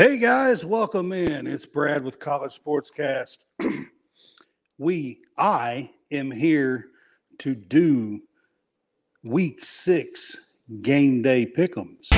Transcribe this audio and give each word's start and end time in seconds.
Hey 0.00 0.16
guys, 0.16 0.64
welcome 0.64 1.12
in. 1.12 1.46
It's 1.46 1.66
Brad 1.66 2.02
with 2.02 2.18
College 2.18 2.58
Sportscast. 2.58 3.44
we, 4.78 5.20
I 5.36 5.90
am 6.10 6.30
here 6.30 6.86
to 7.40 7.54
do 7.54 8.22
week 9.22 9.62
six 9.62 10.40
game 10.80 11.20
day 11.20 11.44
pick'ems. 11.44 12.08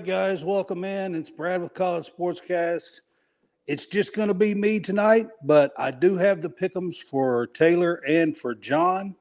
Right, 0.00 0.06
guys, 0.06 0.42
welcome 0.42 0.82
in. 0.84 1.14
It's 1.14 1.28
Brad 1.28 1.60
with 1.60 1.74
College 1.74 2.10
Sportscast. 2.10 3.02
It's 3.66 3.84
just 3.84 4.14
going 4.14 4.28
to 4.28 4.34
be 4.34 4.54
me 4.54 4.80
tonight, 4.80 5.28
but 5.44 5.74
I 5.76 5.90
do 5.90 6.16
have 6.16 6.40
the 6.40 6.48
pickums 6.48 6.96
for 6.96 7.48
Taylor 7.48 7.96
and 8.08 8.34
for 8.34 8.54
Jon. 8.54 9.14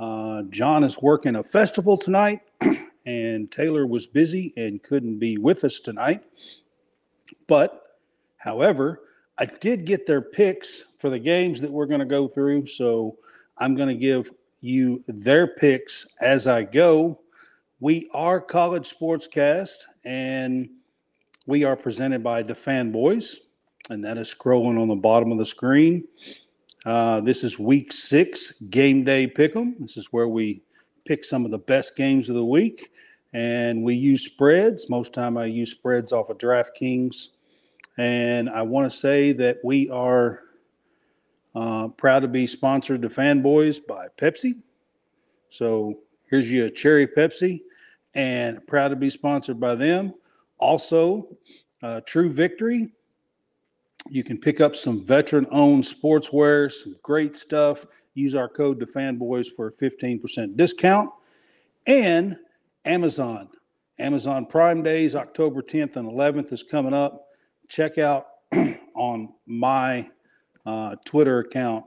Uh, 0.00 0.42
Jon 0.50 0.82
is 0.82 0.98
working 1.00 1.36
a 1.36 1.44
festival 1.44 1.96
tonight, 1.96 2.40
and 3.06 3.48
Taylor 3.52 3.86
was 3.86 4.08
busy 4.08 4.52
and 4.56 4.82
couldn't 4.82 5.20
be 5.20 5.38
with 5.38 5.62
us 5.62 5.78
tonight. 5.78 6.24
But, 7.46 7.80
however, 8.38 9.02
I 9.38 9.46
did 9.46 9.84
get 9.84 10.04
their 10.04 10.20
picks 10.20 10.82
for 10.98 11.10
the 11.10 11.20
games 11.20 11.60
that 11.60 11.70
we're 11.70 11.86
going 11.86 12.00
to 12.00 12.06
go 12.06 12.26
through. 12.26 12.66
So 12.66 13.18
I'm 13.56 13.76
going 13.76 13.88
to 13.88 13.94
give 13.94 14.32
you 14.62 15.04
their 15.06 15.46
picks 15.46 16.08
as 16.20 16.48
I 16.48 16.64
go. 16.64 17.20
We 17.78 18.08
are 18.12 18.40
College 18.40 18.92
Sportscast, 18.96 19.76
and 20.04 20.68
we 21.46 21.64
are 21.64 21.76
presented 21.76 22.22
by 22.22 22.42
the 22.42 22.54
Fanboys, 22.54 23.36
and 23.90 24.04
that 24.04 24.18
is 24.18 24.34
scrolling 24.34 24.80
on 24.80 24.88
the 24.88 24.94
bottom 24.94 25.32
of 25.32 25.38
the 25.38 25.46
screen. 25.46 26.04
Uh, 26.84 27.20
this 27.20 27.44
is 27.44 27.58
week 27.58 27.92
six, 27.92 28.52
game 28.70 29.04
day 29.04 29.26
pick'em. 29.26 29.74
This 29.78 29.96
is 29.96 30.08
where 30.12 30.28
we 30.28 30.62
pick 31.04 31.24
some 31.24 31.44
of 31.44 31.50
the 31.50 31.58
best 31.58 31.96
games 31.96 32.28
of 32.28 32.34
the 32.34 32.44
week, 32.44 32.90
and 33.32 33.82
we 33.82 33.94
use 33.94 34.24
spreads. 34.24 34.88
Most 34.88 35.12
time, 35.12 35.36
I 35.36 35.46
use 35.46 35.70
spreads 35.70 36.12
off 36.12 36.30
of 36.30 36.38
DraftKings, 36.38 37.28
and 37.98 38.48
I 38.48 38.62
want 38.62 38.90
to 38.90 38.96
say 38.96 39.32
that 39.32 39.58
we 39.64 39.88
are 39.90 40.40
uh, 41.54 41.88
proud 41.88 42.20
to 42.20 42.28
be 42.28 42.46
sponsored 42.46 43.02
to 43.02 43.08
Fanboys 43.08 43.78
by 43.86 44.06
Pepsi. 44.16 44.62
So 45.50 45.98
here's 46.30 46.50
your 46.50 46.70
cherry 46.70 47.06
Pepsi 47.06 47.60
and 48.14 48.66
proud 48.66 48.88
to 48.88 48.96
be 48.96 49.10
sponsored 49.10 49.58
by 49.58 49.74
them. 49.74 50.14
Also, 50.58 51.36
uh, 51.82 52.00
True 52.06 52.30
Victory. 52.30 52.92
You 54.08 54.24
can 54.24 54.38
pick 54.38 54.60
up 54.60 54.74
some 54.74 55.04
veteran 55.04 55.46
owned 55.50 55.84
sportswear, 55.84 56.70
some 56.70 56.96
great 57.02 57.36
stuff. 57.36 57.86
Use 58.14 58.34
our 58.34 58.48
code 58.48 58.80
to 58.80 58.86
fanboys 58.86 59.46
for 59.46 59.68
a 59.68 59.72
15% 59.72 60.56
discount. 60.56 61.10
And 61.86 62.36
Amazon. 62.84 63.48
Amazon 63.98 64.46
Prime 64.46 64.82
Days, 64.82 65.14
October 65.14 65.62
10th 65.62 65.96
and 65.96 66.10
11th 66.10 66.52
is 66.52 66.62
coming 66.62 66.94
up. 66.94 67.28
Check 67.68 67.98
out 67.98 68.26
on 68.94 69.32
my 69.46 70.08
uh, 70.66 70.96
Twitter 71.04 71.38
account. 71.40 71.84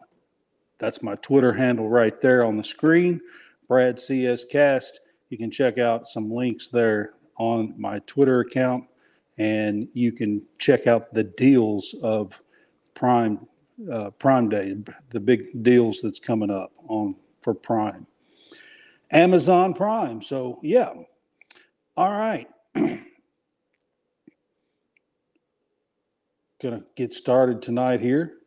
That's 0.80 1.02
my 1.02 1.16
Twitter 1.16 1.54
handle 1.54 1.90
right 1.90 2.20
there 2.22 2.46
on 2.46 2.58
the 2.58 2.64
screen. 2.64 3.22
Brad 3.68 4.00
CS 4.00 4.46
Cast 4.46 5.02
you 5.30 5.38
can 5.38 5.52
check 5.52 5.78
out 5.78 6.08
some 6.08 6.32
links 6.32 6.70
there 6.70 7.14
on 7.38 7.74
my 7.78 8.00
Twitter 8.00 8.42
account, 8.42 8.86
and 9.38 9.88
you 9.94 10.12
can 10.12 10.42
check 10.60 10.88
out 10.88 11.14
the 11.14 11.24
deals 11.24 11.96
of 12.02 12.42
Prime 12.94 13.46
uh, 13.92 14.12
Prime 14.12 14.48
Day, 14.48 14.74
the 15.10 15.20
big 15.20 15.62
deals 15.64 16.00
that's 16.02 16.20
coming 16.20 16.50
up 16.50 16.72
on 16.88 17.16
for 17.42 17.54
Prime, 17.54 18.08
Amazon 19.12 19.74
Prime. 19.74 20.22
So 20.22 20.60
yeah, 20.64 20.94
all 21.98 22.12
right. 22.12 22.48
Gonna 26.62 26.84
get 26.96 27.14
started 27.14 27.62
tonight 27.62 28.00
here, 28.00 28.38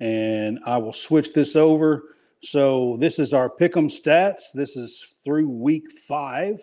and 0.00 0.58
I 0.66 0.78
will 0.78 0.92
switch 0.92 1.32
this 1.32 1.54
over 1.54 2.16
so 2.42 2.96
this 2.98 3.18
is 3.18 3.34
our 3.34 3.50
pick'em 3.50 3.90
stats. 3.90 4.52
This 4.54 4.76
is 4.76 5.06
through 5.24 5.48
week 5.48 5.92
five. 6.08 6.60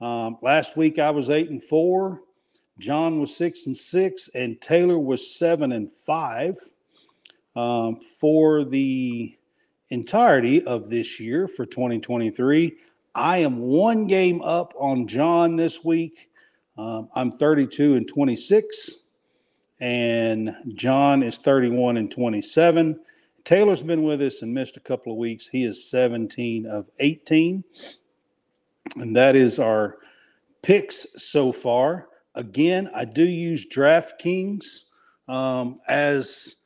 Um, 0.00 0.36
last 0.42 0.76
week 0.76 0.98
I 0.98 1.10
was 1.10 1.30
eight 1.30 1.50
and 1.50 1.62
four. 1.62 2.20
Jon 2.78 3.20
was 3.20 3.34
six 3.34 3.66
and 3.66 3.76
six, 3.76 4.28
and 4.34 4.60
Taylor 4.60 4.98
was 4.98 5.34
seven 5.34 5.72
and 5.72 5.90
five. 5.90 6.58
Um, 7.54 8.00
for 8.18 8.64
the 8.64 9.36
entirety 9.90 10.64
of 10.64 10.88
this 10.88 11.20
year 11.20 11.46
for 11.46 11.66
2023, 11.66 12.74
I 13.14 13.38
am 13.38 13.60
one 13.60 14.06
game 14.06 14.40
up 14.42 14.72
on 14.78 15.06
Jon 15.06 15.56
this 15.56 15.84
week. 15.84 16.30
Um, 16.78 17.10
I'm 17.14 17.30
32 17.30 17.96
and 17.96 18.08
26, 18.08 18.98
and 19.80 20.56
Jon 20.74 21.22
is 21.22 21.36
31 21.38 21.98
and 21.98 22.10
27. 22.10 22.98
Taylor's 23.44 23.82
been 23.82 24.02
with 24.02 24.22
us 24.22 24.42
and 24.42 24.54
missed 24.54 24.76
a 24.76 24.80
couple 24.80 25.12
of 25.12 25.18
weeks. 25.18 25.48
He 25.48 25.64
is 25.64 25.88
17 25.90 26.66
of 26.66 26.86
18. 27.00 27.64
And 28.96 29.16
that 29.16 29.36
is 29.36 29.58
our 29.58 29.98
picks 30.62 31.06
so 31.16 31.52
far. 31.52 32.08
Again, 32.34 32.90
I 32.94 33.04
do 33.04 33.24
use 33.24 33.66
DraftKings 33.66 34.84
um, 35.28 35.80
as 35.88 36.56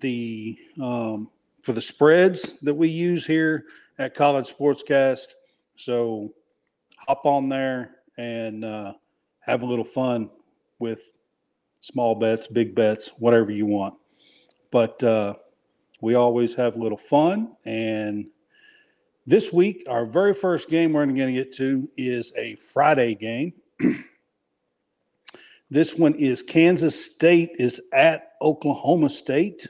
the 0.00 0.58
um, 0.80 1.30
for 1.62 1.72
the 1.72 1.80
spreads 1.80 2.58
that 2.60 2.74
we 2.74 2.88
use 2.88 3.24
here 3.24 3.64
at 3.98 4.14
College 4.14 4.52
Sportscast. 4.54 5.28
So 5.76 6.32
hop 6.98 7.24
on 7.24 7.48
there 7.48 7.96
and 8.18 8.64
uh, 8.64 8.94
have 9.40 9.62
a 9.62 9.66
little 9.66 9.84
fun 9.84 10.30
with 10.78 11.10
small 11.80 12.14
bets, 12.14 12.46
big 12.46 12.74
bets, 12.74 13.12
whatever 13.18 13.50
you 13.50 13.66
want. 13.66 13.94
But 14.70 15.02
uh, 15.02 15.34
we 16.04 16.14
always 16.14 16.54
have 16.54 16.76
a 16.76 16.78
little 16.78 16.98
fun. 16.98 17.56
And 17.64 18.26
this 19.26 19.50
week, 19.50 19.86
our 19.88 20.04
very 20.04 20.34
first 20.34 20.68
game 20.68 20.92
we're 20.92 21.06
going 21.06 21.16
to 21.16 21.32
get 21.32 21.50
to 21.54 21.88
is 21.96 22.30
a 22.36 22.56
Friday 22.56 23.14
game. 23.14 23.54
this 25.70 25.94
one 25.94 26.14
is 26.16 26.42
Kansas 26.42 27.02
State 27.02 27.52
is 27.58 27.80
at 27.90 28.32
Oklahoma 28.42 29.08
State. 29.08 29.66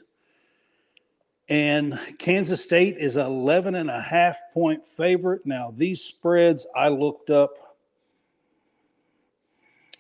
And 1.48 2.00
Kansas 2.19 2.60
State 2.60 2.96
is 2.98 3.16
11 3.16 3.76
and 3.76 3.88
a 3.88 4.00
half 4.00 4.37
point 4.52 4.88
favorite. 4.88 5.42
Now, 5.46 5.72
these 5.76 6.00
spreads 6.00 6.66
I 6.75 6.88
looked 6.88 7.30
up 7.30 7.52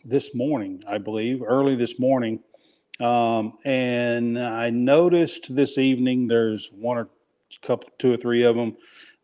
this 0.04 0.34
morning, 0.34 0.82
I 0.88 0.98
believe, 0.98 1.44
early 1.46 1.76
this 1.76 2.00
morning. 2.00 2.40
Um, 3.00 3.54
and 3.64 4.38
I 4.38 4.70
noticed 4.70 5.54
this 5.54 5.78
evening 5.78 6.26
there's 6.26 6.70
one 6.72 6.98
or 6.98 7.08
couple, 7.62 7.90
two 7.98 8.12
or 8.12 8.16
three 8.16 8.42
of 8.42 8.56
them 8.56 8.76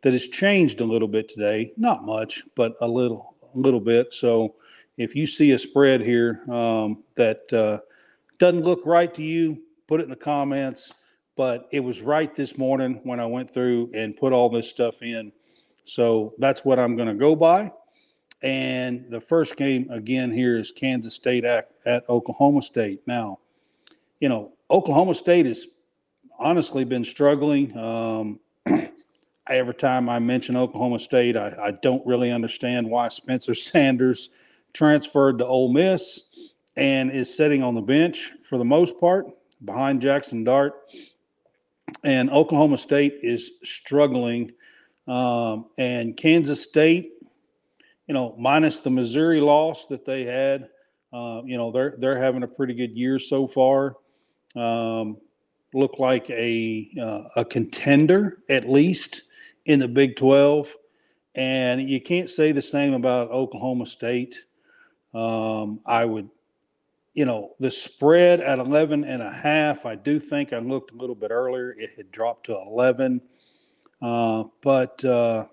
that 0.02 0.12
has 0.12 0.28
changed 0.28 0.80
a 0.80 0.84
little 0.84 1.08
bit 1.08 1.28
today. 1.28 1.72
Not 1.76 2.04
much, 2.04 2.42
but 2.54 2.74
a 2.80 2.88
little, 2.88 3.34
a 3.54 3.58
little 3.58 3.80
bit. 3.80 4.12
So 4.12 4.54
if 4.96 5.14
you 5.14 5.26
see 5.26 5.52
a 5.52 5.58
spread 5.58 6.00
here 6.00 6.42
um, 6.50 7.02
that 7.14 7.52
uh, 7.52 7.78
doesn't 8.38 8.64
look 8.64 8.84
right 8.86 9.12
to 9.14 9.22
you, 9.22 9.62
put 9.86 10.00
it 10.00 10.04
in 10.04 10.10
the 10.10 10.16
comments. 10.16 10.94
But 11.36 11.68
it 11.70 11.80
was 11.80 12.02
right 12.02 12.34
this 12.34 12.58
morning 12.58 13.00
when 13.04 13.18
I 13.18 13.24
went 13.24 13.50
through 13.50 13.90
and 13.94 14.16
put 14.16 14.32
all 14.32 14.50
this 14.50 14.68
stuff 14.68 15.00
in. 15.00 15.32
So 15.84 16.34
that's 16.38 16.64
what 16.64 16.78
I'm 16.78 16.96
going 16.96 17.08
to 17.08 17.14
go 17.14 17.34
by. 17.34 17.72
And 18.42 19.06
the 19.10 19.20
first 19.20 19.56
game 19.56 19.90
again 19.90 20.32
here 20.32 20.58
is 20.58 20.70
Kansas 20.70 21.14
State 21.14 21.44
at, 21.44 21.70
at 21.86 22.08
Oklahoma 22.08 22.62
State. 22.62 23.00
Now, 23.06 23.38
you 24.20 24.28
know, 24.28 24.52
Oklahoma 24.70 25.14
State 25.14 25.46
has 25.46 25.66
honestly 26.38 26.84
been 26.84 27.04
struggling. 27.04 27.76
Um, 27.76 28.40
every 29.48 29.74
time 29.74 30.08
I 30.08 30.18
mention 30.18 30.56
Oklahoma 30.56 30.98
State, 30.98 31.36
I, 31.36 31.56
I, 31.60 31.70
don't 31.82 32.06
really 32.06 32.30
understand 32.30 32.88
why 32.88 33.08
Spencer 33.08 33.54
Sanders 33.54 34.30
transferred 34.72 35.38
to 35.38 35.46
Ole 35.46 35.72
Miss. 35.72 36.52
and 36.76 37.10
is 37.10 37.34
sitting 37.34 37.62
on 37.62 37.74
the 37.74 37.80
bench 37.80 38.30
for 38.48 38.58
the 38.58 38.64
most 38.64 39.00
part 39.00 39.26
behind 39.64 40.00
Jackson 40.00 40.44
Dart. 40.44 40.74
And 42.04 42.30
Oklahoma 42.30 42.78
State 42.78 43.18
is 43.22 43.50
struggling. 43.64 44.52
Um, 45.08 45.66
and 45.76 46.16
Kansas 46.16 46.62
State, 46.62 47.14
you 48.06 48.14
know, 48.14 48.36
minus 48.38 48.78
the 48.78 48.90
Missouri 48.90 49.40
loss 49.40 49.86
that 49.86 50.04
they 50.04 50.24
had, 50.24 50.68
uh, 51.12 51.42
you 51.44 51.56
know, 51.56 51.72
they're 51.72 51.96
they're 51.98 52.16
having 52.16 52.44
a 52.44 52.48
pretty 52.48 52.74
good 52.74 52.96
year 52.96 53.18
so 53.18 53.48
far. 53.48 53.96
Um, 54.56 55.18
look 55.72 55.98
like 55.98 56.28
a 56.30 56.90
uh, 57.00 57.40
a 57.40 57.44
contender 57.44 58.38
at 58.48 58.68
least 58.68 59.22
in 59.66 59.78
the 59.78 59.88
Big 59.88 60.16
Twelve, 60.16 60.74
and 61.34 61.88
you 61.88 62.00
can't 62.00 62.28
say 62.28 62.52
the 62.52 62.62
same 62.62 62.94
about 62.94 63.30
Oklahoma 63.30 63.86
State. 63.86 64.44
Um, 65.14 65.80
I 65.86 66.04
would, 66.04 66.28
you 67.14 67.24
know, 67.24 67.54
the 67.58 67.70
spread 67.70 68.40
at 68.40 68.58
11 68.58 69.04
and 69.04 69.22
a 69.22 69.30
half, 69.30 69.86
I 69.86 69.94
do 69.96 70.20
think 70.20 70.52
I 70.52 70.58
looked 70.58 70.92
a 70.92 70.96
little 70.96 71.16
bit 71.16 71.30
earlier. 71.30 71.72
It 71.72 71.94
had 71.96 72.12
dropped 72.12 72.46
to 72.46 72.56
11. 72.56 73.20
Uh, 74.00 74.44
but, 74.62 75.04
uh, 75.04 75.46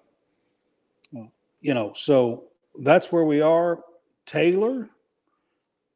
you 1.61 1.73
know, 1.73 1.93
so 1.95 2.45
that's 2.79 3.11
where 3.11 3.25
we 3.25 3.41
are. 3.41 3.79
Taylor 4.25 4.89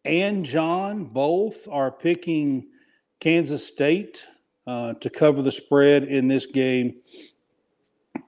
and 0.03 0.43
Jon 0.43 1.05
both 1.05 1.67
are 1.69 1.91
picking 1.91 2.65
Kansas 3.21 3.65
State 3.65 4.25
uh, 4.65 4.93
to 4.95 5.09
cover 5.09 5.41
the 5.41 5.51
spread 5.51 6.03
in 6.03 6.27
this 6.27 6.47
game. 6.47 6.95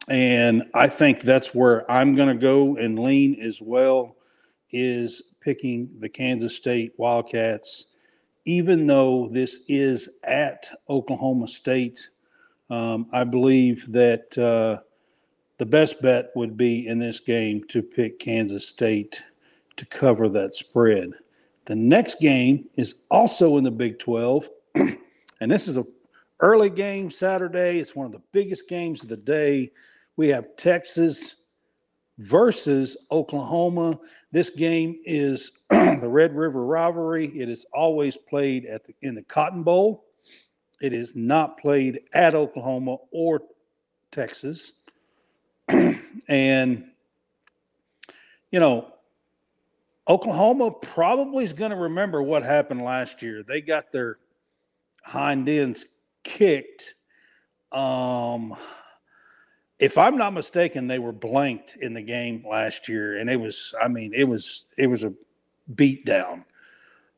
And 0.07 0.63
I 0.73 0.87
think 0.87 1.21
that's 1.21 1.53
where 1.53 1.89
I'm 1.91 2.15
going 2.15 2.29
to 2.29 2.41
go 2.41 2.77
and 2.77 2.97
lean 2.99 3.41
as 3.41 3.59
well 3.61 4.15
is 4.71 5.21
picking 5.41 5.89
the 5.99 6.09
Kansas 6.09 6.55
State 6.55 6.93
Wildcats, 6.97 7.87
even 8.45 8.85
though 8.85 9.29
this 9.31 9.59
is 9.67 10.09
at 10.23 10.69
Oklahoma 10.89 11.47
State. 11.47 12.09
Um, 12.69 13.07
I 13.11 13.23
believe 13.23 13.91
that 13.91 14.37
uh, 14.37 14.83
the 15.57 15.65
best 15.65 16.01
bet 16.01 16.31
would 16.35 16.55
be 16.55 16.87
in 16.87 16.99
this 16.99 17.19
game 17.19 17.63
to 17.69 17.81
pick 17.81 18.19
Kansas 18.19 18.67
State 18.67 19.23
to 19.77 19.85
cover 19.87 20.29
that 20.29 20.53
spread. 20.53 21.13
The 21.65 21.75
next 21.75 22.19
game 22.19 22.65
is 22.75 22.95
also 23.09 23.57
in 23.57 23.63
the 23.63 23.71
Big 23.71 23.97
12, 23.97 24.49
and 24.75 25.51
this 25.51 25.67
is 25.67 25.77
a 25.77 25.85
early 26.39 26.69
game 26.69 27.09
Saturday. 27.09 27.79
It's 27.79 27.95
one 27.95 28.05
of 28.05 28.11
the 28.11 28.21
biggest 28.31 28.67
games 28.67 29.03
of 29.03 29.09
the 29.09 29.17
day. 29.17 29.71
We 30.15 30.29
have 30.29 30.55
Texas 30.55 31.35
versus 32.17 32.97
Oklahoma. 33.11 33.99
This 34.31 34.49
game 34.49 34.99
is 35.05 35.51
the 35.69 36.07
Red 36.07 36.35
River 36.35 36.65
rivalry. 36.65 37.27
It 37.27 37.49
is 37.49 37.65
always 37.73 38.17
played 38.17 38.65
at 38.65 38.83
the, 38.83 38.93
in 39.01 39.15
the 39.15 39.23
Cotton 39.23 39.63
Bowl. 39.63 40.05
It 40.81 40.93
is 40.93 41.13
not 41.15 41.57
played 41.57 42.01
at 42.13 42.35
Oklahoma 42.35 42.97
or 43.11 43.41
Texas. 44.11 44.73
and 46.27 46.85
you 48.51 48.59
know, 48.59 48.93
Oklahoma 50.07 50.69
probably 50.69 51.43
is 51.43 51.53
going 51.53 51.71
to 51.71 51.77
remember 51.77 52.21
what 52.21 52.43
happened 52.43 52.83
last 52.83 53.21
year. 53.23 53.41
They 53.41 53.61
got 53.61 53.91
their 53.91 54.17
hind 55.03 55.47
ends 55.47 55.85
kicked. 56.23 56.95
Um, 57.71 58.55
if 59.79 59.97
I'm 59.97 60.17
not 60.17 60.33
mistaken, 60.33 60.87
they 60.87 60.99
were 60.99 61.11
blanked 61.11 61.77
in 61.81 61.93
the 61.93 62.01
game 62.01 62.45
last 62.49 62.87
year, 62.87 63.17
and 63.17 63.29
it 63.29 63.35
was, 63.39 63.73
I 63.81 63.87
mean, 63.87 64.13
it 64.15 64.23
was 64.23 64.65
it 64.77 64.87
was 64.87 65.03
a 65.03 65.13
beat 65.75 66.05
down. 66.05 66.45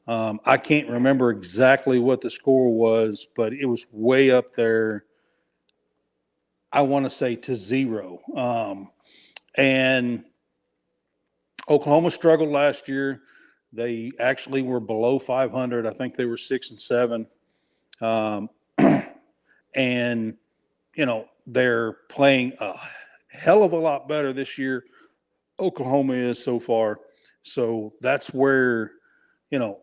Um, 0.07 0.39
I 0.45 0.57
can't 0.57 0.89
remember 0.89 1.31
exactly 1.31 1.99
what 1.99 2.21
the 2.21 2.29
score 2.29 2.73
was, 2.73 3.27
but 3.35 3.53
it 3.53 3.65
was 3.65 3.85
way 3.91 4.31
up 4.31 4.53
there. 4.53 5.05
I 6.71 6.81
want 6.81 7.05
to 7.05 7.09
say 7.09 7.35
to 7.37 7.55
zero. 7.55 8.19
Um, 8.35 8.89
and 9.55 10.25
Oklahoma 11.69 12.11
struggled 12.11 12.49
last 12.49 12.87
year. 12.87 13.21
They 13.73 14.11
actually 14.19 14.61
were 14.61 14.79
below 14.79 15.17
500. 15.19 15.87
I 15.87 15.91
think 15.91 16.15
they 16.15 16.25
were 16.25 16.37
six 16.37 16.69
and 16.69 16.79
seven. 16.79 17.27
Um, 18.01 18.49
and, 19.75 20.35
you 20.95 21.05
know, 21.05 21.27
they're 21.47 21.93
playing 22.09 22.53
a 22.59 22.75
hell 23.27 23.63
of 23.63 23.73
a 23.73 23.77
lot 23.77 24.07
better 24.07 24.33
this 24.33 24.57
year. 24.57 24.83
Oklahoma 25.59 26.13
is 26.13 26.43
so 26.43 26.59
far. 26.59 26.99
So 27.41 27.93
that's 28.01 28.33
where, 28.33 28.93
you 29.51 29.59
know, 29.59 29.79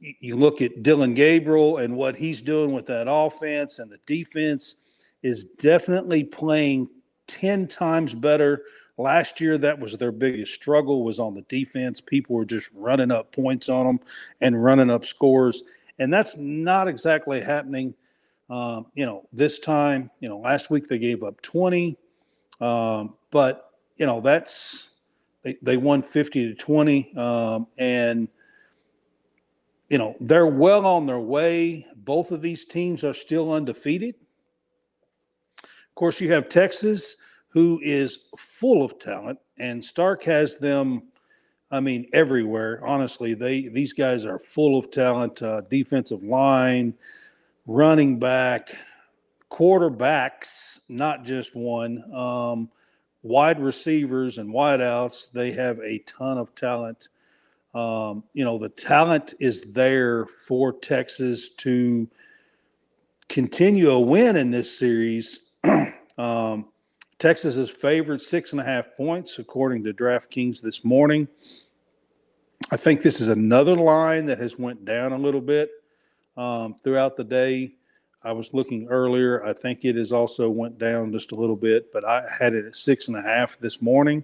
you 0.00 0.36
look 0.36 0.62
at 0.62 0.82
Dillon 0.82 1.14
Gabriel 1.14 1.78
and 1.78 1.96
what 1.96 2.16
he's 2.16 2.42
doing 2.42 2.72
with 2.72 2.86
that 2.86 3.06
offense 3.10 3.78
and 3.78 3.90
the 3.90 3.98
defense 4.06 4.76
is 5.22 5.44
definitely 5.44 6.24
playing 6.24 6.88
10 7.26 7.66
times 7.66 8.14
better. 8.14 8.62
Last 8.96 9.40
year, 9.40 9.58
that 9.58 9.78
was 9.78 9.96
their 9.96 10.12
biggest 10.12 10.54
struggle 10.54 11.04
was 11.04 11.20
on 11.20 11.34
the 11.34 11.42
defense. 11.42 12.00
People 12.00 12.36
were 12.36 12.44
just 12.44 12.68
running 12.74 13.10
up 13.10 13.32
points 13.32 13.68
on 13.68 13.86
them 13.86 14.00
and 14.40 14.62
running 14.62 14.90
up 14.90 15.04
scores. 15.04 15.62
And 15.98 16.12
that's 16.12 16.36
not 16.36 16.88
exactly 16.88 17.40
happening– 17.40 17.94
um, 18.50 18.86
you 18.94 19.04
know, 19.04 19.26
this 19.32 19.58
time, 19.58 20.10
you 20.20 20.28
know, 20.28 20.38
last 20.38 20.70
week 20.70 20.88
they 20.88 20.98
gave 20.98 21.22
up 21.22 21.40
20, 21.42 21.96
um, 22.60 23.14
but 23.30 23.72
you 23.98 24.06
know 24.06 24.20
that's 24.20 24.88
they, 25.42 25.56
they 25.60 25.76
won 25.76 26.02
50 26.02 26.48
to 26.48 26.54
20, 26.54 27.16
um, 27.16 27.66
and 27.76 28.28
you 29.90 29.98
know 29.98 30.16
they're 30.20 30.46
well 30.46 30.86
on 30.86 31.04
their 31.04 31.20
way. 31.20 31.86
Both 31.96 32.30
of 32.30 32.40
these 32.40 32.64
teams 32.64 33.04
are 33.04 33.14
still 33.14 33.52
undefeated. 33.52 34.14
Of 35.62 35.94
course, 35.94 36.20
you 36.20 36.32
have 36.32 36.48
Texas, 36.48 37.16
who 37.48 37.80
is 37.82 38.20
full 38.38 38.82
of 38.82 38.98
talent, 38.98 39.38
and 39.58 39.84
Sark 39.84 40.22
has 40.24 40.56
them. 40.56 41.02
I 41.70 41.80
mean, 41.80 42.08
everywhere. 42.12 42.80
Honestly, 42.84 43.34
they 43.34 43.68
these 43.68 43.92
guys 43.92 44.24
are 44.24 44.38
full 44.38 44.78
of 44.78 44.90
talent. 44.90 45.42
Uh, 45.42 45.62
defensive 45.70 46.22
line 46.22 46.94
running 47.66 48.18
back, 48.18 48.74
quarterbacks, 49.52 50.80
not 50.88 51.24
just 51.24 51.54
one, 51.54 52.02
um, 52.14 52.70
wide 53.22 53.60
receivers 53.60 54.38
and 54.38 54.48
wideouts. 54.48 55.30
They 55.30 55.52
have 55.52 55.78
a 55.80 55.98
ton 55.98 56.38
of 56.38 56.54
talent. 56.54 57.08
Um, 57.74 58.24
you 58.32 58.44
know, 58.44 58.58
the 58.58 58.70
talent 58.70 59.34
is 59.38 59.72
there 59.72 60.24
for 60.46 60.72
Texas 60.72 61.50
to 61.50 62.08
continue 63.28 63.90
a 63.90 64.00
win 64.00 64.36
in 64.36 64.50
this 64.50 64.76
series. 64.76 65.40
um, 66.18 66.66
Texas 67.18 67.56
is 67.56 67.68
favored 67.68 68.20
six 68.20 68.52
and 68.52 68.60
a 68.60 68.64
half 68.64 68.96
points, 68.96 69.40
according 69.40 69.82
to 69.84 69.92
DraftKings 69.92 70.60
this 70.60 70.84
morning. 70.84 71.26
I 72.70 72.76
think 72.76 73.02
this 73.02 73.20
is 73.20 73.26
another 73.26 73.74
line 73.76 74.26
that 74.26 74.38
has 74.38 74.56
went 74.56 74.84
down 74.84 75.12
a 75.12 75.18
little 75.18 75.40
bit 75.40 75.70
um, 76.36 76.76
throughout 76.84 77.16
the 77.16 77.24
day. 77.24 77.74
I 78.22 78.30
was 78.30 78.54
looking 78.54 78.86
earlier. 78.88 79.44
I 79.44 79.52
think 79.52 79.84
it 79.84 79.96
has 79.96 80.12
also 80.12 80.48
went 80.48 80.78
down 80.78 81.10
just 81.10 81.32
a 81.32 81.34
little 81.34 81.56
bit, 81.56 81.92
but 81.92 82.04
I 82.04 82.24
had 82.30 82.54
it 82.54 82.66
at 82.66 82.76
six 82.76 83.08
and 83.08 83.16
a 83.16 83.22
half 83.22 83.58
this 83.58 83.82
morning, 83.82 84.22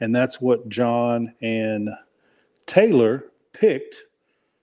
and 0.00 0.14
that's 0.14 0.40
what 0.40 0.68
Jon 0.70 1.34
and 1.42 1.90
Taylor 2.66 3.24
picked. 3.52 3.96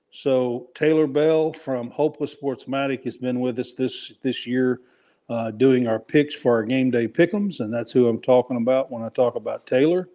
So 0.09 0.69
Taylor 0.73 1.05
Bell 1.05 1.53
from 1.53 1.91
Hopeless 1.91 2.35
Sportsmatic 2.35 3.03
has 3.03 3.17
been 3.17 3.39
with 3.39 3.59
us 3.59 3.73
this 3.73 4.13
this 4.23 4.47
year, 4.47 4.81
uh, 5.31 5.49
doing 5.51 5.87
our 5.87 5.97
picks 5.97 6.35
for 6.35 6.55
our 6.55 6.63
game 6.63 6.91
day 6.91 7.07
pickums, 7.07 7.61
and 7.61 7.73
that's 7.73 7.91
who 7.91 8.07
I'm 8.09 8.21
talking 8.21 8.57
about 8.57 8.91
when 8.91 9.01
I 9.01 9.07
talk 9.07 9.35
about 9.35 9.65
Taylor. 9.65 10.09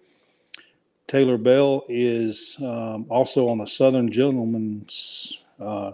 Taylor 1.06 1.38
Bell 1.38 1.85
is 1.88 2.56
um, 2.61 3.06
also 3.08 3.49
on 3.49 3.56
the 3.56 3.66
Southern 3.66 4.12
Gentleman's 4.12 5.42
uh, 5.58 5.92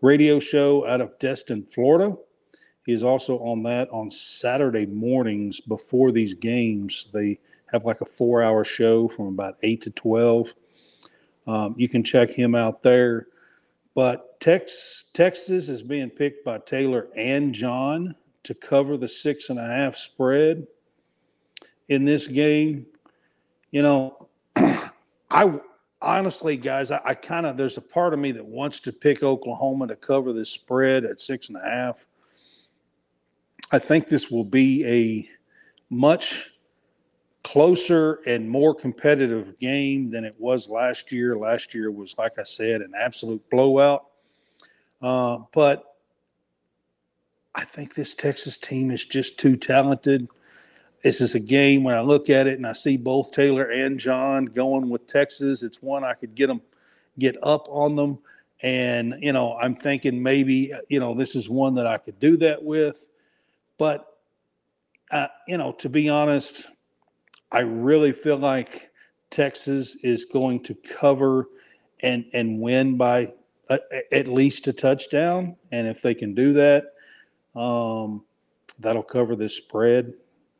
radio 0.00 0.38
show 0.38 0.86
out 0.86 1.02
of 1.02 1.18
Destin, 1.18 1.64
Florida. 1.64 2.16
He 2.86 2.92
is 2.92 3.04
also 3.04 3.38
on 3.40 3.62
that 3.64 3.90
on 3.90 4.10
Saturday 4.10 4.86
mornings 4.86 5.60
before 5.60 6.10
these 6.10 6.32
games. 6.32 7.08
They 7.12 7.40
have 7.70 7.84
like 7.84 8.00
a 8.00 8.06
four 8.06 8.42
hour 8.42 8.64
show 8.64 9.08
from 9.08 9.26
about 9.26 9.58
8 9.62 9.82
to 9.82 9.90
12. 9.90 10.54
Um, 11.46 11.74
you 11.76 11.88
can 11.88 12.02
check 12.02 12.30
him 12.30 12.54
out 12.54 12.82
there. 12.82 13.26
But 13.94 14.40
Tex, 14.40 15.04
Texas 15.12 15.68
is 15.68 15.82
being 15.82 16.08
picked 16.08 16.46
by 16.46 16.58
Taylor 16.58 17.08
and 17.14 17.54
Jon 17.54 18.14
to 18.44 18.54
cover 18.54 18.96
the 18.96 19.08
six 19.08 19.50
and 19.50 19.58
a 19.58 19.66
half 19.66 19.96
spread 19.96 20.66
in 21.88 22.04
this 22.04 22.26
game. 22.26 22.86
You 23.70 23.82
know, 23.82 24.28
I 25.30 25.60
honestly, 26.00 26.56
guys, 26.56 26.90
I, 26.90 27.00
I 27.04 27.14
kind 27.14 27.46
of 27.46 27.56
there's 27.56 27.76
a 27.76 27.82
part 27.82 28.12
of 28.12 28.20
me 28.20 28.32
that 28.32 28.44
wants 28.44 28.80
to 28.80 28.92
pick 28.92 29.22
Oklahoma 29.22 29.88
to 29.88 29.96
cover 29.96 30.32
this 30.32 30.50
spread 30.50 31.04
at 31.04 31.20
six 31.20 31.48
and 31.48 31.56
a 31.56 31.64
half. 31.64 32.06
I 33.72 33.78
think 33.78 34.08
this 34.08 34.30
will 34.30 34.44
be 34.44 34.84
a 34.86 35.28
much 35.92 36.50
closer 37.42 38.20
and 38.26 38.48
more 38.48 38.74
competitive 38.74 39.58
game 39.58 40.10
than 40.10 40.24
it 40.24 40.34
was 40.38 40.68
last 40.68 41.12
year. 41.12 41.36
Last 41.36 41.74
year 41.74 41.90
was, 41.90 42.16
like 42.16 42.38
I 42.38 42.42
said, 42.42 42.80
an 42.80 42.92
absolute 42.98 43.42
blowout. 43.50 44.06
Uh, 45.02 45.38
but 45.52 45.93
I 47.54 47.64
think 47.64 47.94
this 47.94 48.14
Texas 48.14 48.56
team 48.56 48.90
is 48.90 49.04
just 49.04 49.38
too 49.38 49.56
talented. 49.56 50.28
This 51.02 51.20
is 51.20 51.34
a 51.34 51.40
game 51.40 51.84
when 51.84 51.94
I 51.94 52.00
look 52.00 52.30
at 52.30 52.46
it 52.46 52.56
and 52.56 52.66
I 52.66 52.72
see 52.72 52.96
both 52.96 53.30
Taylor 53.30 53.70
and 53.70 53.98
Jon 53.98 54.46
going 54.46 54.88
with 54.88 55.06
Texas. 55.06 55.62
It's 55.62 55.82
one 55.82 56.02
I 56.02 56.14
could 56.14 56.34
get 56.34 56.48
them 56.48 56.62
get 57.18 57.36
up 57.42 57.66
on 57.68 57.96
them. 57.96 58.18
And, 58.62 59.16
you 59.20 59.32
know, 59.32 59.56
I'm 59.56 59.76
thinking 59.76 60.22
maybe, 60.22 60.72
you 60.88 60.98
know, 60.98 61.14
this 61.14 61.36
is 61.36 61.48
one 61.48 61.74
that 61.74 61.86
I 61.86 61.98
could 61.98 62.18
do 62.18 62.36
that 62.38 62.62
with. 62.62 63.08
But, 63.78 64.06
uh, 65.10 65.28
you 65.46 65.58
know, 65.58 65.72
to 65.72 65.88
be 65.88 66.08
honest, 66.08 66.70
I 67.52 67.60
really 67.60 68.12
feel 68.12 68.38
like 68.38 68.90
Texas 69.30 69.96
is 70.02 70.24
going 70.24 70.62
to 70.64 70.74
cover 70.74 71.48
and, 72.00 72.24
and 72.32 72.60
win 72.60 72.96
by 72.96 73.34
a, 73.68 73.78
at 74.12 74.28
least 74.28 74.66
a 74.66 74.72
touchdown. 74.72 75.56
And 75.70 75.86
if 75.86 76.00
they 76.00 76.14
can 76.14 76.34
do 76.34 76.54
that, 76.54 76.93
um, 77.54 78.24
that'll 78.78 79.02
cover 79.02 79.36
this 79.36 79.56
spread. 79.56 80.14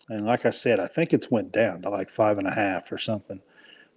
And 0.09 0.27
like 0.27 0.45
I 0.45 0.51
said, 0.51 0.81
I 0.81 0.87
think 0.87 1.13
it's 1.13 1.31
went 1.31 1.53
down 1.53 1.83
to 1.83 1.91
like 1.91 2.11
five 2.11 2.39
and 2.39 2.47
a 2.47 2.55
half 2.55 2.93
or 2.93 2.99
something 2.99 3.41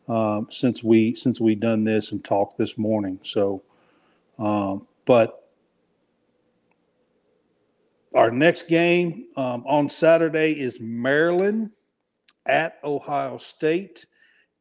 um, 0.08 0.48
since 0.50 0.84
we 0.84 1.16
since 1.16 1.42
we 1.42 1.56
done 1.56 1.84
this 1.84 2.12
and 2.12 2.24
talked 2.24 2.58
this 2.58 2.78
morning. 2.78 3.20
So, 3.24 3.64
um, 4.40 4.88
but 5.06 5.50
our 8.16 8.32
next 8.32 8.68
game 8.68 9.26
um, 9.36 9.64
on 9.68 9.90
Saturday 9.90 10.54
is 10.54 10.80
Maryland 10.80 11.72
at 12.46 12.80
Ohio 12.84 13.38
State. 13.38 14.06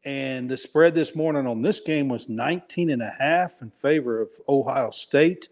And 0.04 0.48
the 0.48 0.56
spread 0.56 0.94
this 0.94 1.16
morning 1.16 1.46
on 1.46 1.62
this 1.62 1.80
game 1.80 2.08
was 2.08 2.28
19 2.28 2.90
and 2.90 3.02
a 3.02 3.14
half 3.18 3.62
in 3.62 3.70
favor 3.70 4.20
of 4.20 4.28
Ohio 4.48 4.90
State. 4.90 5.48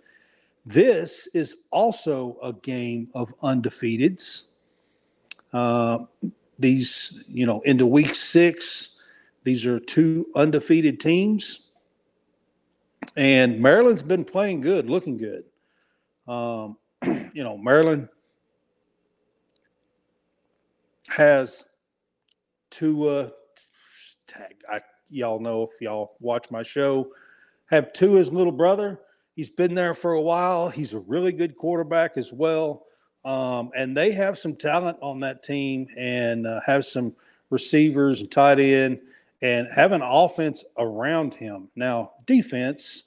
This 0.67 1.29
is 1.35 1.57
also 1.71 2.39
a 2.43 2.53
game 2.53 3.09
of 3.15 3.35
undefeateds. 3.43 4.45
Uh, 5.53 5.99
these, 6.59 7.25
you 7.29 7.47
know, 7.47 7.61
into 7.63 7.87
week 7.87 8.15
six, 8.15 8.91
these 9.45 9.67
are 9.67 9.79
two 9.79 10.27
undefeated 10.35 11.01
teams. 11.01 11.61
And 13.17 13.61
Maryland's 13.61 14.03
been 14.03 14.25
playing 14.25 14.63
good, 14.63 14.89
looking 14.89 15.17
good. 15.17 15.45
Um, 16.27 16.79
you 17.05 17.45
know, 17.45 17.59
Maryland 17.59 18.09
has 21.09 21.65
uh, 23.09 23.29
tag. 24.27 24.57
I, 24.71 24.81
y'all 25.09 25.39
know 25.39 25.63
if 25.63 25.81
y'all 25.81 26.17
watch 26.21 26.51
my 26.51 26.63
show, 26.63 27.11
have 27.67 27.93
his 28.13 28.33
little 28.33 28.53
brother. 28.53 29.01
He's 29.35 29.51
been 29.51 29.75
there 29.75 29.95
for 29.95 30.13
a 30.13 30.21
while. 30.21 30.69
He's 30.69 30.93
a 30.93 30.99
really 31.01 31.33
good 31.33 31.57
quarterback 31.57 32.17
as 32.17 32.33
well. 32.33 32.85
Um, 33.25 33.71
and 33.75 33.97
they 33.97 34.13
have 34.13 34.39
some 34.39 34.55
talent 34.55 34.99
on 35.01 35.21
that 35.21 35.43
team 35.43 35.89
and 35.97 36.47
uh, 36.47 36.61
have 36.67 36.85
some 36.85 37.15
receivers 37.51 38.21
and 38.21 38.31
tight 38.31 38.61
end 38.61 39.01
and 39.43 39.69
have 39.73 39.93
an 39.93 40.03
offense 40.03 40.63
around 40.79 41.35
him. 41.35 41.69
Now, 41.75 42.13
defense, 42.27 43.05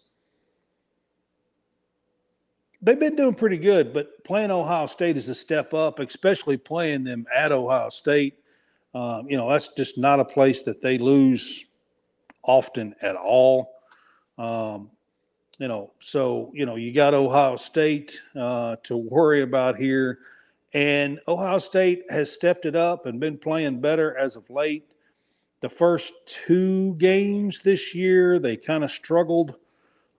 they've 2.81 2.99
been 2.99 3.15
doing 3.15 3.33
pretty 3.33 3.57
good, 3.57 3.93
but 3.93 4.23
playing 4.23 4.51
Ohio 4.51 4.87
State 4.87 5.17
is 5.17 5.29
a 5.29 5.35
step 5.35 5.73
up, 5.73 5.99
especially 5.99 6.57
playing 6.57 7.03
them 7.03 7.25
at 7.33 7.51
Ohio 7.51 7.89
State. 7.89 8.39
Um, 8.93 9.29
you 9.29 9.37
know, 9.37 9.49
that's 9.49 9.69
just 9.69 9.97
not 9.97 10.19
a 10.19 10.25
place 10.25 10.63
that 10.63 10.81
they 10.81 10.97
lose 10.97 11.65
often 12.43 12.95
at 13.01 13.15
all. 13.15 13.71
Um, 14.37 14.89
you 15.59 15.67
know, 15.67 15.91
so 15.99 16.51
you 16.53 16.65
know 16.65 16.75
you 16.75 16.91
got 16.91 17.13
Ohio 17.13 17.55
State 17.55 18.21
uh, 18.35 18.75
to 18.83 18.95
worry 18.95 19.41
about 19.41 19.75
here, 19.75 20.19
and 20.73 21.19
Ohio 21.27 21.57
State 21.57 22.03
has 22.09 22.31
stepped 22.31 22.65
it 22.65 22.75
up 22.75 23.05
and 23.05 23.19
been 23.19 23.37
playing 23.37 23.81
better 23.81 24.15
as 24.17 24.35
of 24.35 24.49
late. 24.49 24.85
The 25.61 25.69
first 25.69 26.13
two 26.27 26.93
games 26.95 27.61
this 27.61 27.95
year, 27.95 28.37
they 28.37 28.55
kind 28.55 28.83
of 28.83 28.91
struggled, 28.91 29.55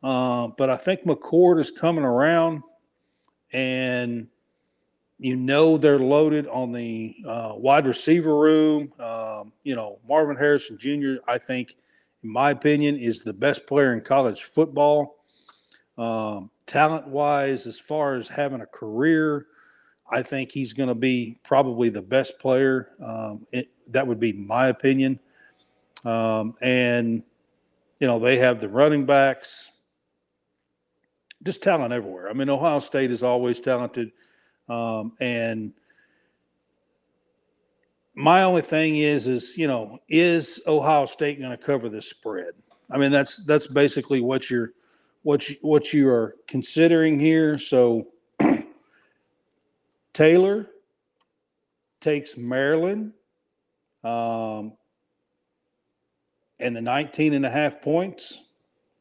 uh, 0.02 0.48
but 0.58 0.70
I 0.70 0.76
think 0.76 1.04
McCord 1.04 1.60
is 1.60 1.70
coming 1.70 2.04
around, 2.04 2.62
and 3.52 4.26
you 5.20 5.36
know 5.36 5.76
they're 5.76 6.00
loaded 6.00 6.48
on 6.48 6.72
the 6.72 7.14
uh, 7.24 7.52
wide 7.56 7.86
receiver 7.86 8.36
room. 8.36 8.92
Um, 8.98 9.52
you 9.62 9.76
know, 9.76 10.00
Marvin 10.08 10.36
Harrison 10.36 10.78
Jr. 10.78 11.22
I 11.28 11.38
think, 11.38 11.76
in 12.24 12.30
my 12.30 12.50
opinion, 12.50 12.96
is 12.96 13.22
the 13.22 13.32
best 13.32 13.68
player 13.68 13.92
in 13.92 14.00
college 14.00 14.42
football. 14.42 15.17
Um, 15.98 16.50
talent 16.66 17.08
wise, 17.08 17.66
as 17.66 17.78
far 17.78 18.14
as 18.14 18.28
having 18.28 18.60
a 18.60 18.66
career, 18.66 19.46
I 20.10 20.22
think 20.22 20.52
he's 20.52 20.72
going 20.72 20.88
to 20.88 20.94
be 20.94 21.40
probably 21.44 21.88
the 21.88 22.00
best 22.00 22.38
player. 22.38 22.90
Um, 23.04 23.46
it, 23.52 23.68
that 23.88 24.06
would 24.06 24.20
be 24.20 24.32
my 24.32 24.68
opinion. 24.68 25.18
Um, 26.04 26.54
and, 26.62 27.22
you 27.98 28.06
know, 28.06 28.20
they 28.20 28.38
have 28.38 28.60
the 28.60 28.68
running 28.68 29.04
backs, 29.04 29.70
just 31.42 31.62
talent 31.62 31.92
everywhere. 31.92 32.30
I 32.30 32.32
mean, 32.32 32.48
Ohio 32.48 32.78
State 32.78 33.10
is 33.10 33.22
always 33.22 33.60
talented. 33.60 34.12
Um, 34.68 35.14
and 35.20 35.72
my 38.14 38.44
only 38.44 38.62
thing 38.62 38.98
is, 38.98 39.26
is, 39.26 39.58
you 39.58 39.66
know, 39.66 39.98
is 40.08 40.60
Ohio 40.66 41.06
State 41.06 41.40
going 41.40 41.50
to 41.50 41.56
cover 41.56 41.88
the 41.88 42.00
spread? 42.00 42.52
I 42.90 42.98
mean, 42.98 43.10
that's, 43.10 43.44
that's 43.44 43.66
basically 43.66 44.20
what 44.20 44.48
you're, 44.48 44.72
what 45.28 45.46
you, 45.46 45.56
what 45.60 45.92
you 45.92 46.08
are 46.08 46.36
considering 46.46 47.20
here. 47.20 47.58
So 47.58 48.06
Taylor 50.14 50.70
takes 52.00 52.38
Maryland 52.38 53.12
um, 54.02 54.72
and 56.58 56.74
the 56.74 56.80
19 56.80 57.34
and 57.34 57.44
a 57.44 57.50
half 57.50 57.82
points, 57.82 58.40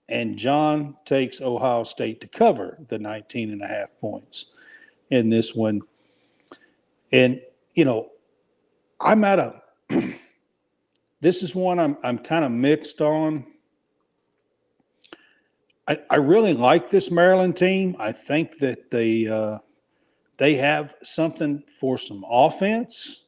and 0.10 0.36
Jon 0.36 0.98
takes 1.05 1.39
Ohio 1.39 1.86
State 1.86 2.19
to 2.19 2.27
cover 2.27 2.77
the 2.89 3.00
19 3.00 3.50
and 3.53 3.62
a 3.62 3.67
half 3.67 3.88
points 4.01 4.48
in 5.10 5.29
this 5.29 5.55
one. 5.55 5.79
And, 7.13 7.39
you 7.74 7.86
know, 7.86 8.10
I'm 9.00 9.24
at 9.24 9.39
a, 9.39 9.62
this 11.22 11.41
is 11.41 11.55
one 11.55 11.79
I'm, 11.79 11.96
I'm 12.03 12.17
kind 12.17 12.43
of 12.43 12.51
mixed 12.51 13.00
on 13.00 13.46
I, 15.88 16.00
I 16.10 16.15
really 16.17 16.53
like 16.53 16.89
this 16.89 17.10
Maryland 17.10 17.56
team. 17.56 17.96
I 18.00 18.12
think 18.12 18.60
that 18.60 18.91
they 18.91 19.27
uh, 19.27 19.60
they 20.38 20.56
have 20.56 20.96
something 21.03 21.63
for 21.79 21.98
some 21.98 22.25
offense. 22.29 23.24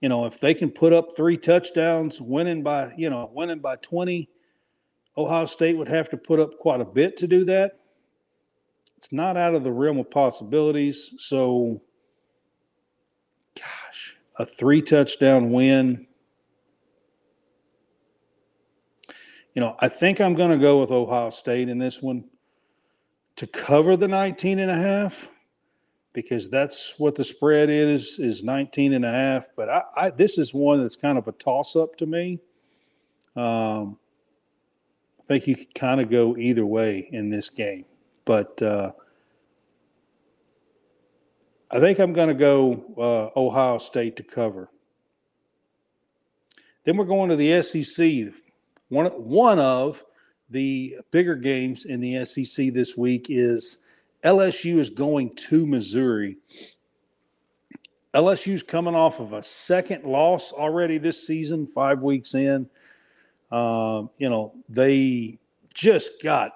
You 0.00 0.10
know, 0.10 0.26
if 0.26 0.38
they 0.38 0.52
can 0.52 0.70
put 0.70 0.92
up 0.92 1.16
three 1.16 1.38
touchdowns, 1.38 2.20
winning 2.20 2.62
by 2.62 2.92
you 2.96 3.08
know 3.08 3.30
winning 3.32 3.60
by 3.60 3.76
twenty, 3.76 4.28
Ohio 5.16 5.46
State 5.46 5.76
would 5.76 5.88
have 5.88 6.10
to 6.10 6.16
put 6.16 6.38
up 6.38 6.58
quite 6.58 6.80
a 6.80 6.84
bit 6.84 7.16
to 7.18 7.26
do 7.26 7.44
that. 7.46 7.78
It's 8.98 9.12
not 9.12 9.36
out 9.36 9.54
of 9.54 9.64
the 9.64 9.72
realm 9.72 9.98
of 9.98 10.10
possibilities. 10.10 11.14
So, 11.18 11.82
gosh, 13.54 14.16
a 14.36 14.44
three 14.44 14.82
touchdown 14.82 15.50
win 15.50 16.05
you 19.56 19.62
know, 19.62 19.74
I 19.78 19.88
think 19.88 20.20
I'm 20.20 20.34
going 20.34 20.50
to 20.50 20.58
go 20.58 20.78
with 20.78 20.90
Ohio 20.90 21.30
State 21.30 21.70
in 21.70 21.78
this 21.78 22.02
one 22.02 22.24
to 23.36 23.46
cover 23.46 23.96
the 23.96 24.06
19 24.06 24.58
and 24.58 24.70
a 24.70 24.76
half 24.76 25.30
because 26.12 26.50
that's 26.50 26.92
what 26.98 27.14
the 27.14 27.24
spread 27.24 27.70
is 27.70 28.18
is 28.18 28.44
19 28.44 28.92
and 28.92 29.04
a 29.04 29.10
half. 29.10 29.48
But 29.56 29.70
I, 29.70 29.82
I 29.96 30.10
this 30.10 30.36
is 30.36 30.52
one 30.52 30.82
that's 30.82 30.94
kind 30.94 31.16
of 31.16 31.26
a 31.26 31.32
toss 31.32 31.74
up 31.74 31.96
to 31.96 32.06
me. 32.06 32.38
Um, 33.34 33.98
i 35.18 35.22
think 35.26 35.46
you 35.46 35.56
could 35.56 35.74
kind 35.74 36.00
of 36.00 36.08
go 36.08 36.36
either 36.36 36.64
way 36.64 37.08
in 37.10 37.30
this 37.30 37.48
game. 37.48 37.86
But 38.26 38.60
uh, 38.62 38.92
i 41.70 41.80
think 41.80 41.98
i'm 41.98 42.12
going 42.12 42.28
to 42.28 42.34
go 42.34 43.32
uh, 43.34 43.38
ohio 43.38 43.78
state 43.78 44.16
to 44.16 44.22
cover. 44.22 44.68
Then 46.84 46.98
we're 46.98 47.06
going 47.06 47.30
to 47.30 47.36
the 47.36 47.62
sec 47.62 48.45
one, 48.88 49.06
one 49.06 49.58
of 49.58 50.04
the 50.50 50.98
bigger 51.10 51.34
games 51.34 51.84
in 51.84 52.00
the 52.00 52.24
SEC 52.24 52.72
this 52.72 52.96
week 52.96 53.26
is 53.28 53.78
LSU 54.24 54.78
is 54.78 54.90
going 54.90 55.34
to 55.34 55.66
Missouri. 55.66 56.36
LSU's 58.14 58.62
coming 58.62 58.94
off 58.94 59.20
of 59.20 59.32
a 59.32 59.42
second 59.42 60.04
loss 60.04 60.52
already 60.52 60.98
this 60.98 61.26
season, 61.26 61.66
five 61.66 62.00
weeks 62.00 62.34
in. 62.34 62.68
Um, 63.52 64.10
you 64.18 64.30
know, 64.30 64.54
they 64.68 65.38
just 65.74 66.22
got 66.22 66.52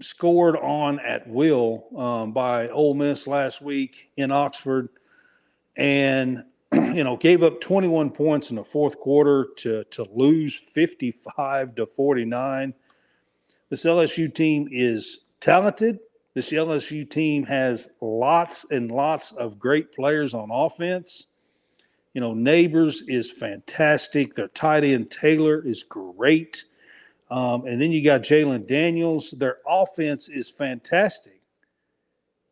scored 0.00 0.56
on 0.56 1.00
at 1.00 1.26
will 1.26 1.86
um, 1.96 2.32
by 2.32 2.68
Ole 2.68 2.94
Miss 2.94 3.26
last 3.26 3.62
week 3.62 4.10
in 4.16 4.30
Oxford. 4.30 4.88
And 5.76 6.44
you 6.94 7.04
know, 7.04 7.16
gave 7.16 7.42
up 7.42 7.60
21 7.60 8.10
points 8.10 8.50
in 8.50 8.56
the 8.56 8.64
fourth 8.64 8.98
quarter 8.98 9.48
to 9.56 9.84
to 9.84 10.06
lose 10.12 10.54
55 10.54 11.74
to 11.74 11.86
49. 11.86 12.74
This 13.68 13.84
LSU 13.84 14.32
team 14.34 14.68
is 14.70 15.20
talented. 15.40 15.98
This 16.34 16.50
LSU 16.50 17.08
team 17.08 17.44
has 17.44 17.88
lots 18.00 18.64
and 18.70 18.90
lots 18.90 19.32
of 19.32 19.58
great 19.58 19.92
players 19.92 20.34
on 20.34 20.50
offense. 20.50 21.26
You 22.14 22.20
know, 22.20 22.32
Nabers 22.32 23.02
is 23.08 23.30
fantastic. 23.30 24.34
Their 24.34 24.48
tight 24.48 24.84
end 24.84 25.10
Taylor 25.10 25.66
is 25.66 25.82
great. 25.82 26.64
Um, 27.30 27.66
and 27.66 27.80
then 27.80 27.92
you 27.92 28.04
got 28.04 28.22
Jalen 28.22 28.66
Daniels. 28.66 29.30
Their 29.30 29.58
offense 29.66 30.28
is 30.28 30.50
fantastic. 30.50 31.40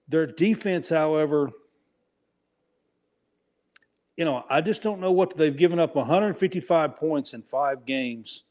Their 0.08 0.26
defense, 0.26 0.88
however, 0.88 1.50
you 4.20 4.26
know, 4.26 4.44
I 4.50 4.60
just 4.60 4.82
don't 4.82 5.00
know 5.00 5.12
what 5.12 5.34
they've 5.34 5.56
given 5.56 5.78
up 5.78 5.96
155 5.96 6.94
points 6.94 7.32
in 7.32 7.40
five 7.40 7.86
games. 7.86 8.42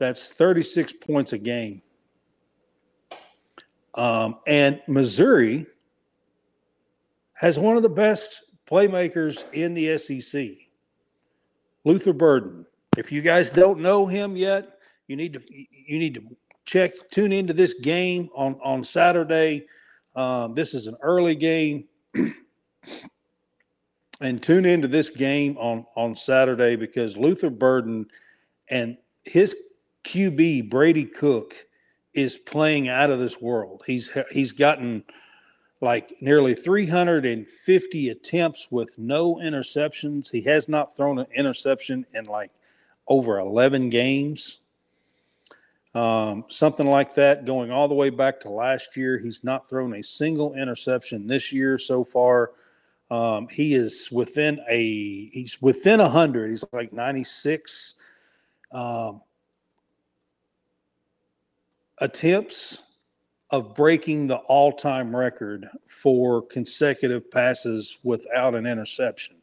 That's 0.00 0.28
36 0.28 0.92
points 0.94 1.32
a 1.32 1.38
game. 1.38 1.82
Um, 3.94 4.38
and 4.44 4.82
Missouri 4.88 5.66
has 7.34 7.60
one 7.60 7.76
of 7.76 7.84
the 7.84 7.88
best 7.88 8.42
playmakers 8.68 9.44
in 9.52 9.74
the 9.74 9.96
SEC, 9.98 10.48
Luther 11.84 12.12
Burden. 12.12 12.66
If 12.98 13.12
you 13.12 13.22
guys 13.22 13.50
don't 13.50 13.78
know 13.78 14.06
him 14.06 14.36
yet, 14.36 14.80
you 15.06 15.14
need 15.14 15.34
to 15.34 15.40
you 15.48 16.00
need 16.00 16.14
to 16.14 16.22
check 16.64 16.92
tune 17.12 17.30
into 17.30 17.52
this 17.52 17.74
game 17.74 18.30
on 18.34 18.58
on 18.64 18.82
Saturday. 18.82 19.66
Um, 20.16 20.54
this 20.54 20.74
is 20.74 20.88
an 20.88 20.96
early 21.02 21.36
game, 21.36 21.84
and 24.20 24.42
tune 24.42 24.64
into 24.64 24.88
this 24.88 25.10
game 25.10 25.56
on 25.58 25.86
on 25.96 26.16
Saturday 26.16 26.76
because 26.76 27.16
Luther 27.16 27.50
Burden 27.50 28.06
and 28.68 28.96
his 29.24 29.56
QB 30.04 30.70
Brady 30.70 31.04
Cook 31.04 31.54
is 32.12 32.38
playing 32.38 32.88
out 32.88 33.10
of 33.10 33.18
this 33.18 33.40
world. 33.40 33.82
He's 33.86 34.10
he's 34.30 34.52
gotten 34.52 35.04
like 35.80 36.14
nearly 36.20 36.54
350 36.54 38.08
attempts 38.08 38.68
with 38.70 38.96
no 38.96 39.36
interceptions. 39.36 40.30
He 40.30 40.40
has 40.42 40.68
not 40.68 40.96
thrown 40.96 41.18
an 41.18 41.26
interception 41.34 42.06
in 42.14 42.24
like 42.24 42.50
over 43.06 43.38
11 43.38 43.90
games. 43.90 44.60
Um, 45.94 46.44
something 46.48 46.86
like 46.86 47.14
that 47.14 47.44
going 47.44 47.70
all 47.70 47.86
the 47.86 47.94
way 47.94 48.10
back 48.10 48.40
to 48.40 48.48
last 48.48 48.96
year. 48.96 49.18
He's 49.18 49.44
not 49.44 49.68
thrown 49.68 49.94
a 49.94 50.02
single 50.02 50.54
interception 50.54 51.26
this 51.26 51.52
year 51.52 51.78
so 51.78 52.02
far. 52.02 52.50
Um, 53.10 53.48
he 53.48 53.74
is 53.74 54.10
within 54.10 54.60
a 54.68 55.28
he's 55.28 55.60
within 55.60 56.00
a 56.00 56.08
hundred. 56.08 56.50
He's 56.50 56.64
like 56.72 56.92
96. 56.92 57.94
Um, 58.72 59.20
attempts 61.98 62.80
of 63.50 63.74
breaking 63.74 64.26
the 64.26 64.36
all-time 64.36 65.14
record 65.14 65.68
for 65.86 66.42
consecutive 66.42 67.30
passes 67.30 67.98
without 68.02 68.54
an 68.54 68.66
interception. 68.66 69.36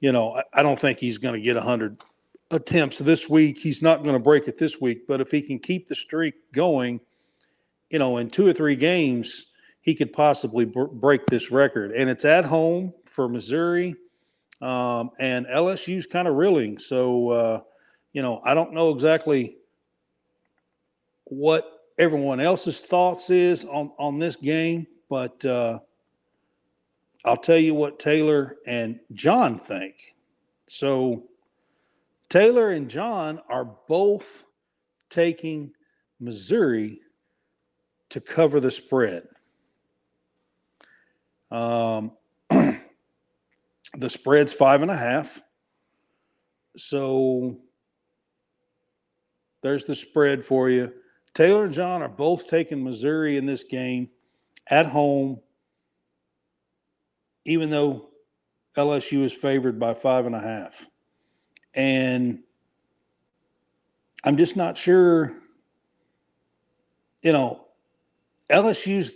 You 0.00 0.12
know, 0.12 0.36
I, 0.36 0.42
I 0.52 0.62
don't 0.62 0.78
think 0.78 0.98
he's 0.98 1.16
going 1.16 1.34
to 1.34 1.40
get 1.40 1.56
a 1.56 1.60
100 1.60 2.02
attempts 2.50 2.98
this 2.98 3.28
week. 3.28 3.58
He's 3.58 3.80
not 3.80 4.02
going 4.02 4.14
to 4.14 4.18
break 4.18 4.46
it 4.46 4.58
this 4.58 4.80
week, 4.80 5.06
but 5.06 5.20
if 5.20 5.30
he 5.30 5.40
can 5.40 5.58
keep 5.58 5.88
the 5.88 5.94
streak 5.94 6.34
going, 6.52 7.00
you 7.88 7.98
know, 7.98 8.18
in 8.18 8.28
two 8.28 8.46
or 8.46 8.52
three 8.52 8.76
games, 8.76 9.46
he 9.84 9.94
could 9.94 10.12
possibly 10.14 10.64
b- 10.64 10.86
break 10.92 11.26
this 11.26 11.50
record. 11.50 11.92
And 11.92 12.08
it's 12.08 12.24
at 12.24 12.46
home 12.46 12.92
for 13.04 13.28
Missouri, 13.28 13.94
um, 14.62 15.10
and 15.20 15.46
LSU's 15.46 16.06
kind 16.06 16.26
of 16.26 16.36
reeling. 16.36 16.78
So, 16.78 17.28
uh, 17.28 17.60
you 18.14 18.22
know, 18.22 18.40
I 18.44 18.54
don't 18.54 18.72
know 18.72 18.90
exactly 18.90 19.58
what 21.24 21.70
everyone 21.98 22.40
else's 22.40 22.80
thoughts 22.80 23.28
is 23.28 23.64
on 23.64 23.92
on 23.98 24.18
this 24.18 24.36
game, 24.36 24.86
but 25.10 25.44
uh, 25.44 25.80
I'll 27.26 27.36
tell 27.36 27.58
you 27.58 27.74
what 27.74 27.98
Taylor 27.98 28.56
and 28.66 28.98
Jon 29.12 29.58
think. 29.58 30.14
So 30.66 31.24
Taylor 32.30 32.70
and 32.70 32.88
Jon 32.88 33.38
are 33.50 33.66
both 33.86 34.44
taking 35.10 35.72
Missouri 36.20 37.00
to 38.08 38.20
cover 38.20 38.60
the 38.60 38.70
spread. 38.70 39.28
Um, 41.54 42.10
the 42.50 44.10
spread's 44.10 44.52
five 44.52 44.82
and 44.82 44.90
a 44.90 44.96
half. 44.96 45.40
So 46.76 47.60
there's 49.62 49.84
the 49.84 49.94
spread 49.94 50.44
for 50.44 50.68
you. 50.68 50.92
Taylor 51.32 51.66
and 51.66 51.72
Jon 51.72 52.02
are 52.02 52.08
both 52.08 52.48
taking 52.48 52.82
Missouri 52.82 53.36
in 53.36 53.46
this 53.46 53.62
game 53.62 54.08
at 54.66 54.86
home, 54.86 55.40
even 57.44 57.70
though 57.70 58.08
LSU 58.76 59.22
is 59.22 59.32
favored 59.32 59.78
by 59.78 59.94
five 59.94 60.26
and 60.26 60.34
a 60.34 60.40
half. 60.40 60.84
And 61.72 62.40
I'm 64.24 64.36
just 64.36 64.56
not 64.56 64.76
sure, 64.76 65.34
you 67.22 67.32
know, 67.32 67.64
LSU's 68.50 69.12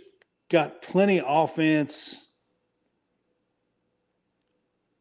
got 0.47 0.81
plenty 0.81 1.19
of 1.19 1.25
offense. 1.27 2.27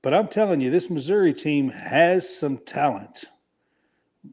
But 0.03 0.15
I'm 0.15 0.29
telling 0.29 0.61
you, 0.61 0.71
this 0.71 0.91
Missouri 0.91 1.35
team 1.35 1.69
has 1.71 2.29
some 2.29 2.59
talent. 2.59 3.25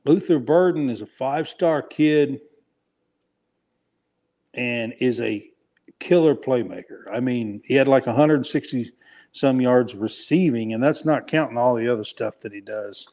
Luther 0.05 0.39
Burden 0.39 0.89
is 0.89 1.01
a 1.01 1.05
five 1.05 1.49
star 1.49 1.81
kid 1.81 2.41
and 4.53 4.93
is 4.99 5.21
a 5.21 5.49
killer 5.99 6.35
playmaker. 6.35 7.03
I 7.11 7.19
mean, 7.19 7.61
he 7.65 7.75
had 7.75 7.87
like 7.87 8.05
160 8.05 8.91
some 9.31 9.59
yards 9.59 9.93
receiving, 9.95 10.73
and 10.73 10.81
that's 10.81 11.03
not 11.03 11.27
counting 11.27 11.57
all 11.57 11.75
the 11.75 11.91
other 11.91 12.05
stuff 12.05 12.39
that 12.39 12.53
he 12.53 12.61
does. 12.61 13.09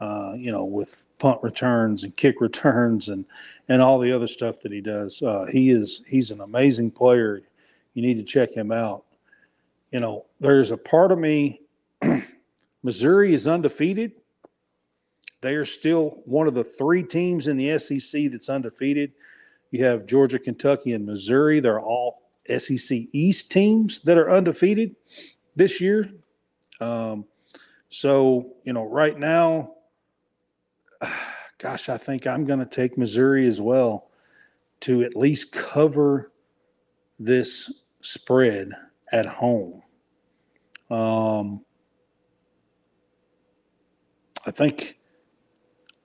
Uh, 0.00 0.32
you 0.34 0.50
know, 0.50 0.64
with 0.64 1.04
punt 1.18 1.38
returns 1.42 2.04
and 2.04 2.16
kick 2.16 2.40
returns 2.40 3.08
and 3.08 3.24
and 3.68 3.82
all 3.82 3.98
the 3.98 4.10
other 4.10 4.26
stuff 4.26 4.60
that 4.62 4.72
he 4.72 4.80
does. 4.80 5.22
Uh, 5.22 5.46
he 5.52 5.70
is 5.70 6.02
he's 6.06 6.30
an 6.30 6.40
amazing 6.40 6.90
player. 6.90 7.42
You 7.94 8.02
need 8.02 8.16
to 8.16 8.24
check 8.24 8.52
him 8.52 8.72
out. 8.72 9.04
You 9.92 10.00
know, 10.00 10.24
there's 10.40 10.70
a 10.70 10.76
part 10.76 11.12
of 11.12 11.18
me. 11.18 11.60
Missouri 12.82 13.34
is 13.34 13.46
undefeated. 13.46 14.12
They 15.42 15.54
are 15.54 15.66
still 15.66 16.22
one 16.24 16.46
of 16.46 16.54
the 16.54 16.64
three 16.64 17.02
teams 17.02 17.48
in 17.48 17.56
the 17.56 17.78
SEC 17.78 18.30
that's 18.30 18.48
undefeated. 18.48 19.12
You 19.70 19.84
have 19.84 20.06
Georgia, 20.06 20.38
Kentucky, 20.38 20.92
and 20.92 21.06
Missouri. 21.06 21.60
They're 21.60 21.80
all 21.80 22.22
SEC 22.58 22.98
East 23.12 23.50
teams 23.50 24.00
that 24.00 24.18
are 24.18 24.30
undefeated 24.30 24.96
this 25.56 25.80
year. 25.80 26.10
Um, 26.80 27.26
so, 27.88 28.54
you 28.64 28.72
know, 28.72 28.84
right 28.84 29.18
now, 29.18 29.74
gosh, 31.58 31.88
I 31.88 31.98
think 31.98 32.26
I'm 32.26 32.44
going 32.44 32.58
to 32.58 32.66
take 32.66 32.98
Missouri 32.98 33.46
as 33.46 33.60
well 33.60 34.10
to 34.80 35.02
at 35.02 35.16
least 35.16 35.52
cover 35.52 36.32
this 37.18 37.82
spread 38.00 38.72
at 39.12 39.26
home. 39.26 39.82
Um, 40.90 41.64
I 44.46 44.50
think 44.50 44.98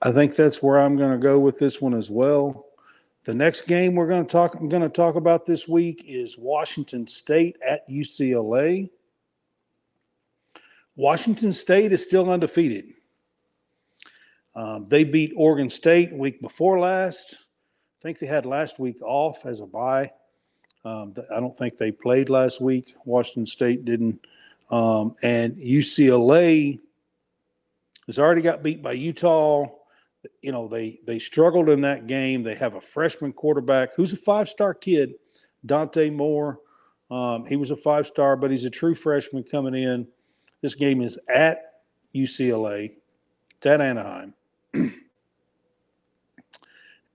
I 0.02 0.12
think 0.12 0.36
that's 0.36 0.62
where 0.62 0.78
I'm 0.78 0.96
going 0.96 1.12
to 1.12 1.18
go 1.18 1.38
with 1.38 1.58
this 1.58 1.80
one 1.80 1.94
as 1.94 2.10
well. 2.10 2.66
The 3.24 3.34
next 3.34 3.62
game 3.62 3.94
we're 3.94 4.06
going 4.06 4.24
to 4.24 4.30
talk 4.30 4.54
I'm 4.54 4.68
going 4.68 4.82
to 4.82 4.88
talk 4.88 5.16
about 5.16 5.46
this 5.46 5.66
week 5.66 6.04
is 6.06 6.36
Washington 6.38 7.06
State 7.06 7.56
at 7.66 7.88
UCLA. 7.88 8.90
Washington 10.96 11.52
State 11.52 11.92
is 11.92 12.02
still 12.02 12.30
undefeated. 12.30 12.92
Um, 14.54 14.86
they 14.88 15.04
beat 15.04 15.32
Oregon 15.36 15.68
State 15.68 16.12
week 16.12 16.40
before 16.40 16.78
last. 16.78 17.34
I 17.34 18.02
think 18.02 18.18
they 18.18 18.26
had 18.26 18.46
last 18.46 18.78
week 18.78 19.02
off 19.02 19.44
as 19.44 19.60
a 19.60 19.66
bye. 19.66 20.10
Um, 20.84 21.14
I 21.34 21.40
don't 21.40 21.56
think 21.56 21.76
they 21.76 21.90
played 21.90 22.30
last 22.30 22.60
week. 22.60 22.94
Washington 23.04 23.44
State 23.44 23.84
didn't. 23.84 24.20
Um, 24.70 25.14
and 25.22 25.56
UCLA 25.56 26.80
has 28.06 28.18
already 28.18 28.42
got 28.42 28.62
beat 28.62 28.82
by 28.82 28.92
Utah 28.92 29.66
you 30.42 30.52
know 30.52 30.68
they 30.68 31.00
they 31.06 31.18
struggled 31.18 31.68
in 31.68 31.80
that 31.82 32.06
game. 32.06 32.42
They 32.42 32.54
have 32.54 32.74
a 32.74 32.80
freshman 32.80 33.32
quarterback 33.32 33.94
who's 33.94 34.12
a 34.12 34.16
five 34.16 34.48
star 34.48 34.74
kid, 34.74 35.14
Dante 35.64 36.10
Moore. 36.10 36.60
Um, 37.10 37.46
he 37.46 37.56
was 37.56 37.70
a 37.70 37.76
five 37.76 38.06
star, 38.06 38.36
but 38.36 38.50
he's 38.50 38.64
a 38.64 38.70
true 38.70 38.94
freshman 38.94 39.44
coming 39.44 39.74
in. 39.74 40.06
This 40.62 40.74
game 40.74 41.02
is 41.02 41.18
at 41.32 41.82
UCLA, 42.14 42.92
it's 43.56 43.66
at 43.66 43.80
Anaheim, 43.80 44.34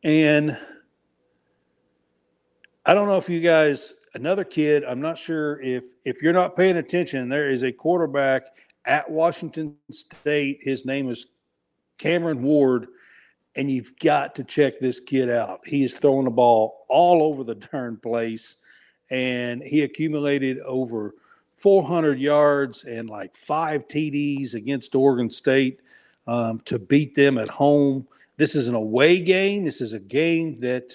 and 0.04 0.58
I 2.86 2.94
don't 2.94 3.08
know 3.08 3.18
if 3.18 3.30
you 3.30 3.42
guys 3.42 3.94
another 4.14 4.44
kid. 4.44 4.84
I'm 4.86 5.02
not 5.02 5.18
sure 5.18 5.62
if 5.62 5.86
if 6.06 6.22
you're 6.22 6.34
not 6.34 6.56
paying 6.56 6.78
attention. 6.78 7.30
There 7.30 7.50
is 7.50 7.64
a 7.64 7.72
quarterback 7.72 8.44
at 8.86 9.10
Washington 9.10 9.76
State. 9.92 10.60
His 10.62 10.86
name 10.86 11.10
is 11.10 11.28
Cameron 11.98 12.42
Ward, 12.42 12.88
and 13.56 13.70
you've 13.70 13.98
got 14.00 14.36
to 14.36 14.44
check 14.44 14.80
this 14.80 15.00
kid 15.00 15.30
out. 15.30 15.62
He 15.66 15.84
is 15.84 15.96
throwing 15.96 16.26
the 16.26 16.32
ball 16.32 16.86
all 16.90 17.22
over 17.24 17.44
the 17.44 17.56
darn 17.56 17.98
place, 17.98 18.58
and 19.10 19.62
he 19.62 19.82
accumulated 19.82 20.60
over 20.60 21.16
400 21.58 22.20
yards 22.20 22.86
and 22.86 23.10
like 23.10 23.36
five 23.36 23.88
TDs 23.88 24.56
against 24.56 24.96
Oregon 24.96 25.30
State 25.30 25.80
um, 26.26 26.60
to 26.62 26.80
beat 26.80 27.14
them 27.14 27.38
at 27.38 27.50
home. 27.50 28.08
This 28.38 28.56
is 28.56 28.68
an 28.68 28.74
away 28.74 29.22
game. 29.22 29.66
This 29.66 29.82
is 29.82 29.94
a 29.94 30.00
game 30.00 30.60
that 30.62 30.94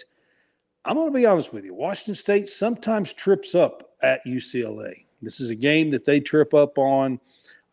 I'm 0.85 0.97
going 0.97 1.13
to 1.13 1.17
be 1.17 1.27
honest 1.27 1.53
with 1.53 1.65
you. 1.65 1.75
Washington 1.75 2.15
State 2.15 2.49
sometimes 2.49 3.13
trips 3.13 3.55
up 3.55 3.95
at 4.03 4.25
UCLA. 4.27 5.05
This 5.23 5.41
is 5.41 5.51
a 5.51 5.55
game 5.55 5.91
that 5.91 6.05
they 6.05 6.21
trip 6.21 6.55
up 6.55 6.79
on. 6.79 7.21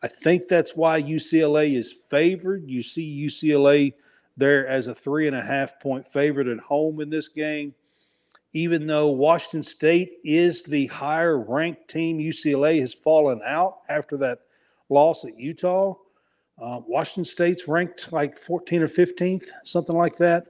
I 0.04 0.06
think 0.06 0.48
that's 0.48 0.76
why 0.76 1.02
UCLA 1.02 1.74
is 1.74 1.90
favored. 1.90 2.68
You 2.68 2.82
see 2.82 3.26
UCLA 3.26 3.94
there 4.36 4.66
as 4.66 4.86
a 4.86 4.94
three 4.94 5.26
and 5.26 5.34
a 5.34 5.40
half 5.40 5.80
point 5.80 6.06
favorite 6.06 6.46
at 6.46 6.58
home 6.58 7.00
in 7.00 7.08
this 7.08 7.28
game. 7.28 7.74
Even 8.52 8.86
though 8.86 9.08
Washington 9.08 9.62
State 9.62 10.18
is 10.22 10.62
the 10.62 10.88
higher 10.88 11.38
ranked 11.38 11.88
team, 11.88 12.18
UCLA 12.18 12.80
has 12.80 12.92
fallen 12.92 13.40
out 13.46 13.78
after 13.88 14.18
that 14.18 14.40
loss 14.90 15.24
at 15.24 15.40
Utah. 15.40 15.94
Uh, 16.60 16.82
Washington 16.86 17.24
State's 17.24 17.66
ranked 17.66 18.12
like 18.12 18.38
14 18.38 18.82
or 18.82 18.88
15th, 18.88 19.46
something 19.64 19.96
like 19.96 20.18
that, 20.18 20.48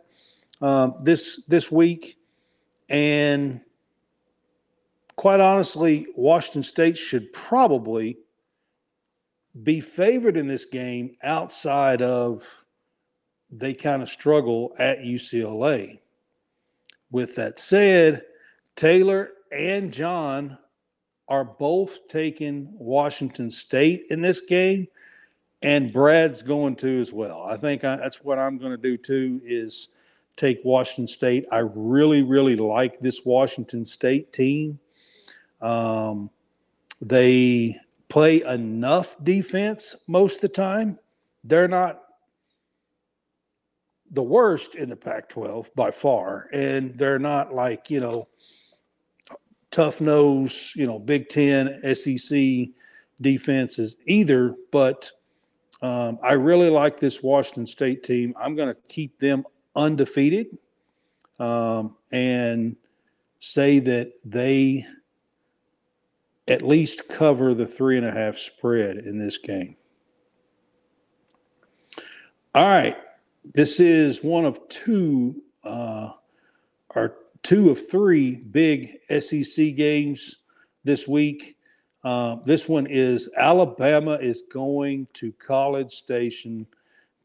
um, 0.62 0.96
this 1.00 1.44
this 1.46 1.70
week. 1.70 2.18
And 2.88 3.60
quite 5.14 5.38
honestly, 5.38 6.08
Washington 6.16 6.64
State 6.64 6.98
should 6.98 7.32
probably 7.32 8.18
be 9.62 9.80
favored 9.80 10.36
in 10.36 10.46
this 10.46 10.64
game 10.64 11.16
outside 11.22 12.02
of 12.02 12.64
they 13.50 13.72
kind 13.72 14.02
of 14.02 14.08
struggle 14.08 14.74
at 14.78 15.00
UCLA. 15.00 15.98
With 17.10 17.36
that 17.36 17.60
said, 17.60 18.24
Taylor 18.74 19.30
and 19.52 19.92
Jon 19.92 20.58
are 21.28 21.44
both 21.44 22.08
taking 22.08 22.68
Washington 22.72 23.50
State 23.50 24.06
in 24.10 24.20
this 24.20 24.40
game, 24.40 24.88
and 25.62 25.92
Brad's 25.92 26.42
going 26.42 26.74
to 26.76 27.00
as 27.00 27.12
well. 27.12 27.42
I 27.48 27.56
think 27.56 27.84
I, 27.84 27.96
that's 27.96 28.24
what 28.24 28.38
I'm 28.38 28.58
going 28.58 28.72
to 28.72 28.76
do 28.76 28.96
too. 28.96 29.40
Is 29.44 29.90
take 30.36 30.60
Washington 30.64 31.06
State. 31.06 31.46
I 31.52 31.58
really, 31.58 32.22
really 32.22 32.56
like 32.56 32.98
this 33.00 33.24
Washington 33.24 33.86
State 33.86 34.32
team. 34.32 34.80
Um, 35.62 36.28
they 37.00 37.78
play 38.08 38.42
enough 38.42 39.16
defense 39.22 39.96
most 40.06 40.36
of 40.36 40.40
the 40.42 40.48
time. 40.48 40.98
They're 41.42 41.68
not 41.68 42.00
the 44.10 44.22
worst 44.22 44.76
in 44.76 44.88
the 44.88 44.96
Pac 44.96 45.28
12 45.28 45.70
by 45.74 45.90
far. 45.90 46.48
And 46.52 46.96
they're 46.96 47.18
not 47.18 47.54
like, 47.54 47.90
you 47.90 48.00
know, 48.00 48.28
tough 49.70 50.00
nose, 50.00 50.72
you 50.76 50.86
know, 50.86 50.98
Big 50.98 51.28
Ten, 51.28 51.80
SEC 51.94 52.68
defenses 53.20 53.96
either. 54.06 54.54
But 54.70 55.10
um, 55.82 56.18
I 56.22 56.32
really 56.32 56.70
like 56.70 56.98
this 56.98 57.22
Washington 57.22 57.66
State 57.66 58.04
team. 58.04 58.34
I'm 58.40 58.54
going 58.54 58.68
to 58.68 58.80
keep 58.88 59.18
them 59.18 59.44
undefeated 59.74 60.56
um, 61.40 61.96
and 62.12 62.76
say 63.40 63.80
that 63.80 64.12
they 64.24 64.86
at 66.48 66.62
least 66.62 67.08
cover 67.08 67.54
the 67.54 67.66
three 67.66 67.96
and 67.96 68.06
a 68.06 68.10
half 68.10 68.36
spread 68.36 68.98
in 68.98 69.18
this 69.18 69.38
game. 69.38 69.76
All 72.54 72.66
right. 72.68 72.96
This 73.52 73.80
is 73.80 74.22
one 74.22 74.44
of 74.44 74.68
two, 74.68 75.42
uh, 75.64 76.10
or 76.94 77.16
two 77.42 77.70
of 77.70 77.88
three 77.88 78.36
big 78.36 78.98
SEC 79.20 79.74
games 79.74 80.36
this 80.84 81.08
week. 81.08 81.56
Uh, 82.04 82.36
this 82.44 82.68
one 82.68 82.86
is 82.86 83.30
Alabama 83.36 84.14
is 84.14 84.44
going 84.52 85.06
to 85.14 85.32
College 85.32 85.92
Station, 85.92 86.66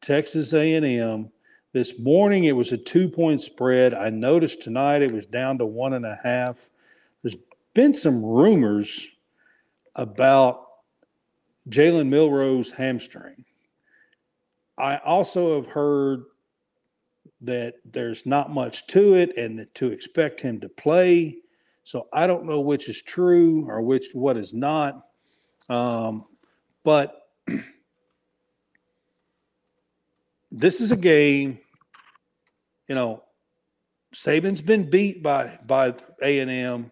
Texas 0.02 0.54
A&M. 0.54 1.30
This 1.74 2.00
morning 2.00 2.46
it 2.46 2.56
was 2.56 2.72
a 2.72 2.78
two-point 2.78 3.42
spread. 3.42 3.94
I 3.94 4.10
noticed 4.10 4.62
tonight 4.62 5.02
it 5.02 5.12
was 5.12 5.26
down 5.26 5.58
to 5.60 5.66
one 5.66 5.94
and 5.94 6.06
a 6.06 6.18
half. 6.24 6.70
Been 7.74 7.94
some 7.94 8.24
rumors 8.24 9.08
about 9.96 10.66
Jalen 11.70 12.08
Milroe's 12.08 12.72
hamstring. 12.72 13.46
I 14.78 14.98
also 14.98 15.56
have 15.56 15.68
heard 15.68 16.24
that 17.42 17.76
there's 17.86 18.26
not 18.26 18.52
much 18.52 18.88
to 18.88 19.16
it 19.16 19.38
and 19.38 19.60
that 19.60 19.74
to 19.76 19.92
expect 19.92 20.42
him 20.42 20.60
to 20.62 20.70
play. 20.70 21.38
So 21.84 22.08
I 22.12 22.28
don't 22.28 22.46
know 22.46 22.62
which 22.62 22.90
is 22.90 23.02
true 23.02 23.66
or 23.68 23.82
which 23.82 24.08
what 24.14 24.38
is 24.38 24.54
not. 24.54 25.06
Um, 25.70 26.26
but 26.84 27.28
this 30.52 30.82
is 30.82 30.92
a 30.92 30.98
game, 30.98 31.60
you 32.88 32.96
know, 32.96 33.24
Saban's 34.14 34.62
been 34.62 34.90
beat 34.90 35.22
by 35.22 35.60
by 35.66 35.94
A 36.22 36.40
and 36.40 36.50
M, 36.50 36.92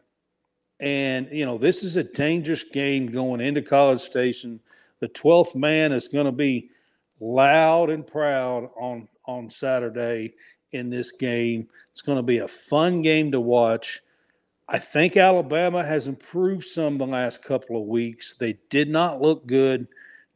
and 0.79 1.27
you 1.31 1.45
know 1.45 1.57
this 1.57 1.83
is 1.83 1.95
a 1.95 2.03
dangerous 2.03 2.63
game 2.63 3.07
going 3.11 3.41
into 3.41 3.61
College 3.61 4.01
Station. 4.01 4.59
The 4.99 5.07
twelfth 5.07 5.55
man 5.55 5.91
is 5.91 6.07
going 6.07 6.25
to 6.25 6.31
be 6.31 6.69
loud 7.19 7.89
and 7.89 8.05
proud 8.05 8.69
on 8.79 9.07
on 9.25 9.49
Saturday 9.49 10.33
in 10.71 10.89
this 10.89 11.11
game. 11.11 11.67
It's 11.91 12.01
going 12.01 12.17
to 12.17 12.23
be 12.23 12.39
a 12.39 12.47
fun 12.47 13.01
game 13.01 13.31
to 13.31 13.39
watch. 13.39 14.01
I 14.69 14.79
think 14.79 15.15
Alabama 15.15 15.83
has 15.83 16.07
improved 16.07 16.65
some 16.65 16.97
the 16.97 17.07
last 17.07 17.41
couple 17.41 17.81
of 17.81 17.87
weeks. 17.87 18.35
They 18.37 18.57
did 18.69 18.89
not 18.89 19.21
look 19.21 19.47
good 19.47 19.87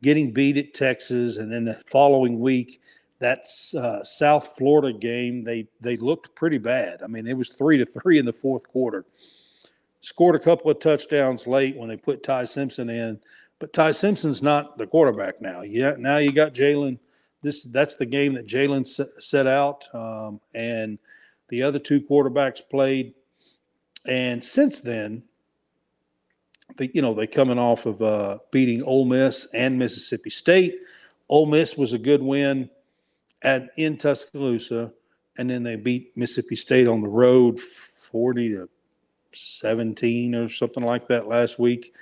getting 0.02 0.32
beat 0.32 0.58
at 0.58 0.74
Texas, 0.74 1.38
and 1.38 1.52
then 1.52 1.66
the 1.66 1.80
following 1.86 2.40
week, 2.40 2.82
that 3.20 3.46
uh, 3.78 4.04
South 4.04 4.56
Florida 4.58 4.98
game, 4.98 5.44
they 5.44 5.68
they 5.80 5.96
looked 5.98 6.34
pretty 6.36 6.58
bad. 6.58 7.04
I 7.04 7.08
mean, 7.08 7.28
it 7.28 7.38
was 7.38 7.50
three 7.50 7.78
to 7.78 7.86
three 7.86 8.18
in 8.18 8.26
the 8.26 8.34
fourth 8.34 8.68
quarter. 8.68 9.06
Scored 10.02 10.36
a 10.36 10.40
couple 10.40 10.72
of 10.72 10.80
touchdowns 10.80 11.46
late 11.46 11.78
when 11.78 11.88
they 11.88 11.96
put 11.96 12.24
Ty 12.24 12.46
Simpson 12.46 12.90
in, 12.90 13.20
but 13.60 13.72
Ty 13.72 13.92
Simpson's 13.92 14.42
not 14.42 14.80
the 14.80 14.88
quarterback 14.88 15.40
now. 15.40 15.62
Yeah, 15.62 15.94
now 15.98 16.18
you 16.18 16.32
got 16.32 16.56
Jalen. 16.56 16.98
This 17.44 17.64
that's 17.66 17.96
the 17.96 18.08
game 18.08 18.34
that 18.34 18.48
Jalen 18.48 18.88
set 19.20 19.46
out, 19.46 19.88
um, 19.94 20.42
and 20.56 20.98
the 21.50 21.62
other 21.62 21.78
two 21.78 22.02
quarterbacks 22.02 22.62
played. 22.68 23.14
And 24.06 24.44
since 24.44 24.80
then, 24.80 25.22
they, 26.78 26.90
you 26.94 27.04
know, 27.04 27.14
they 27.14 27.28
coming 27.28 27.60
off 27.60 27.86
of 27.86 28.02
uh, 28.02 28.40
beating 28.50 28.82
Ole 28.82 29.06
Miss 29.06 29.46
and 29.54 29.78
Mississippi 29.78 30.32
State. 30.32 30.76
Ole 31.30 31.46
Miss 31.46 31.78
was 31.78 31.94
a 31.94 32.00
good 32.00 32.24
win 32.24 32.72
at 33.44 33.70
in 33.78 33.98
Tuscaloosa, 33.98 34.92
and 35.38 35.48
then 35.48 35.62
they 35.62 35.76
beat 35.76 36.18
Mississippi 36.18 36.56
State 36.56 36.88
on 36.88 37.02
the 37.02 37.08
road, 37.08 37.60
forty 37.60 38.50
to 38.50 38.68
seventeen 39.34 40.36
or 40.36 40.50
something 40.50 40.84
like 40.84 41.08
that 41.08 41.28
last 41.28 41.60
week. 41.60 41.94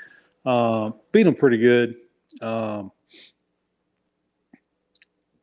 Uh, 0.45 0.91
beat 1.11 1.23
them 1.23 1.35
pretty 1.35 1.57
good. 1.57 1.95
Um, 2.41 2.91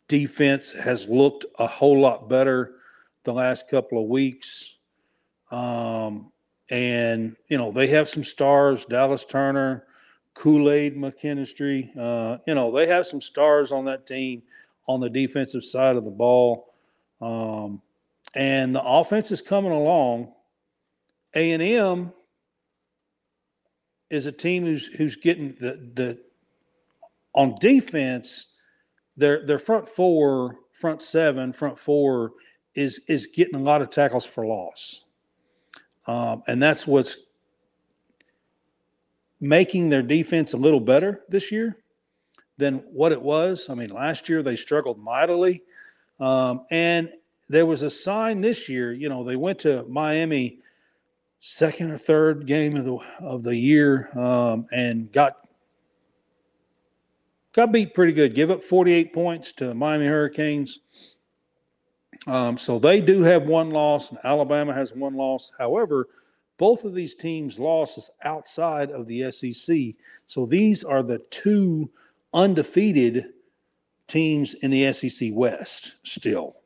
defense 0.08 0.72
has 0.72 1.08
looked 1.08 1.44
a 1.58 1.66
whole 1.66 2.00
lot 2.00 2.28
better 2.28 2.76
the 3.24 3.32
last 3.32 3.68
couple 3.68 4.00
of 4.00 4.08
weeks. 4.08 4.76
Um, 5.50 6.30
and, 6.70 7.36
you 7.48 7.58
know, 7.58 7.72
they 7.72 7.86
have 7.88 8.08
some 8.08 8.24
stars, 8.24 8.84
Dallas 8.86 9.24
Turner, 9.24 9.86
Kool 10.34 10.70
Aid 10.70 10.96
McKinstry. 10.96 11.90
Uh, 11.96 12.38
you 12.46 12.54
know, 12.54 12.70
they 12.70 12.86
have 12.86 13.06
some 13.06 13.20
stars 13.20 13.72
on 13.72 13.84
that 13.86 14.06
team 14.06 14.42
on 14.86 15.00
the 15.00 15.10
defensive 15.10 15.64
side 15.64 15.96
of 15.96 16.04
the 16.04 16.10
ball. 16.10 16.72
Um, 17.20 17.82
and 18.34 18.74
the 18.74 18.82
offense 18.82 19.30
is 19.30 19.40
coming 19.40 19.72
along. 19.72 20.32
A&M 21.36 22.12
is 24.08 24.26
a 24.26 24.32
team 24.32 24.64
who's 24.64 24.86
who's 24.86 25.16
getting 25.16 25.54
the 25.60 25.90
the 25.94 26.18
on 27.34 27.54
defense, 27.60 28.46
their 29.16 29.44
their 29.44 29.58
front 29.58 29.88
four, 29.88 30.56
front 30.72 31.02
seven, 31.02 31.52
front 31.52 31.78
four 31.78 32.32
is 32.74 33.02
is 33.06 33.26
getting 33.26 33.54
a 33.54 33.62
lot 33.62 33.82
of 33.82 33.90
tackles 33.90 34.24
for 34.24 34.46
loss, 34.46 35.04
um, 36.06 36.42
and 36.48 36.62
that's 36.62 36.86
what's 36.86 37.18
making 39.38 39.90
their 39.90 40.02
defense 40.02 40.54
a 40.54 40.56
little 40.56 40.80
better 40.80 41.20
this 41.28 41.52
year 41.52 41.76
than 42.56 42.76
what 42.90 43.12
it 43.12 43.20
was. 43.20 43.68
I 43.68 43.74
mean, 43.74 43.90
last 43.90 44.30
year 44.30 44.42
they 44.42 44.56
struggled 44.56 44.98
mightily, 44.98 45.62
um, 46.18 46.64
and 46.70 47.10
there 47.50 47.66
was 47.66 47.82
a 47.82 47.90
sign 47.90 48.40
this 48.40 48.70
year. 48.70 48.94
You 48.94 49.10
know, 49.10 49.22
they 49.22 49.36
went 49.36 49.58
to 49.60 49.84
Miami 49.90 50.60
second 51.48 51.92
or 51.92 51.98
third 51.98 52.44
game 52.44 52.76
of 52.76 52.84
the 52.84 52.98
of 53.20 53.44
the 53.44 53.54
year 53.54 54.10
um, 54.18 54.66
and 54.72 55.10
got 55.12 55.46
got 57.52 57.70
beat 57.70 57.94
pretty 57.94 58.12
good. 58.12 58.34
Give 58.34 58.50
up 58.50 58.64
48 58.64 59.14
points 59.14 59.52
to 59.52 59.72
Miami 59.72 60.06
Hurricanes. 60.06 60.80
Um, 62.26 62.58
so 62.58 62.78
they 62.80 63.00
do 63.00 63.22
have 63.22 63.44
one 63.44 63.70
loss, 63.70 64.10
and 64.10 64.18
Alabama 64.24 64.74
has 64.74 64.92
one 64.92 65.14
loss. 65.14 65.52
However, 65.56 66.08
both 66.58 66.84
of 66.84 66.94
these 66.94 67.14
teams' 67.14 67.58
losses 67.58 68.10
outside 68.24 68.90
of 68.90 69.06
the 69.06 69.30
SEC. 69.30 69.94
So 70.26 70.46
these 70.46 70.82
are 70.82 71.02
the 71.02 71.18
two 71.30 71.88
undefeated 72.34 73.26
teams 74.08 74.54
in 74.54 74.70
the 74.72 74.92
SEC 74.92 75.30
West 75.32 75.94
still. 76.02 76.56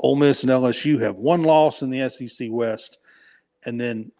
Ole 0.00 0.16
Miss 0.16 0.42
and 0.42 0.52
LSU 0.52 1.00
have 1.00 1.16
one 1.16 1.42
loss 1.42 1.80
in 1.80 1.90
the 1.90 2.08
SEC 2.10 2.48
West, 2.50 2.98
and 3.64 3.80
then 3.80 4.12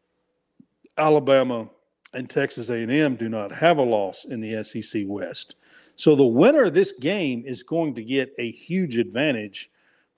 Alabama 0.98 1.68
and 2.14 2.28
Texas 2.28 2.70
A&M 2.70 3.16
do 3.16 3.28
not 3.28 3.52
have 3.52 3.78
a 3.78 3.82
loss 3.82 4.24
in 4.24 4.40
the 4.40 4.62
SEC 4.64 5.02
West. 5.06 5.56
So 5.96 6.14
the 6.14 6.24
winner 6.24 6.64
of 6.64 6.74
this 6.74 6.92
game 6.92 7.44
is 7.46 7.62
going 7.62 7.94
to 7.94 8.04
get 8.04 8.32
a 8.38 8.50
huge 8.50 8.98
advantage 8.98 9.70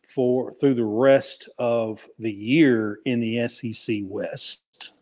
for 0.07 0.53
through 0.53 0.75
the 0.75 0.85
rest 0.85 1.49
of 1.59 2.07
the 2.19 2.33
year 2.33 3.01
in 3.05 3.21
the 3.21 3.49
SEC 3.49 4.01
West. 4.05 4.93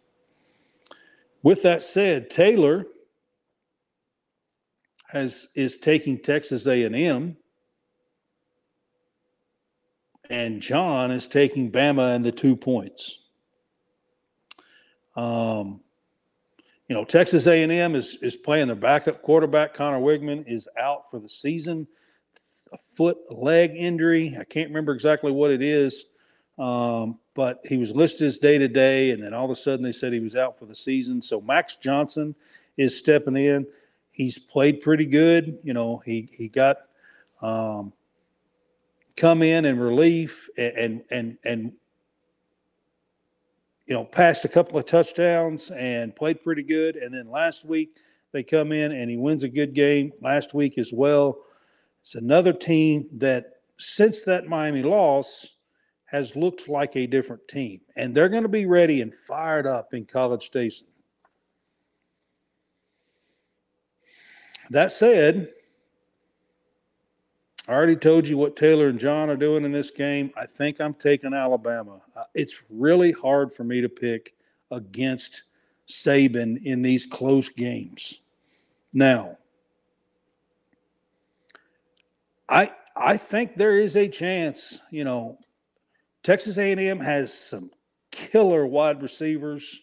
With 1.42 1.62
that 1.62 1.82
said, 1.82 2.30
Taylor 2.30 2.86
has 5.08 5.48
is 5.54 5.78
taking 5.78 6.18
Texas 6.18 6.66
A&M 6.66 7.36
and 10.30 10.60
Jon 10.60 11.10
is 11.10 11.26
taking 11.26 11.72
Bama 11.72 12.14
and 12.14 12.24
the 12.24 12.32
two 12.32 12.54
points. 12.54 13.18
Um, 15.18 15.81
you 16.87 16.94
know, 16.94 17.04
Texas 17.04 17.48
A&M 17.48 17.94
is 17.96 18.16
is 18.22 18.37
playing 18.37 18.68
their 18.68 18.76
backup 18.76 19.20
quarterback. 19.20 19.74
Conner 19.74 19.98
Weigman 19.98 20.44
is 20.46 20.68
out 20.78 21.11
for 21.11 21.18
the 21.18 21.28
season, 21.28 21.88
a 22.72 22.78
foot 22.78 23.18
leg 23.31 23.72
injury. 23.76 24.37
I 24.38 24.44
can't 24.44 24.68
remember 24.68 24.92
exactly 24.92 25.33
what 25.33 25.50
it 25.50 25.61
is, 25.61 26.04
um, 26.57 27.18
but 27.35 27.61
he 27.68 27.78
was 27.78 27.92
listed 27.96 28.28
as 28.28 28.38
day 28.38 28.59
to 28.59 28.68
day, 28.68 29.11
and 29.11 29.20
then 29.20 29.35
all 29.35 29.44
of 29.44 29.50
a 29.50 29.57
sudden 29.57 29.83
they 29.83 29.92
said 29.92 30.12
he 30.12 30.20
was 30.20 30.37
out 30.37 30.57
for 30.57 30.66
the 30.66 30.74
season. 30.74 31.20
So 31.20 31.40
Max 31.40 31.74
Johnson 31.74 32.37
is 32.76 32.96
stepping 32.96 33.37
in. 33.37 33.66
He's 34.12 34.38
played 34.38 34.81
pretty 34.83 35.04
good. 35.04 35.59
You 35.64 35.74
know, 35.74 36.00
he 36.07 36.28
he 36.33 36.48
got 36.48 36.78
um, 37.42 37.92
come 39.16 39.42
in 39.42 39.64
in 39.64 39.81
relief 39.81 40.48
and 40.57 40.76
and 40.78 41.04
and, 41.11 41.38
and 41.42 41.72
you 43.88 43.94
know, 43.94 44.05
passed 44.05 44.44
a 44.44 44.48
couple 44.48 44.79
of 44.79 44.85
touchdowns 44.85 45.70
and 45.70 46.14
played 46.14 46.44
pretty 46.44 46.62
good. 46.62 46.96
And 46.96 47.12
then 47.12 47.31
last 47.31 47.64
week 47.64 47.96
they 48.33 48.42
come 48.42 48.70
in 48.70 48.92
and 48.92 49.11
he 49.11 49.16
wins 49.16 49.44
a 49.44 49.48
good 49.48 49.72
game 49.72 50.12
last 50.20 50.53
week 50.53 50.77
as 50.77 50.92
well. 50.92 51.38
It's 52.03 52.14
another 52.14 52.53
team 52.53 53.09
that 53.14 53.46
since 53.79 54.22
that 54.22 54.46
Miami 54.46 54.83
loss 54.83 55.57
has 56.05 56.37
looked 56.37 56.68
like 56.68 56.96
a 56.96 57.07
different 57.07 57.48
team. 57.48 57.81
And 57.96 58.14
they're 58.14 58.29
going 58.29 58.42
to 58.42 58.48
be 58.48 58.66
ready 58.66 59.01
and 59.01 59.14
fired 59.14 59.66
up 59.66 59.94
in 59.94 60.05
College 60.05 60.44
Station. 60.44 60.87
That 64.70 64.92
said, 64.92 65.48
I 67.68 67.72
already 67.72 67.96
told 67.96 68.26
you 68.26 68.38
what 68.38 68.57
Taylor 68.57 68.88
and 68.88 68.98
Jon 68.98 69.28
are 69.28 69.37
doing 69.37 69.62
in 69.66 69.72
this 69.72 69.90
game. 69.90 70.31
I 70.35 70.46
think 70.46 70.81
I'm 70.81 70.94
taking 70.94 71.35
Alabama. 71.35 72.00
Uh, 72.16 72.24
it's 72.35 72.62
really 72.70 73.12
hard 73.12 73.52
for 73.52 73.62
me 73.62 73.83
to 73.83 73.90
pick 73.90 74.35
against 74.70 75.42
Saban 75.87 76.64
in 76.64 76.81
these 76.81 77.07
close 77.07 77.50
games. 77.50 78.20
Now, 78.94 79.37
I 82.48 82.72
I 82.96 83.18
think 83.18 83.57
there 83.57 83.78
is 83.78 83.96
a 83.96 84.09
chance. 84.09 84.78
You 84.90 85.04
know, 85.04 85.38
Texas 86.22 86.57
A&M 86.57 87.00
has 87.00 87.35
some 87.35 87.70
killer 88.11 88.66
wide 88.66 89.02
receivers. 89.02 89.83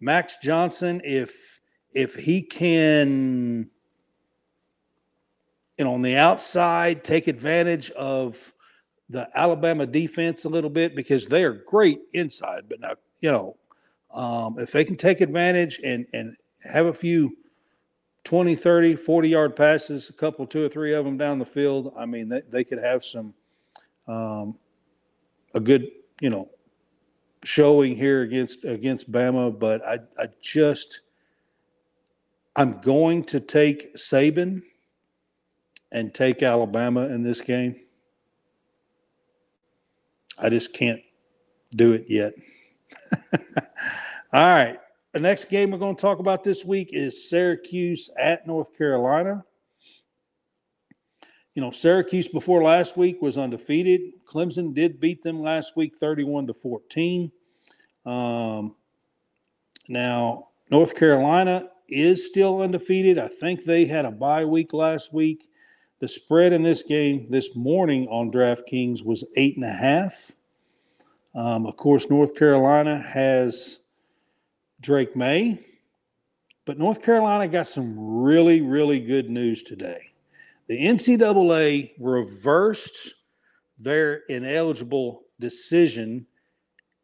Max 0.00 0.36
Johnson, 0.42 1.00
if 1.02 1.60
if 1.94 2.14
he 2.14 2.42
can 2.42 3.70
know, 5.84 5.94
on 5.94 6.02
the 6.02 6.16
outside, 6.16 7.04
take 7.04 7.28
advantage 7.28 7.90
of 7.90 8.52
the 9.08 9.28
Alabama 9.34 9.86
defense 9.86 10.44
a 10.44 10.48
little 10.48 10.70
bit 10.70 10.94
because 10.94 11.26
they 11.26 11.44
are 11.44 11.52
great 11.52 12.00
inside. 12.12 12.64
But 12.68 12.80
now, 12.80 12.94
you 13.20 13.30
know, 13.30 13.56
um, 14.12 14.58
if 14.58 14.72
they 14.72 14.84
can 14.84 14.96
take 14.96 15.20
advantage 15.20 15.80
and 15.84 16.06
and 16.12 16.36
have 16.62 16.86
a 16.86 16.94
few 16.94 17.36
20, 18.24 18.54
30, 18.54 18.96
40 18.96 19.28
yard 19.28 19.56
passes, 19.56 20.10
a 20.10 20.12
couple, 20.12 20.46
two 20.46 20.64
or 20.64 20.68
three 20.68 20.94
of 20.94 21.04
them 21.04 21.16
down 21.16 21.38
the 21.38 21.44
field, 21.44 21.92
I 21.96 22.06
mean, 22.06 22.28
they, 22.28 22.42
they 22.50 22.64
could 22.64 22.78
have 22.78 23.04
some, 23.04 23.34
um, 24.06 24.56
a 25.54 25.60
good, 25.60 25.88
you 26.20 26.30
know, 26.30 26.48
showing 27.44 27.96
here 27.96 28.22
against 28.22 28.64
against 28.64 29.10
Bama. 29.10 29.58
But 29.58 29.84
I, 29.86 30.00
I 30.18 30.28
just, 30.42 31.00
I'm 32.54 32.80
going 32.80 33.24
to 33.24 33.40
take 33.40 33.96
Saban 33.96 34.62
and 35.92 36.14
take 36.14 36.42
Alabama 36.42 37.02
in 37.06 37.22
this 37.22 37.40
game. 37.40 37.76
I 40.38 40.48
just 40.48 40.72
can't 40.72 41.00
do 41.74 41.92
it 41.92 42.06
yet. 42.08 42.32
All 44.32 44.46
right. 44.46 44.78
The 45.12 45.20
next 45.20 45.50
game 45.50 45.72
we're 45.72 45.78
going 45.78 45.96
to 45.96 46.00
talk 46.00 46.20
about 46.20 46.44
this 46.44 46.64
week 46.64 46.90
is 46.92 47.28
Syracuse 47.28 48.08
at 48.18 48.46
North 48.46 48.76
Carolina. 48.76 49.44
You 51.54 51.62
know, 51.62 51.72
Syracuse 51.72 52.28
before 52.28 52.62
last 52.62 52.96
week 52.96 53.20
was 53.20 53.36
undefeated. 53.36 54.00
Clemson 54.24 54.72
did 54.72 55.00
beat 55.00 55.22
them 55.22 55.42
last 55.42 55.76
week 55.76 55.96
31 55.98 56.46
to 56.46 56.54
14. 56.54 57.32
Um, 58.06 58.76
now, 59.88 60.48
North 60.70 60.94
Carolina 60.94 61.68
is 61.88 62.24
still 62.24 62.62
undefeated. 62.62 63.18
I 63.18 63.26
think 63.26 63.64
they 63.64 63.84
had 63.84 64.04
a 64.04 64.12
bye 64.12 64.44
week 64.44 64.72
last 64.72 65.12
week. 65.12 65.49
The 66.00 66.08
spread 66.08 66.54
in 66.54 66.62
this 66.62 66.82
game 66.82 67.26
this 67.28 67.54
morning 67.54 68.08
on 68.08 68.32
DraftKings 68.32 69.04
was 69.04 69.22
eight 69.36 69.56
and 69.56 69.66
a 69.66 69.72
half. 69.72 70.32
Um, 71.34 71.66
of 71.66 71.76
course, 71.76 72.08
North 72.08 72.34
Carolina 72.34 73.04
has 73.06 73.80
Drake 74.80 75.14
Maye, 75.14 75.62
but 76.64 76.78
North 76.78 77.02
Carolina 77.02 77.46
got 77.48 77.68
some 77.68 78.22
really, 78.22 78.62
really 78.62 78.98
good 78.98 79.28
news 79.28 79.62
today. 79.62 80.00
The 80.68 80.78
NCAA 80.78 81.92
reversed 81.98 83.14
their 83.78 84.22
ineligible 84.30 85.24
decision, 85.38 86.26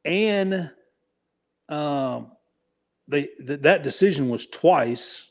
and 0.07 0.71
um, 1.69 2.33
they 3.09 3.29
th- 3.47 3.61
that 3.61 3.83
decision 3.83 4.31
was 4.31 4.47
twice. 4.47 5.27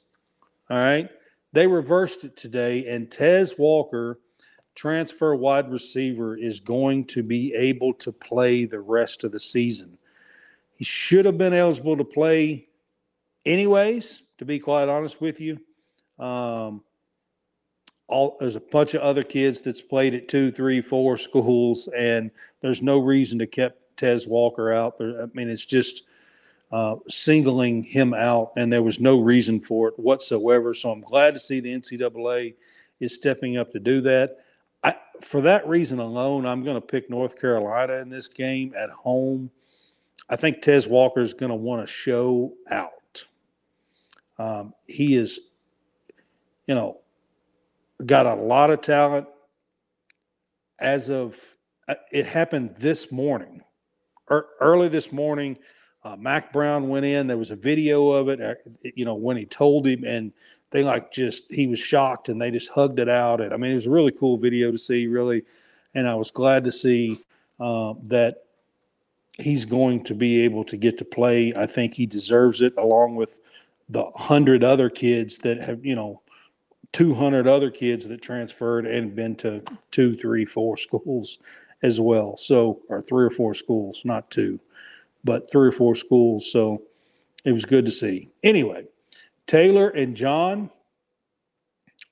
All 0.69 0.78
right, 0.78 1.10
they 1.55 1.67
reversed 1.67 2.25
it 2.25 2.35
today, 2.35 2.85
and 2.85 3.09
Tez 3.09 3.57
Walker, 3.57 4.19
transfer 4.75 5.33
wide 5.35 5.71
receiver, 5.71 6.35
is 6.35 6.59
going 6.59 7.05
to 7.05 7.23
be 7.23 7.53
able 7.53 7.93
to 7.93 8.11
play 8.11 8.65
the 8.65 8.81
rest 8.81 9.23
of 9.23 9.31
the 9.31 9.39
season. 9.39 9.97
He 10.75 10.83
should 10.83 11.23
have 11.23 11.37
been 11.37 11.53
eligible 11.53 11.95
to 11.95 12.03
play 12.03 12.67
anyways, 13.45 14.23
to 14.37 14.45
be 14.45 14.59
quite 14.59 14.89
honest 14.89 15.21
with 15.21 15.39
you. 15.39 15.57
Um, 16.19 16.83
all, 18.07 18.35
there's 18.39 18.57
a 18.57 18.59
bunch 18.59 18.93
of 18.93 19.01
other 19.01 19.23
kids 19.23 19.61
that's 19.61 19.81
played 19.81 20.13
at 20.13 20.27
two, 20.27 20.51
three, 20.51 20.81
four 20.81 21.17
schools, 21.17 21.87
and 21.97 22.31
there's 22.59 22.81
no 22.81 22.99
reason 22.99 23.39
to 23.39 23.47
keep 23.47 23.71
Tez 23.95 24.27
Walker 24.27 24.73
out. 24.73 24.97
There, 24.97 25.23
I 25.23 25.27
mean, 25.33 25.49
it's 25.49 25.65
just– 25.65 26.03
uh, 26.71 26.95
singling 27.08 27.84
him 27.84 28.13
out, 28.13 28.51
and 28.58 28.71
there 28.71 28.84
was 28.84 28.99
no 28.99 29.19
reason 29.19 29.60
for 29.60 29.89
it 29.89 29.99
whatsoever. 29.99 30.73
So 30.73 30.91
I'm 30.91 31.01
glad 31.01 31.34
to 31.34 31.39
see 31.39 31.60
the 31.60 31.73
NCAA 31.73 32.56
is 32.99 33.13
stepping 33.13 33.58
up 33.58 33.71
to 33.71 33.80
do 33.80 34.01
that. 34.01 34.38
I, 34.84 34.95
for 35.21 35.41
that 35.41 35.67
reason 35.67 35.99
alone, 35.99 36.45
I'm 36.45 36.63
going 36.63 36.75
to 36.75 36.82
pick 36.82 37.10
North 37.10 37.39
Carolina 37.39 37.93
in 37.93 38.10
this 38.10 38.28
game 38.28 38.73
at 38.78 38.89
home. 38.89 39.49
I 40.30 40.36
think 40.36 40.62
Tez 40.62 40.88
Walker 40.88 41.21
is 41.21 41.34
going 41.34 41.51
to 41.51 41.56
want 41.56 41.86
to 41.86 41.91
show 41.91 42.54
out. 42.69 43.25
Um, 44.38 44.73
he 44.88 45.15
is, 45.15 45.39
you 46.67 46.75
know, 46.75 46.99
got 48.06 48.25
a 48.25 48.36
lot 48.36 48.69
of 48.69 48.82
talent. 48.82 49.28
As 50.78 51.10
of 51.10 51.39
uh, 51.88 51.95
it 52.12 52.25
happened 52.25 52.75
this 52.78 53.12
morning, 53.12 53.63
early 54.30 54.89
this 54.89 55.12
morning, 55.12 55.58
uh, 56.05 56.15
Mack 56.17 56.53
Brown 56.53 56.87
went 56.87 57.03
in. 57.03 57.25
There 57.25 57.37
was 57.37 57.49
a 57.49 57.55
video 57.55 58.11
of 58.11 58.29
it, 58.29 58.39
you 58.95 59.05
know, 59.05 59.15
when 59.15 59.35
he 59.35 59.45
told 59.45 59.87
him, 59.87 60.03
and 60.03 60.31
they 60.69 60.83
like 60.83 61.11
just 61.11 61.51
he 61.51 61.65
was 61.65 61.79
shocked, 61.79 62.29
and 62.29 62.39
they 62.39 62.51
just 62.51 62.69
hugged 62.69 62.99
it 62.99 63.09
out. 63.09 63.41
And 63.41 63.51
I 63.51 63.57
mean, 63.57 63.71
it 63.71 63.75
was 63.75 63.87
a 63.87 63.91
really 63.91 64.11
cool 64.11 64.37
video 64.37 64.71
to 64.71 64.77
see, 64.77 65.07
really. 65.07 65.43
And 65.95 66.07
I 66.07 66.13
was 66.13 66.29
glad 66.29 66.63
to 66.65 66.71
see 66.71 67.19
uh, 67.59 67.95
that 68.03 68.43
he's 69.39 69.65
going 69.65 70.03
to 70.03 70.13
be 70.13 70.41
able 70.41 70.63
to 70.65 70.77
get 70.77 70.99
to 70.99 71.05
play. 71.05 71.53
I 71.55 71.65
think 71.65 71.95
he 71.95 72.05
deserves 72.05 72.61
it, 72.61 72.73
along 72.77 73.15
with 73.15 73.39
the 73.89 74.05
hundred 74.15 74.63
other 74.63 74.91
kids 74.91 75.39
that 75.39 75.61
have, 75.61 75.83
you 75.83 75.95
know, 75.95 76.21
200 76.93 77.47
other 77.47 77.71
kids 77.71 78.07
that 78.07 78.21
transferred 78.21 78.85
and 78.85 79.15
been 79.15 79.35
to 79.37 79.63
two, 79.91 80.15
three, 80.15 80.45
four 80.45 80.77
schools 80.77 81.39
as 81.81 81.99
well. 81.99 82.37
So, 82.37 82.81
or 82.89 83.01
three 83.01 83.25
or 83.25 83.29
four 83.29 83.53
schools, 83.53 84.03
not 84.05 84.31
two, 84.31 84.59
but 85.25 85.51
three 85.51 85.67
or 85.67 85.73
four 85.73 85.95
schools. 85.95 86.49
So 86.49 86.83
it 87.43 87.51
was 87.51 87.65
good 87.65 87.85
to 87.85 87.91
see. 87.91 88.29
Anyway, 88.43 88.85
Taylor 89.47 89.89
and 89.89 90.15
Jon 90.15 90.69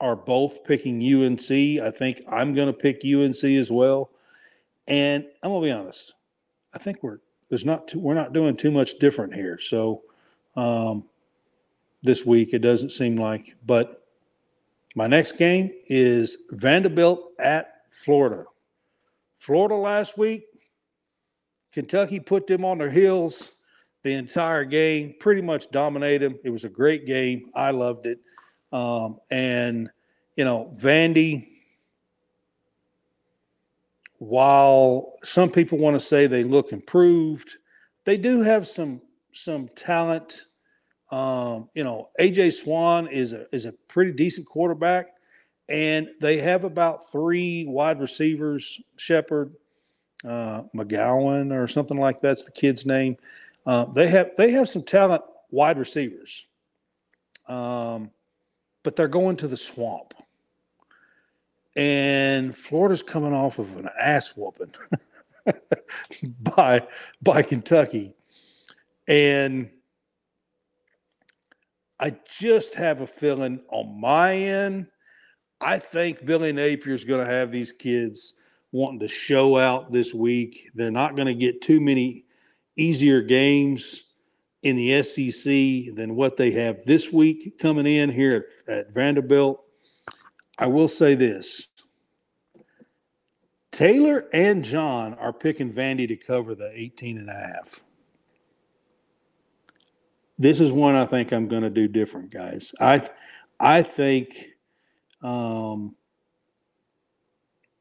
are 0.02 0.16
both 0.16 0.66
picking 0.66 1.02
UNC. 1.02 1.50
I 1.50 1.92
think 1.92 2.22
I'm 2.30 2.54
going 2.54 2.68
to 2.68 2.74
pick 2.74 3.04
UNC 3.06 3.44
as 3.44 3.72
well. 3.72 4.10
And 4.88 5.26
I'm 5.42 5.52
going 5.52 5.62
to 5.62 5.68
be 5.68 5.72
honest. 5.72 6.16
I 6.74 6.80
think 6.80 7.02
we're 7.02 7.20
there's 7.50 7.66
not 7.66 7.88
too, 7.88 8.00
we're 8.00 8.16
not 8.16 8.34
doing 8.34 8.58
too 8.58 8.72
much 8.72 8.98
different 8.98 9.34
here. 9.34 9.60
So 9.60 10.02
um, 10.56 11.04
this 12.02 12.26
week 12.26 12.50
it 12.54 12.60
doesn't 12.60 12.90
seem 12.90 13.16
like. 13.16 13.56
But 13.66 14.08
my 14.96 15.06
next 15.06 15.34
game 15.34 15.72
is 15.88 16.38
Vanderbilt 16.50 17.32
at 17.38 17.84
Florida. 17.92 18.46
Florida 19.38 19.76
last 19.76 20.18
week, 20.18 20.46
Kentucky 21.74 22.20
put 22.20 22.46
them 22.48 22.64
on 22.64 22.78
their 22.78 22.92
heels 22.92 23.52
the 24.04 24.14
entire 24.14 24.66
game, 24.66 25.16
pretty 25.20 25.42
much 25.42 25.72
dominated 25.72 26.34
them. 26.34 26.40
It 26.44 26.50
was 26.50 26.66
a 26.66 26.70
great 26.70 27.06
game. 27.06 27.50
I 27.56 27.72
loved 27.72 28.06
it. 28.06 28.20
Um, 28.72 29.20
and, 29.32 29.90
you 30.36 30.46
know, 30.46 30.76
Vandy, 30.78 31.48
while 34.20 35.14
some 35.24 35.50
people 35.50 35.78
want 35.78 35.96
to 35.96 36.00
say 36.00 36.28
they 36.28 36.44
look 36.44 36.72
improved, 36.72 37.58
they 38.06 38.18
do 38.18 38.42
have 38.42 38.68
some 38.68 39.02
some 39.32 39.68
talent. 39.70 40.46
Um, 41.12 41.70
you 41.74 41.84
know, 41.84 42.10
AJ 42.20 42.54
Swann 42.54 43.08
is 43.08 43.34
a 43.34 43.46
is 43.54 43.66
a 43.66 43.74
pretty 43.88 44.12
decent 44.12 44.48
quarterback, 44.48 45.08
and 45.70 46.10
they 46.22 46.38
have 46.38 46.64
about 46.64 47.12
three 47.12 47.66
wide 47.66 48.00
receivers: 48.00 48.80
Sheppard, 48.98 49.54
uh, 50.28 50.64
McGowan, 50.76 51.52
or 51.52 51.68
something 51.68 51.98
like 51.98 52.22
that's 52.22 52.46
the 52.46 52.52
kid's 52.52 52.86
name. 52.86 53.18
Uh, 53.66 53.86
they 53.86 54.08
have 54.08 54.32
they 54.36 54.52
have 54.52 54.70
some 54.70 54.84
talent 54.84 55.24
wide 55.52 55.78
receivers, 55.78 56.46
um, 57.48 58.12
but 58.84 58.96
they're 58.96 59.08
going 59.08 59.38
to 59.38 59.48
the 59.48 59.58
swamp, 59.58 60.14
and 61.76 62.56
Florida's 62.56 63.04
coming 63.04 63.34
off 63.34 63.60
of 63.60 63.76
an 63.78 63.90
ass 64.00 64.30
whooping 64.36 64.74
by 66.40 66.86
by 67.22 67.42
Kentucky, 67.42 68.14
and 69.08 69.70
I 72.00 72.16
just 72.30 72.76
have 72.76 73.00
a 73.00 73.08
feeling 73.08 73.62
on 73.70 74.00
my 74.00 74.36
end. 74.36 74.88
I 75.62 75.80
think 75.80 76.26
Billy 76.26 76.52
Napier 76.52 76.94
is 76.94 77.06
going 77.06 77.26
to 77.26 77.32
have 77.32 77.50
these 77.50 77.72
kids 77.72 78.34
wanting 78.74 79.00
to 79.00 79.08
show 79.08 79.56
out 79.56 79.92
this 79.92 80.14
week. 80.14 80.72
They're 80.76 80.92
not 80.92 81.16
going 81.16 81.28
to 81.28 81.36
get 81.36 81.62
too 81.62 81.80
many 81.80 82.26
easier 82.76 83.22
games 83.22 84.06
in 84.64 84.76
the 84.76 85.04
SEC 85.04 85.96
than 85.96 86.16
what 86.16 86.36
they 86.36 86.52
have 86.52 86.84
this 86.86 87.12
week 87.12 87.60
coming 87.60 87.86
in 87.86 88.10
here 88.10 88.48
at, 88.68 88.76
at 88.76 88.94
Vanderbilt. 88.94 89.64
I 90.58 90.68
will 90.68 90.88
say 90.88 91.16
this 91.16 91.68
Taylor 93.72 94.26
and 94.34 94.66
Jon 94.66 95.14
are 95.16 95.34
picking 95.34 95.72
Vandy 95.72 96.08
to 96.08 96.16
cover 96.16 96.56
the 96.56 96.72
18 96.74 97.20
and 97.20 97.30
a 97.30 97.34
half. 97.34 97.84
This 100.40 100.60
is 100.60 100.72
one 100.72 100.96
I 100.96 101.06
think 101.06 101.32
I'm 101.32 101.48
going 101.48 101.64
to 101.64 101.70
do 101.70 101.88
different, 101.88 102.32
guys. 102.32 102.74
I 102.80 103.08
I 103.60 103.84
think 103.84 104.48
um, 105.22 105.96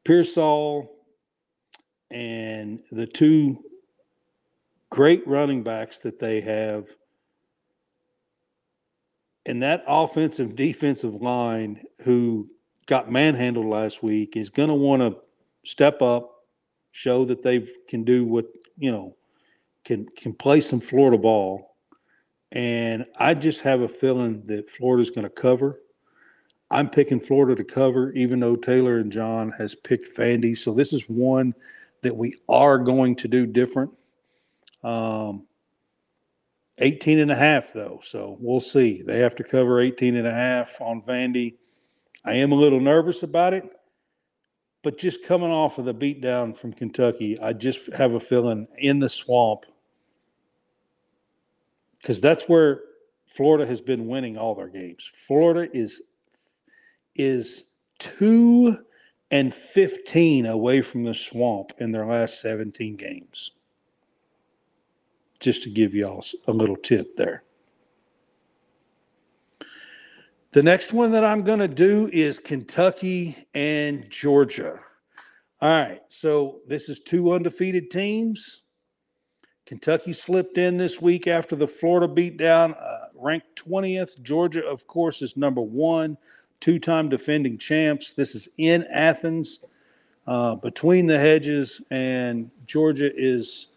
Pearsall 0.03 0.93
and 2.11 2.79
the 2.91 3.07
two 3.07 3.63
great 4.89 5.27
running 5.27 5.63
backs 5.63 5.99
that 5.99 6.19
they 6.19 6.39
have. 6.41 6.85
And 9.45 9.61
that 9.63 9.83
offensive 9.87 10.55
defensive 10.55 11.15
line 11.15 11.83
who 12.01 12.49
got 12.85 13.11
manhandled 13.11 13.65
last 13.65 14.03
week 14.03 14.37
is 14.37 14.49
going 14.49 14.69
to 14.69 14.75
want 14.75 15.01
to 15.01 15.17
step 15.65 16.01
up, 16.01 16.45
show 16.91 17.25
that 17.25 17.41
they 17.41 17.67
can 17.87 18.03
do 18.03 18.23
what, 18.25 18.45
you 18.77 18.91
know, 18.91 19.15
can 19.83 20.05
can 20.15 20.33
play 20.33 20.61
some 20.61 20.79
Florida 20.79 21.17
ball. 21.17 21.75
And 22.51 23.05
I 23.17 23.33
just 23.33 23.61
have 23.61 23.81
a 23.81 23.87
feeling 23.87 24.43
that 24.45 24.69
Florida's 24.69 25.09
going 25.09 25.25
to 25.25 25.29
cover. 25.29 25.79
I'm 26.73 26.89
picking 26.89 27.19
Florida 27.19 27.55
to 27.55 27.63
cover, 27.63 28.11
even 28.13 28.39
though 28.39 28.55
Taylor 28.55 28.97
and 28.97 29.11
Jon 29.11 29.53
has 29.59 29.75
picked 29.75 30.17
Vandy. 30.17 30.57
So 30.57 30.73
this 30.73 30.91
is 30.91 31.03
one 31.03 31.53
that 32.01 32.17
we 32.17 32.35
are 32.49 32.79
going 32.79 33.15
to 33.17 33.27
do 33.27 33.45
different. 33.45 33.91
Um, 34.83 35.45
18 36.79 37.19
and 37.19 37.29
a 37.29 37.35
half 37.35 37.73
though. 37.73 37.99
So 38.03 38.37
we'll 38.39 38.59
see. 38.59 39.03
They 39.03 39.19
have 39.19 39.35
to 39.35 39.43
cover 39.43 39.79
18 39.79 40.15
and 40.15 40.25
a 40.25 40.33
half 40.33 40.81
on 40.81 41.03
Vandy. 41.03 41.55
I 42.25 42.33
am 42.33 42.51
a 42.51 42.55
little 42.55 42.79
nervous 42.79 43.21
about 43.21 43.53
it, 43.53 43.69
but 44.81 44.97
just 44.97 45.23
coming 45.23 45.51
off 45.51 45.77
of 45.77 45.85
the 45.85 45.93
beatdown 45.93 46.57
from 46.57 46.73
Kentucky, 46.73 47.39
I 47.39 47.53
just 47.53 47.93
have 47.93 48.13
a 48.13 48.19
feeling 48.19 48.67
in 48.79 48.97
the 48.97 49.09
swamp 49.09 49.67
because 52.01 52.19
that's 52.19 52.45
where 52.45 52.81
Florida 53.27 53.65
has 53.67 53.79
been 53.79 54.07
winning 54.07 54.37
all 54.37 54.55
their 54.55 54.69
games. 54.69 55.11
Florida 55.27 55.69
is 55.71 56.01
is 57.15 57.65
two 57.99 58.77
and 59.31 59.53
15 59.53 60.45
away 60.45 60.81
from 60.81 61.03
the 61.03 61.13
swamp 61.13 61.73
in 61.79 61.91
their 61.91 62.05
last 62.05 62.41
17 62.41 62.95
games 62.95 63.51
just 65.39 65.63
to 65.63 65.69
give 65.69 65.93
y'all 65.93 66.23
a 66.47 66.51
little 66.51 66.77
tip 66.77 67.15
there. 67.17 67.43
The 70.51 70.63
next 70.63 70.93
one 70.93 71.11
that 71.11 71.25
I'm 71.25 71.43
going 71.43 71.59
to 71.59 71.67
do 71.67 72.09
is 72.13 72.39
Kentucky 72.39 73.47
and 73.53 74.09
Georgia. 74.09 74.79
All 75.61 75.69
right, 75.69 76.01
so 76.07 76.61
this 76.67 76.89
is 76.89 76.99
two 76.99 77.33
undefeated 77.33 77.89
teams. 77.89 78.61
Kentucky 79.65 80.13
slipped 80.13 80.57
in 80.57 80.77
this 80.77 81.01
week 81.01 81.25
after 81.25 81.55
the 81.55 81.67
Florida 81.67 82.07
beatdown, 82.07 82.75
uh, 82.79 83.07
ranked 83.15 83.63
20th. 83.65 84.21
Georgia, 84.21 84.63
of 84.65 84.85
course, 84.87 85.21
is 85.21 85.35
number 85.35 85.61
one, 85.61 86.17
two 86.59 86.79
time 86.79 87.09
defending 87.09 87.57
champs. 87.57 88.13
This 88.13 88.35
is 88.35 88.49
in 88.57 88.85
Athens, 88.91 89.61
uh, 90.27 90.55
between 90.55 91.05
the 91.05 91.19
hedges, 91.19 91.81
and 91.91 92.49
Georgia 92.65 93.11
is 93.15 93.67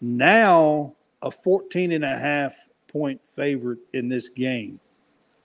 now 0.00 0.94
a 1.22 1.30
14 1.30 1.92
and 1.92 2.04
a 2.04 2.18
half 2.18 2.68
point 2.88 3.20
favorite 3.24 3.78
in 3.92 4.08
this 4.08 4.28
game. 4.28 4.80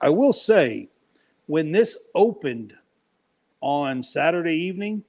I 0.01 0.09
will 0.09 0.33
say, 0.33 0.89
when 1.47 1.71
this 1.71 1.97
opened 2.13 2.75
on 3.61 4.03
Saturday 4.03 4.55
evening, 4.55 5.03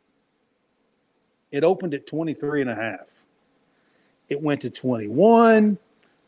it 1.50 1.64
opened 1.64 1.94
at 1.94 2.07
23 2.07 2.62
and 2.62 2.70
a 2.70 2.74
half. 2.74 3.24
It 4.29 4.40
went 4.40 4.60
to 4.62 4.71
21. 4.71 5.79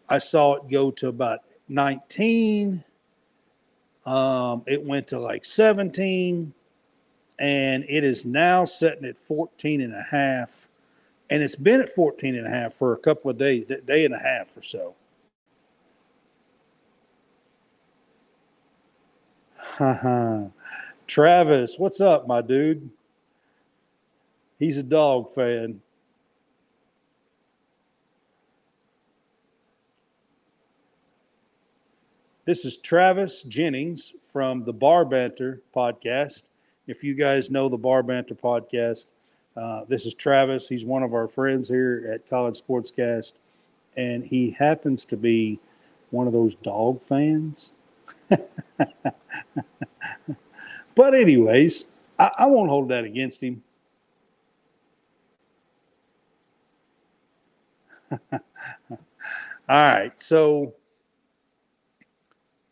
I 0.09 0.19
saw 0.19 0.55
it 0.55 0.71
go 0.71 0.91
to 0.93 1.09
about 1.09 1.41
19. 1.69 2.85
Um, 4.07 4.63
it 4.67 4.83
went 4.83 5.09
to 5.09 5.19
like 5.19 5.45
17. 5.45 6.55
And 7.39 7.85
it 7.87 8.03
is 8.03 8.25
now 8.25 8.65
sitting 8.65 9.05
at 9.05 9.19
14 9.19 9.83
and 9.83 9.95
a 9.95 10.03
half 10.03 10.69
and 11.31 11.43
it's 11.43 11.57
been 11.57 11.81
at 11.81 11.93
14 11.93 12.37
and 12.37 12.47
a 12.47 12.51
half 12.51 12.75
for 12.75 12.93
a 12.93 12.97
couple 12.97 13.31
of 13.31 13.39
days, 13.39 13.67
day 13.87 14.05
and 14.05 14.15
a 14.15 14.19
half 14.19 14.57
or 14.57 14.63
so. 14.63 14.95
Travis, 21.07 21.79
what's 21.79 22.01
up, 22.01 22.27
my 22.27 22.41
dude? 22.41 22.89
He's 24.59 24.79
a 24.79 24.83
dog 24.83 25.35
fan. 25.35 25.81
This 32.47 32.65
is 32.65 32.77
Travis 32.77 33.43
Jennings 33.43 34.15
from 34.33 34.63
the 34.63 34.73
Bar 34.73 35.05
Banter 35.05 35.63
podcast. 35.75 36.45
If 36.87 37.03
you 37.03 37.15
guys 37.15 37.51
know 37.51 37.69
the 37.69 37.77
Bar 37.77 38.05
Banter 38.05 38.37
podcast, 38.37 39.07
uh, 39.57 39.83
this 39.89 40.07
is 40.07 40.15
Travis. 40.15 40.69
He's 40.69 40.85
one 40.85 41.03
of 41.03 41.13
our 41.13 41.27
friends 41.27 41.69
here 41.69 42.09
at 42.15 42.31
College 42.31 42.63
Sportscast, 42.63 43.33
and 43.97 44.25
he 44.25 44.53
happens 44.53 45.05
to 45.07 45.17
be 45.17 45.59
one 46.11 46.29
of 46.29 46.33
those 46.33 46.55
dog 46.55 47.03
fans. 47.03 47.73
but, 48.29 48.47
anyways, 51.15 51.87
I, 52.17 52.31
I 52.39 52.47
won't 52.47 52.71
hold 52.71 52.91
that 52.91 53.03
against 53.03 53.43
him. 53.43 53.65
All 58.33 58.39
right, 59.69 60.13
so 60.21 60.75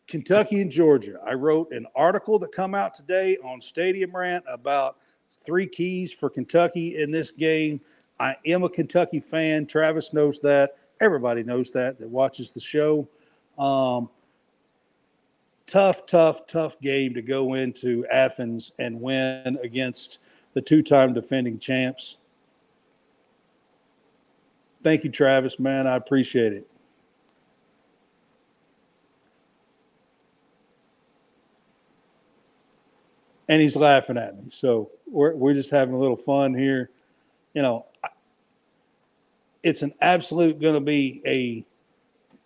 Kentucky 0.07 0.61
and 0.61 0.71
Georgia. 0.71 1.19
I 1.25 1.33
wrote 1.33 1.71
an 1.71 1.87
article 1.95 2.37
that 2.39 2.51
come 2.51 2.75
out 2.75 2.93
today 2.93 3.37
on 3.43 3.59
Stadium 3.59 4.15
Rant 4.15 4.43
about 4.47 4.97
three 5.43 5.67
keys 5.67 6.13
for 6.13 6.29
Kentucky 6.29 6.97
in 6.97 7.11
this 7.11 7.31
game. 7.31 7.81
I 8.19 8.35
am 8.45 8.63
a 8.63 8.69
Kentucky 8.69 9.19
fan. 9.19 9.65
Travis 9.65 10.13
knows 10.13 10.39
that. 10.41 10.77
Everybody 11.01 11.43
knows 11.43 11.71
that 11.71 11.99
that 11.99 12.07
watches 12.07 12.53
the 12.53 12.59
show. 12.59 13.07
Um, 13.57 14.09
tough, 15.65 16.05
tough, 16.05 16.47
tough 16.47 16.79
game 16.79 17.13
to 17.15 17.21
go 17.21 17.55
into 17.55 18.05
Athens 18.11 18.71
and 18.79 19.01
win 19.01 19.57
against 19.63 20.19
the 20.53 20.61
two-time 20.61 21.13
defending 21.13 21.59
champs. 21.59 22.17
Thank 24.83 25.03
you, 25.03 25.09
Travis, 25.09 25.59
man. 25.59 25.87
I 25.87 25.95
appreciate 25.95 26.53
it. 26.53 26.67
And 33.47 33.61
he's 33.61 33.75
laughing 33.75 34.17
at 34.17 34.35
me. 34.35 34.49
So 34.49 34.91
we're, 35.07 35.35
we're 35.35 35.53
just 35.53 35.69
having 35.69 35.93
a 35.93 35.97
little 35.97 36.17
fun 36.17 36.53
here. 36.53 36.89
You 37.53 37.61
know, 37.61 37.85
it's 39.63 39.81
an 39.81 39.93
absolute 40.01 40.59
going 40.59 40.73
to 40.73 40.81
be 40.81 41.21
a 41.25 41.65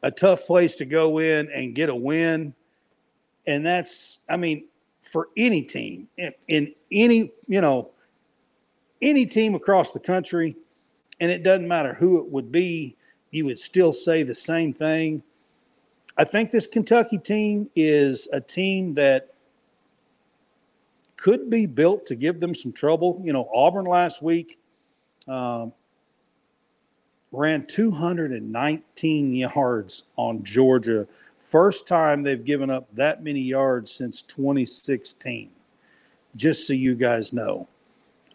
a 0.02 0.12
tough 0.12 0.46
place 0.46 0.76
to 0.76 0.86
go 0.86 1.20
in 1.20 1.52
and 1.52 1.76
get 1.76 1.90
a 1.90 1.96
win. 1.96 2.54
And 3.48 3.66
that's, 3.66 4.20
I 4.30 4.38
mean, 4.38 4.66
for 5.02 5.30
any 5.36 5.62
team 5.62 6.08
in, 6.18 6.34
in 6.48 6.74
any, 6.92 7.32
you 7.48 7.62
know, 7.62 7.92
any 9.02 9.26
team 9.26 9.56
across 9.56 9.92
the 9.92 10.00
country, 10.00 10.56
and 11.20 11.32
it 11.32 11.44
doesn't 11.44 11.68
matter 11.68 11.94
who 11.94 12.20
it 12.20 12.30
would 12.30 12.52
be, 12.52 12.96
you 13.32 13.46
would 13.46 13.60
still 13.60 13.92
say 13.92 14.24
the 14.24 14.36
same 14.36 14.74
thing. 14.74 15.22
I 16.18 16.24
think 16.24 16.52
this 16.52 16.68
Kentucky 16.68 17.18
team 17.18 17.70
is 17.76 18.28
a 18.32 18.42
team 18.42 18.94
that 18.96 19.34
could 21.20 21.50
be 21.50 21.66
built 21.66 22.06
to 22.06 22.16
give 22.16 22.40
them 22.40 22.56
some 22.56 22.72
trouble. 22.72 23.22
You 23.24 23.34
know, 23.34 23.50
Auburn 23.54 23.86
last 23.86 24.22
week 24.22 24.58
um, 25.28 25.74
ran 27.32 27.66
219 27.68 29.34
yards 29.34 30.04
on 30.16 30.44
Georgia. 30.44 31.08
First 31.40 31.88
time 31.88 32.24
they've 32.24 32.44
given 32.44 32.70
up 32.70 32.88
that 32.96 33.22
many 33.24 33.42
yards 33.42 33.92
since 33.92 34.22
2016, 34.22 35.50
just 36.36 36.66
so 36.66 36.74
you 36.74 36.96
guys 36.96 37.34
know. 37.34 37.68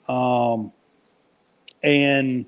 Um, 0.07 0.71
and 1.83 2.45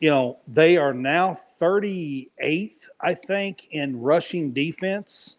you 0.00 0.10
know, 0.10 0.38
they 0.48 0.76
are 0.76 0.92
now 0.92 1.38
38th, 1.60 2.88
I 3.00 3.14
think, 3.14 3.68
in 3.70 4.00
rushing 4.00 4.52
defense 4.52 5.36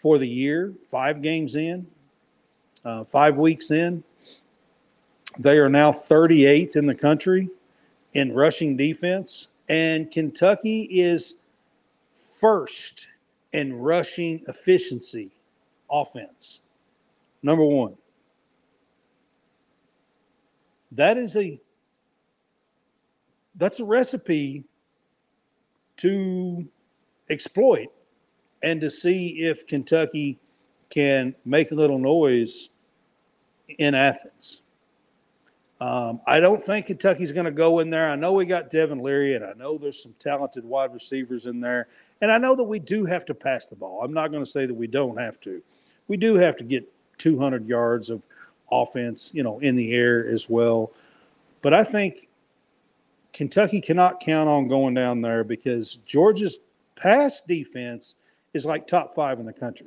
for 0.00 0.18
the 0.18 0.28
year, 0.28 0.72
five 0.88 1.20
games 1.20 1.56
in, 1.56 1.86
uh, 2.84 3.04
five 3.04 3.36
weeks 3.36 3.70
in. 3.70 4.02
They 5.38 5.58
are 5.58 5.68
now 5.68 5.92
38th 5.92 6.76
in 6.76 6.86
the 6.86 6.94
country 6.94 7.48
in 8.14 8.34
rushing 8.34 8.76
defense. 8.76 9.48
And 9.68 10.10
Kentucky 10.10 10.82
is 10.90 11.36
first 12.14 13.08
in 13.52 13.74
rushing 13.74 14.42
efficiency 14.48 15.30
offense. 15.90 16.60
Number 17.42 17.64
one. 17.64 17.96
That 20.92 21.18
is 21.18 21.36
a 21.36 21.60
that's 23.54 23.78
a 23.78 23.84
recipe 23.84 24.64
to 25.98 26.66
exploit 27.28 27.88
and 28.62 28.80
to 28.80 28.90
see 28.90 29.40
if 29.40 29.66
Kentucky 29.66 30.38
can 30.90 31.34
make 31.44 31.70
a 31.70 31.74
little 31.74 31.98
noise 31.98 32.68
in 33.78 33.94
Athens. 33.94 34.62
Um, 35.80 36.20
I 36.26 36.40
don't 36.40 36.62
think 36.62 36.86
Kentucky's 36.86 37.32
going 37.32 37.46
to 37.46 37.50
go 37.50 37.78
in 37.78 37.88
there. 37.88 38.10
I 38.10 38.16
know 38.16 38.32
we 38.32 38.44
got 38.44 38.68
Devin 38.68 38.98
Leary, 38.98 39.34
and 39.34 39.44
I 39.44 39.54
know 39.54 39.78
there's 39.78 40.02
some 40.02 40.14
talented 40.18 40.64
wide 40.64 40.92
receivers 40.92 41.46
in 41.46 41.60
there. 41.60 41.88
And 42.20 42.30
I 42.30 42.36
know 42.36 42.54
that 42.54 42.64
we 42.64 42.78
do 42.78 43.06
have 43.06 43.24
to 43.26 43.34
pass 43.34 43.66
the 43.66 43.76
ball. 43.76 44.02
I'm 44.04 44.12
not 44.12 44.30
going 44.30 44.44
to 44.44 44.50
say 44.50 44.66
that 44.66 44.74
we 44.74 44.86
don't 44.86 45.18
have 45.18 45.40
to. 45.40 45.62
We 46.06 46.18
do 46.18 46.34
have 46.34 46.56
to 46.58 46.64
get 46.64 46.86
200 47.16 47.66
yards 47.66 48.10
of 48.10 48.26
offense, 48.70 49.30
you 49.32 49.42
know, 49.42 49.58
in 49.60 49.74
the 49.74 49.92
air 49.94 50.28
as 50.28 50.50
well. 50.50 50.92
But 51.62 51.72
I 51.72 51.82
think 51.82 52.28
Kentucky 53.32 53.80
cannot 53.80 54.20
count 54.20 54.50
on 54.50 54.68
going 54.68 54.92
down 54.92 55.22
there 55.22 55.44
because 55.44 55.98
Georgia's 56.04 56.58
pass 56.94 57.40
defense 57.40 58.16
is 58.54 58.66
like 58.66 58.86
top 58.86 59.14
five 59.14 59.38
in 59.38 59.46
the 59.46 59.52
country. 59.52 59.86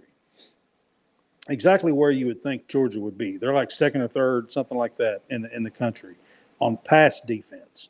Exactly 1.49 1.91
where 1.91 2.11
you 2.11 2.25
would 2.27 2.41
think 2.41 2.67
Georgia 2.67 3.01
would 3.01 3.17
be. 3.17 3.37
They're 3.37 3.53
like 3.53 3.69
second 3.69 4.01
or 4.01 4.07
third, 4.07 4.51
something 4.51 4.77
like 4.77 4.95
that 4.97 5.21
in 5.29 5.41
the, 5.41 5.53
in 5.53 5.63
the 5.63 5.71
country 5.71 6.15
on 6.59 6.77
pass 6.77 7.19
defense. 7.19 7.89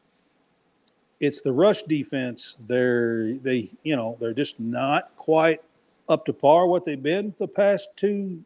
It's 1.19 1.41
the 1.41 1.53
rush 1.53 1.83
defense. 1.83 2.57
They're 2.67 3.35
they 3.35 3.71
you 3.83 3.95
know 3.95 4.17
they're 4.19 4.33
just 4.33 4.59
not 4.59 5.15
quite 5.15 5.61
up 6.09 6.25
to 6.25 6.33
par 6.33 6.67
what 6.67 6.83
they've 6.83 7.01
been 7.01 7.33
the 7.37 7.47
past 7.47 7.89
two 7.95 8.43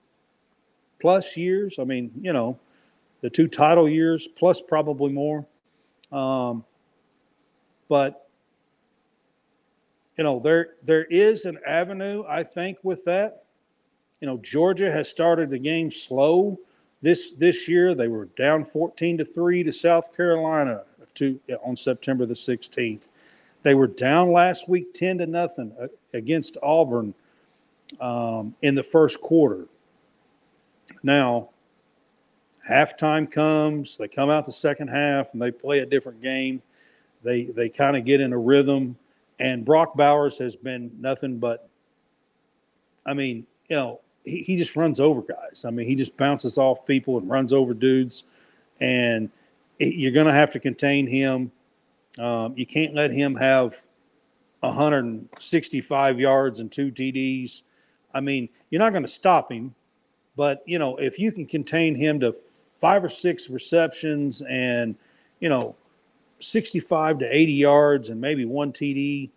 plus 0.99 1.37
years. 1.37 1.79
I 1.79 1.85
mean, 1.85 2.11
you 2.21 2.33
know, 2.33 2.59
the 3.21 3.29
two 3.29 3.47
title 3.47 3.89
years 3.89 4.27
plus 4.27 4.61
probably 4.61 5.11
more. 5.11 5.45
Um, 6.11 6.63
but 7.89 8.26
you 10.17 10.23
know, 10.23 10.39
there 10.39 10.69
there 10.83 11.05
is 11.05 11.45
an 11.45 11.59
avenue, 11.65 12.23
I 12.27 12.43
think, 12.43 12.79
with 12.83 13.05
that. 13.05 13.43
You 14.19 14.27
know, 14.27 14.37
Georgia 14.37 14.91
has 14.91 15.09
started 15.09 15.49
the 15.49 15.59
game 15.59 15.91
slow 15.91 16.57
this 17.01 17.33
this 17.33 17.67
year. 17.67 17.93
They 17.93 18.07
were 18.07 18.25
down 18.37 18.65
14 18.65 19.19
to 19.19 19.25
3 19.25 19.63
to 19.63 19.71
South 19.71 20.15
Carolina 20.15 20.83
to 21.15 21.39
on 21.63 21.75
September 21.75 22.25
the 22.25 22.33
16th. 22.33 23.09
They 23.63 23.75
were 23.75 23.87
down 23.87 24.31
last 24.31 24.69
week 24.69 24.93
10 24.93 25.19
to 25.19 25.25
nothing 25.25 25.73
uh, 25.79 25.87
against 26.13 26.57
Auburn 26.63 27.13
um, 27.99 28.55
in 28.61 28.75
the 28.75 28.83
first 28.83 29.19
quarter. 29.19 29.65
Now, 31.03 31.49
halftime 32.67 33.29
comes, 33.29 33.97
they 33.97 34.07
come 34.07 34.29
out 34.29 34.45
the 34.45 34.51
second 34.51 34.87
half 34.87 35.33
and 35.33 35.41
they 35.41 35.51
play 35.51 35.79
a 35.79 35.85
different 35.85 36.21
game. 36.21 36.61
They 37.23 37.45
they 37.45 37.69
kind 37.69 37.97
of 37.97 38.05
get 38.05 38.21
in 38.21 38.31
a 38.31 38.37
rhythm. 38.37 38.95
And 39.39 39.63
Brock 39.63 39.95
Bowers 39.95 40.37
has 40.39 40.55
been 40.55 40.91
nothing 40.99 41.37
but, 41.37 41.69
I 43.05 43.13
mean, 43.13 43.45
you 43.69 43.75
know, 43.75 44.01
he, 44.23 44.41
he 44.41 44.57
just 44.57 44.75
runs 44.75 44.99
over 44.99 45.21
guys. 45.21 45.63
I 45.65 45.69
mean, 45.69 45.87
he 45.87 45.95
just 45.95 46.17
bounces 46.17 46.57
off 46.57 46.85
people 46.85 47.17
and 47.17 47.29
runs 47.29 47.53
over 47.53 47.73
dudes. 47.73 48.23
And 48.79 49.29
you're 49.79 50.11
going 50.11 50.27
to 50.27 50.33
have 50.33 50.51
to 50.51 50.59
contain 50.59 51.07
him. 51.07 51.51
Um, 52.19 52.53
you 52.57 52.65
can't 52.65 52.95
let 52.95 53.11
him 53.11 53.35
have 53.35 53.75
165 54.61 56.19
yards 56.19 56.59
and 56.59 56.71
two 56.71 56.91
TDs. 56.91 57.61
I 58.13 58.21
mean, 58.21 58.49
you're 58.69 58.79
not 58.79 58.91
going 58.91 59.03
to 59.03 59.09
stop 59.09 59.51
him, 59.51 59.75
but 60.35 60.63
you 60.65 60.79
know, 60.79 60.97
if 60.97 61.19
you 61.19 61.31
can 61.31 61.45
contain 61.45 61.95
him 61.95 62.19
to 62.21 62.35
five 62.79 63.03
or 63.03 63.09
six 63.09 63.49
receptions 63.49 64.41
and 64.43 64.95
you 65.39 65.49
know 65.49 65.75
65 66.39 67.19
to 67.19 67.35
80 67.35 67.53
yards 67.53 68.09
and 68.09 68.19
maybe 68.21 68.45
one 68.45 68.71
TD. 68.71 69.29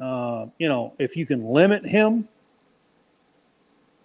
Uh, 0.00 0.46
you 0.58 0.68
know, 0.68 0.94
if 0.98 1.16
you 1.16 1.26
can 1.26 1.44
limit 1.44 1.86
him, 1.86 2.28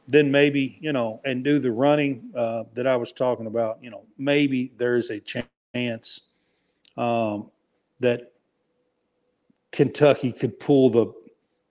then 0.07 0.31
maybe, 0.31 0.77
you 0.81 0.91
know, 0.91 1.21
and 1.23 1.43
do 1.43 1.59
the 1.59 1.71
running 1.71 2.29
uh, 2.35 2.63
that 2.73 2.87
I 2.87 2.95
was 2.95 3.11
talking 3.11 3.45
about, 3.45 3.77
you 3.81 3.91
know, 3.91 4.03
maybe 4.17 4.71
there's 4.77 5.11
a 5.11 5.19
chance 5.19 6.21
um, 6.97 7.51
that 7.99 8.31
Kentucky 9.71 10.31
could 10.31 10.59
pull 10.59 10.89
the 10.89 11.13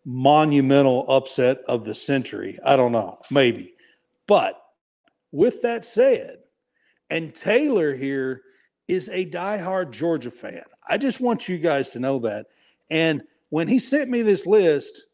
monumental 0.05 1.05
upset 1.11 1.63
of 1.67 1.85
the 1.85 1.95
century. 1.95 2.59
I 2.65 2.77
don't 2.77 2.93
know, 2.93 3.19
maybe. 3.31 3.75
But 4.27 4.63
with 5.33 5.63
that 5.63 5.85
said, 5.85 6.39
and 7.11 7.35
Taylor 7.35 7.95
here 7.95 8.43
is 8.89 9.09
a 9.11 9.27
diehard 9.27 9.91
Georgia 9.91 10.31
fan. 10.31 10.65
I 10.89 10.97
just 10.97 11.21
want 11.21 11.49
you 11.49 11.59
guys 11.59 11.91
to 11.91 12.01
know 12.01 12.19
that. 12.21 12.47
And 12.91 13.23
when 13.51 13.69
he 13.69 13.79
sent 13.79 14.11
me 14.11 14.23
this 14.23 14.47
list, 14.47 15.05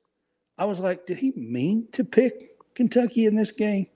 I 0.56 0.64
was 0.64 0.78
like, 0.78 1.06
did 1.06 1.18
he 1.18 1.32
mean 1.32 1.88
to 1.92 2.04
pick 2.04 2.56
Kentucky 2.74 3.26
in 3.26 3.34
this 3.34 3.50
game? 3.50 3.88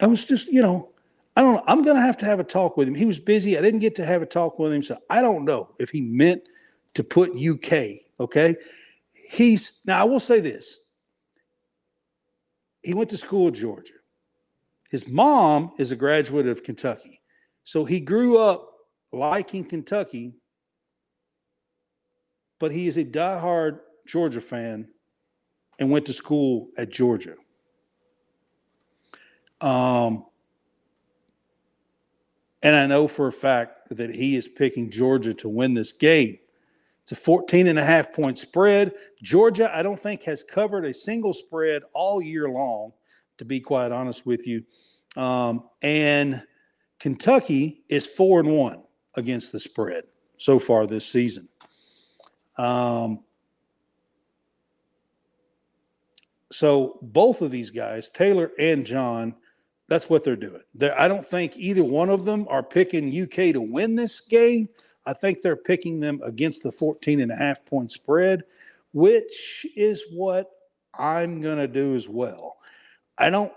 I 0.00 0.06
was 0.06 0.24
just, 0.24 0.48
you 0.48 0.62
know, 0.62 0.90
I 1.36 1.42
don't 1.42 1.54
know. 1.54 1.64
I'm 1.66 1.82
going 1.82 1.96
to 1.96 2.02
have 2.02 2.16
to 2.18 2.26
have 2.26 2.40
a 2.40 2.44
talk 2.44 2.76
with 2.76 2.88
him. 2.88 2.94
He 2.94 3.04
was 3.04 3.18
busy. 3.18 3.58
I 3.58 3.60
didn't 3.60 3.80
get 3.80 3.94
to 3.96 4.04
have 4.04 4.22
a 4.22 4.26
talk 4.26 4.58
with 4.58 4.72
him. 4.72 4.82
So 4.82 4.98
I 5.10 5.20
don't 5.20 5.44
know 5.44 5.70
if 5.78 5.90
he 5.90 6.00
meant 6.00 6.42
to 6.94 7.04
put 7.04 7.32
UK. 7.32 8.00
Okay. 8.18 8.56
He's, 9.12 9.80
now 9.84 10.00
I 10.00 10.04
will 10.04 10.20
say 10.20 10.40
this. 10.40 10.80
He 12.82 12.94
went 12.94 13.10
to 13.10 13.16
school 13.16 13.48
at 13.48 13.54
Georgia. 13.54 13.94
His 14.90 15.08
mom 15.08 15.72
is 15.78 15.90
a 15.90 15.96
graduate 15.96 16.46
of 16.46 16.62
Kentucky. 16.62 17.20
So 17.64 17.84
he 17.84 17.98
grew 17.98 18.38
up 18.38 18.70
liking 19.12 19.64
Kentucky, 19.64 20.34
but 22.58 22.72
he 22.72 22.86
is 22.86 22.96
a 22.96 23.04
diehard 23.04 23.80
Georgia 24.06 24.40
fan. 24.40 24.88
and 25.80 25.90
went 25.90 26.06
to 26.06 26.12
school 26.12 26.68
at 26.78 26.88
Georgia. 26.88 27.34
Um, 29.60 30.24
and 32.62 32.76
I 32.76 32.86
know 32.86 33.08
for 33.08 33.26
a 33.26 33.32
fact 33.32 33.88
that 33.90 34.14
he 34.14 34.36
is 34.36 34.46
picking 34.46 34.88
Georgia 34.88 35.34
to 35.34 35.48
win 35.48 35.74
this 35.74 35.92
game. 35.92 36.38
It's 37.02 37.12
a 37.12 37.16
14 37.16 37.66
and 37.66 37.78
a 37.78 37.84
half 37.84 38.12
point 38.12 38.38
spread. 38.38 38.92
Georgia, 39.22 39.68
I 39.76 39.82
don't 39.82 39.98
think, 39.98 40.22
has 40.22 40.44
covered 40.44 40.84
a 40.84 40.94
single 40.94 41.34
spread 41.34 41.82
all 41.92 42.22
year 42.22 42.48
long, 42.48 42.92
to 43.38 43.44
be 43.44 43.58
quite 43.58 43.90
honest 43.90 44.24
with 44.24 44.46
you. 44.46 44.62
Um, 45.16 45.64
and 45.82 46.42
Kentucky 47.04 47.82
is 47.90 48.06
four 48.06 48.40
and 48.40 48.56
one 48.56 48.80
against 49.14 49.52
the 49.52 49.60
spread 49.60 50.04
so 50.38 50.58
far 50.58 50.86
this 50.86 51.06
season. 51.06 51.46
Um, 52.56 53.22
so 56.50 56.98
both 57.02 57.42
of 57.42 57.50
these 57.50 57.70
guys, 57.70 58.08
Taylor 58.08 58.52
and 58.58 58.86
Jon, 58.86 59.34
that's 59.86 60.08
what 60.08 60.24
they're 60.24 60.34
doing. 60.34 60.62
They're, 60.74 60.98
I 60.98 61.06
don't 61.06 61.26
think 61.26 61.58
either 61.58 61.84
one 61.84 62.08
of 62.08 62.24
them 62.24 62.46
are 62.48 62.62
picking 62.62 63.08
UK 63.24 63.52
to 63.52 63.60
win 63.60 63.96
this 63.96 64.22
game. 64.22 64.70
I 65.04 65.12
think 65.12 65.42
they're 65.42 65.56
picking 65.56 66.00
them 66.00 66.22
against 66.24 66.62
the 66.62 66.72
14 66.72 67.20
and 67.20 67.30
a 67.30 67.36
half 67.36 67.62
point 67.66 67.92
spread, 67.92 68.44
which 68.94 69.66
is 69.76 70.02
what 70.10 70.50
I'm 70.98 71.42
going 71.42 71.58
to 71.58 71.68
do 71.68 71.96
as 71.96 72.08
well. 72.08 72.56
I 73.18 73.28
don't, 73.28 73.52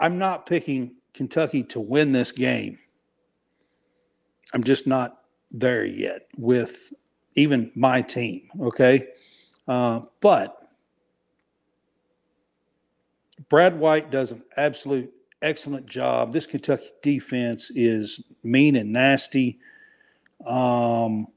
I'm 0.00 0.18
not 0.18 0.46
picking 0.46 0.96
Kentucky 1.14 1.62
to 1.62 1.80
win 1.80 2.12
this 2.12 2.32
game. 2.32 2.78
I'm 4.52 4.64
just 4.64 4.86
not 4.86 5.20
there 5.50 5.84
yet 5.84 6.26
with 6.36 6.92
even 7.36 7.70
my 7.74 8.02
team. 8.02 8.48
Okay. 8.60 9.08
Uh, 9.66 10.00
but 10.20 10.68
Brad 13.48 13.78
White 13.78 14.10
does 14.10 14.32
an 14.32 14.42
absolute 14.56 15.12
excellent 15.42 15.86
job. 15.86 16.32
This 16.32 16.46
Kentucky 16.46 16.90
defense 17.02 17.70
is 17.74 18.20
mean 18.42 18.76
and 18.76 18.92
nasty. 18.92 19.58
Um, 20.44 21.28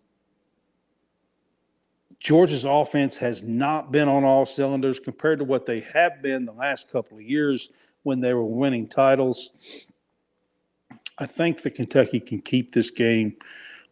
Georgia's 2.19 2.65
offense 2.65 3.17
has 3.17 3.43
not 3.43 3.91
been 3.91 4.07
on 4.07 4.23
all 4.23 4.45
cylinders 4.45 4.99
compared 4.99 5.39
to 5.39 5.45
what 5.45 5.65
they 5.65 5.81
have 5.81 6.21
been 6.21 6.45
the 6.45 6.53
last 6.53 6.91
couple 6.91 7.17
of 7.17 7.23
years 7.23 7.69
when 8.07 8.21
they 8.21 8.33
were 8.33 8.45
winning 8.45 8.87
titles. 8.87 9.49
I 11.17 11.25
think 11.25 11.61
the 11.61 11.69
Kentucky 11.69 12.21
can 12.21 12.39
keep 12.39 12.73
this 12.73 12.89
game 12.89 13.35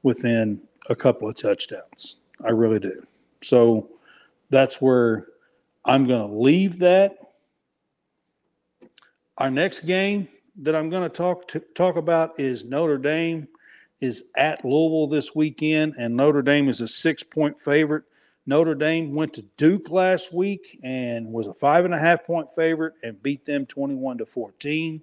within 0.04 0.62
a 0.90 0.96
couple 0.96 1.28
of 1.28 1.36
touchdowns. 1.36 2.16
I 2.42 2.52
really 2.52 2.80
do. 2.80 3.06
So 3.44 3.90
that's 4.50 4.80
where 4.82 5.28
I'm 5.84 6.08
going 6.08 6.30
to 6.30 6.34
leave 6.34 6.80
that. 6.80 7.18
Our 9.38 9.52
next 9.52 9.82
game 9.82 10.30
that 10.62 10.78
I'm 10.78 10.90
going 10.90 11.04
to 11.04 11.10
talk 11.10 11.50
to, 11.50 11.60
talk 11.60 11.98
about 11.98 12.40
is 12.40 12.64
Notre 12.64 12.98
Dame 12.98 13.50
is 14.00 14.24
at 14.38 14.64
Louisville 14.64 15.08
this 15.08 15.36
weekend, 15.36 15.96
and 16.00 16.16
Notre 16.16 16.42
Dame 16.42 16.70
is 16.70 16.80
a 16.80 16.88
six 16.88 17.22
point 17.22 17.60
favorite. 17.60 18.06
Notre 18.46 18.76
Dame 18.76 19.16
went 19.16 19.34
to 19.34 19.42
Duke 19.58 19.90
last 19.90 20.34
week 20.34 20.80
and 20.84 21.32
was 21.32 21.48
a 21.48 21.54
five 21.54 21.86
and 21.86 21.94
a 21.94 22.00
half 22.00 22.26
point 22.26 22.54
favorite 22.56 22.94
and 23.04 23.22
beat 23.22 23.46
them 23.46 23.66
21 23.66 24.20
to 24.20 24.26
14. 24.26 25.02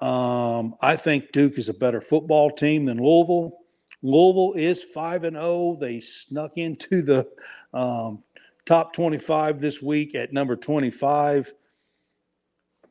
Um, 0.00 0.74
I 0.80 0.96
think 0.96 1.32
Duke 1.32 1.58
is 1.58 1.68
a 1.68 1.74
better 1.74 2.00
football 2.00 2.50
team 2.50 2.84
than 2.84 2.98
Louisville. 2.98 3.58
Louisville 4.02 4.54
is 4.54 4.82
5 4.82 5.24
and 5.24 5.36
0. 5.36 5.76
They 5.78 6.00
snuck 6.00 6.56
into 6.56 7.02
the 7.02 7.28
um, 7.74 8.22
top 8.64 8.94
25 8.94 9.60
this 9.60 9.82
week 9.82 10.14
at 10.14 10.32
number 10.32 10.56
25 10.56 11.52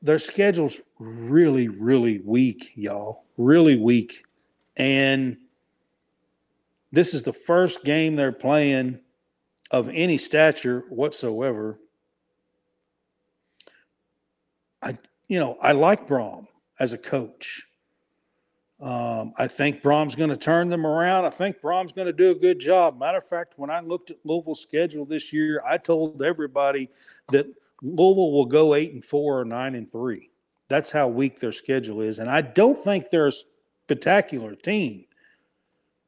their 0.02 0.20
schedule's 0.20 0.80
really, 0.98 1.68
really 1.68 2.20
weak, 2.24 2.72
y'all. 2.76 3.26
Really 3.38 3.78
weak. 3.78 4.24
And 4.78 5.38
this 6.92 7.14
is 7.14 7.24
the 7.24 7.34
first 7.34 7.84
game 7.84 8.16
they're 8.16 8.32
playing 8.32 9.00
of 9.72 9.90
any 9.90 10.18
stature 10.18 10.86
whatsoever. 10.90 11.80
I, 14.82 14.98
you 15.28 15.40
know, 15.40 15.58
I 15.62 15.74
like 15.74 16.08
Brohm 16.08 16.48
as 16.80 16.94
a 16.94 16.98
coach. 16.98 17.66
Um, 18.82 19.34
I 19.38 19.48
think 19.48 19.82
Brohm's 19.82 20.16
going 20.16 20.30
to 20.30 20.38
turn 20.38 20.70
them 20.70 20.86
around. 20.86 21.26
I 21.26 21.30
think 21.30 21.62
Brohm's 21.62 21.92
going 21.92 22.08
to 22.08 22.14
do 22.14 22.32
a 22.32 22.36
good 22.36 22.60
job. 22.60 22.98
Matter 22.98 23.18
of 23.18 23.28
fact, 23.28 23.56
when 23.58 23.70
I 23.70 23.82
looked 23.82 24.10
at 24.10 24.18
Louisville's 24.24 24.62
schedule 24.62 25.06
this 25.06 25.34
year, 25.34 25.62
I 25.68 25.78
told 25.78 26.22
everybody 26.22 26.90
that 27.28 27.48
Louisville 27.82 28.32
will 28.32 28.46
go 28.46 28.76
eight 28.76 28.94
and 28.94 29.04
four 29.04 29.40
or 29.40 29.46
nine 29.46 29.76
and 29.76 29.90
three. 29.90 30.30
That's 30.70 30.92
how 30.92 31.10
weak 31.10 31.40
their 31.40 31.52
schedule 31.52 32.02
is. 32.02 32.20
And 32.20 32.30
I 32.30 32.42
don't 32.42 32.78
think 32.78 33.10
they're 33.10 33.28
a 33.28 33.34
spectacular 33.86 34.56
team. 34.56 35.06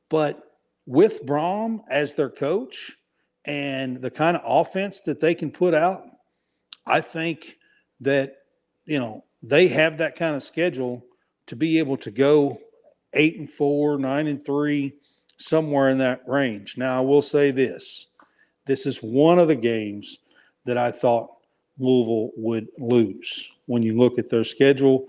But 0.07 0.57
with 0.85 1.25
Brohm 1.25 1.81
as 1.89 2.13
their 2.13 2.29
coach 2.29 2.95
and 3.45 3.97
the 3.97 4.11
kind 4.11 4.37
of 4.37 4.43
offense 4.45 4.99
that 5.01 5.19
they 5.19 5.35
can 5.35 5.51
put 5.51 5.73
out, 5.73 6.03
I 6.85 7.01
think 7.01 7.57
that, 8.01 8.37
you 8.85 8.99
know, 8.99 9.23
they 9.43 9.67
have 9.69 9.97
that 9.97 10.15
kind 10.15 10.35
of 10.35 10.43
schedule 10.43 11.03
to 11.47 11.55
be 11.55 11.79
able 11.79 11.97
to 11.97 12.11
go 12.11 12.59
eight 13.13 13.39
and 13.39 13.49
four, 13.49 13.97
nine 13.97 14.27
and 14.27 14.43
three, 14.43 14.93
somewhere 15.37 15.89
in 15.89 15.97
that 15.97 16.21
range. 16.27 16.77
Now, 16.77 16.97
I 16.97 17.01
will 17.01 17.21
say 17.21 17.51
this 17.51 18.07
this 18.65 18.85
is 18.85 18.97
one 18.99 19.39
of 19.39 19.47
the 19.47 19.55
games 19.55 20.19
that 20.65 20.77
I 20.77 20.91
thought 20.91 21.31
Louisville 21.79 22.29
would 22.37 22.67
lose. 22.77 23.49
When 23.65 23.81
you 23.81 23.97
look 23.97 24.19
at 24.19 24.29
their 24.29 24.43
schedule, 24.43 25.07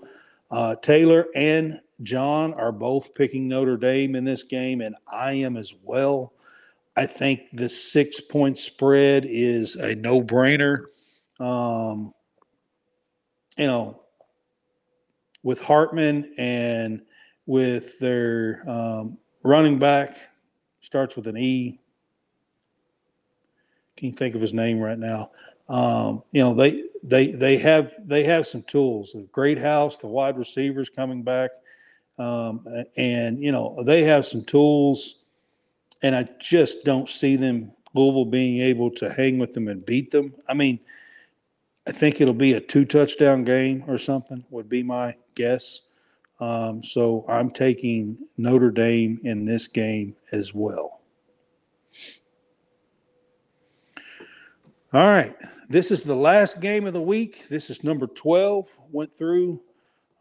uh, 0.49 0.75
Taylor 0.77 1.27
and 1.35 1.79
Jon 2.01 2.53
are 2.55 2.71
both 2.71 3.13
picking 3.13 3.47
Notre 3.47 3.77
Dame 3.77 4.15
in 4.15 4.23
this 4.23 4.43
game, 4.43 4.81
and 4.81 4.95
I 5.07 5.33
am 5.33 5.55
as 5.55 5.73
well. 5.83 6.33
I 6.95 7.05
think 7.07 7.49
the 7.53 7.69
six 7.69 8.21
point 8.21 8.57
spread 8.57 9.25
is 9.27 9.75
a 9.75 9.95
no 9.95 10.21
brainer. 10.21 10.85
Um, 11.39 12.13
you 13.57 13.67
know, 13.67 14.01
with 15.41 15.59
Hartman 15.59 16.33
and 16.37 17.01
with 17.45 17.99
their 17.99 18.63
um, 18.69 19.17
running 19.43 19.79
back, 19.79 20.17
starts 20.81 21.15
with 21.15 21.27
an 21.27 21.37
E. 21.37 21.79
Can 23.97 24.07
you 24.07 24.13
think 24.13 24.35
of 24.35 24.41
his 24.41 24.53
name 24.53 24.79
right 24.79 24.97
now? 24.97 25.31
Um, 25.69 26.23
you 26.31 26.41
know, 26.41 26.53
they 26.53 26.83
they 27.03 27.31
they 27.31 27.57
have 27.57 27.93
they 28.05 28.23
have 28.23 28.47
some 28.47 28.63
tools. 28.63 29.13
The 29.13 29.27
Greathouse, 29.31 29.97
the 29.97 30.07
wide 30.07 30.37
receivers 30.37 30.89
coming 30.89 31.23
back, 31.23 31.51
um, 32.19 32.65
and 32.97 33.41
you 33.41 33.51
know 33.51 33.81
they 33.85 34.03
have 34.03 34.25
some 34.25 34.43
tools, 34.43 35.22
and 36.03 36.15
I 36.15 36.27
just 36.39 36.83
don't 36.83 37.09
see 37.09 37.37
them 37.37 37.71
Louisville 37.93 38.25
being 38.25 38.61
able 38.61 38.91
to 38.91 39.11
hang 39.11 39.39
with 39.39 39.53
them 39.53 39.69
and 39.69 39.85
beat 39.85 40.11
them. 40.11 40.33
I 40.47 40.53
mean, 40.53 40.79
I 41.87 41.91
think 41.91 42.19
it'll 42.19 42.33
be 42.33 42.53
a 42.53 42.59
two 42.59 42.85
touchdown 42.85 43.43
game 43.45 43.85
or 43.87 43.97
something. 43.97 44.43
Would 44.49 44.69
be 44.69 44.83
my 44.83 45.15
guess. 45.35 45.81
Um, 46.39 46.83
so 46.83 47.25
I'm 47.29 47.49
taking 47.49 48.17
Notre 48.37 48.71
Dame 48.71 49.21
in 49.23 49.45
this 49.45 49.67
game 49.67 50.15
as 50.31 50.53
well. 50.53 50.99
All 54.93 55.07
right. 55.07 55.35
This 55.69 55.89
is 55.89 56.03
the 56.03 56.15
last 56.15 56.59
game 56.59 56.85
of 56.85 56.93
the 56.93 57.01
week. 57.01 57.47
This 57.49 57.69
is 57.69 57.83
number 57.83 58.07
12. 58.07 58.69
Went 58.91 59.13
through. 59.13 59.61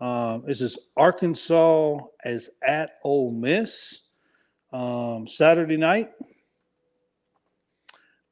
Um, 0.00 0.44
this 0.46 0.60
is 0.60 0.78
Arkansas 0.96 1.98
as 2.24 2.50
at 2.62 2.98
Ole 3.04 3.32
Miss 3.32 4.00
um, 4.72 5.26
Saturday 5.26 5.76
night. 5.76 6.10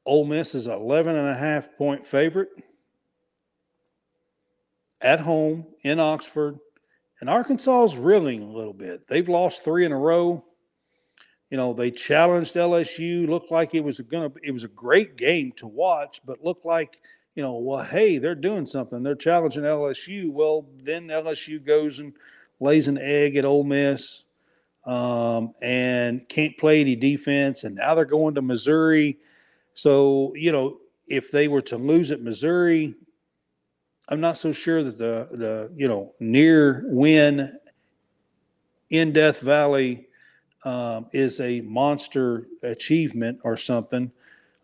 Ole 0.05 0.25
Miss 0.25 0.55
is 0.55 0.67
11 0.67 1.15
and 1.15 1.29
a 1.29 1.35
half 1.35 1.75
point 1.77 2.07
favorite 2.07 2.49
at 4.99 5.19
home 5.19 5.65
in 5.83 5.99
Oxford. 5.99 6.59
And 7.19 7.29
Arkansas 7.29 7.83
is 7.83 7.95
reeling 7.95 8.41
a 8.41 8.51
little 8.51 8.73
bit. 8.73 9.07
They've 9.07 9.29
lost 9.29 9.63
three 9.63 9.85
in 9.85 9.91
a 9.91 9.97
row 9.97 10.43
you 11.51 11.57
know 11.57 11.73
they 11.73 11.91
challenged 11.91 12.55
LSU. 12.55 13.27
Looked 13.27 13.51
like 13.51 13.75
it 13.75 13.83
was 13.83 13.99
gonna 13.99 14.31
it 14.41 14.51
was 14.51 14.63
a 14.63 14.69
great 14.69 15.17
game 15.17 15.51
to 15.57 15.67
watch, 15.67 16.21
but 16.25 16.43
looked 16.43 16.65
like 16.65 17.01
you 17.35 17.43
know 17.43 17.55
well 17.55 17.83
hey 17.83 18.17
they're 18.17 18.33
doing 18.33 18.65
something. 18.65 19.03
They're 19.03 19.15
challenging 19.15 19.63
LSU. 19.63 20.31
Well 20.31 20.65
then 20.81 21.07
LSU 21.07 21.63
goes 21.63 21.99
and 21.99 22.13
lays 22.61 22.87
an 22.87 22.97
egg 22.97 23.35
at 23.35 23.45
Ole 23.45 23.65
Miss 23.65 24.23
um, 24.85 25.53
and 25.61 26.27
can't 26.27 26.57
play 26.57 26.81
any 26.81 26.95
defense. 26.95 27.63
And 27.63 27.75
now 27.75 27.95
they're 27.95 28.05
going 28.05 28.35
to 28.35 28.41
Missouri. 28.41 29.17
So 29.73 30.33
you 30.35 30.51
know 30.51 30.77
if 31.07 31.31
they 31.31 31.47
were 31.47 31.61
to 31.61 31.77
lose 31.77 32.11
at 32.11 32.21
Missouri, 32.21 32.95
I'm 34.07 34.21
not 34.21 34.37
so 34.37 34.51
sure 34.51 34.83
that 34.83 34.97
the 34.97 35.27
the 35.31 35.71
you 35.75 35.87
know 35.87 36.13
near 36.19 36.83
win 36.87 37.57
in 38.89 39.13
Death 39.13 39.39
Valley 39.39 40.07
um, 40.63 41.07
is 41.11 41.39
a 41.39 41.61
monster 41.61 42.47
achievement 42.61 43.39
or 43.43 43.57
something. 43.57 44.11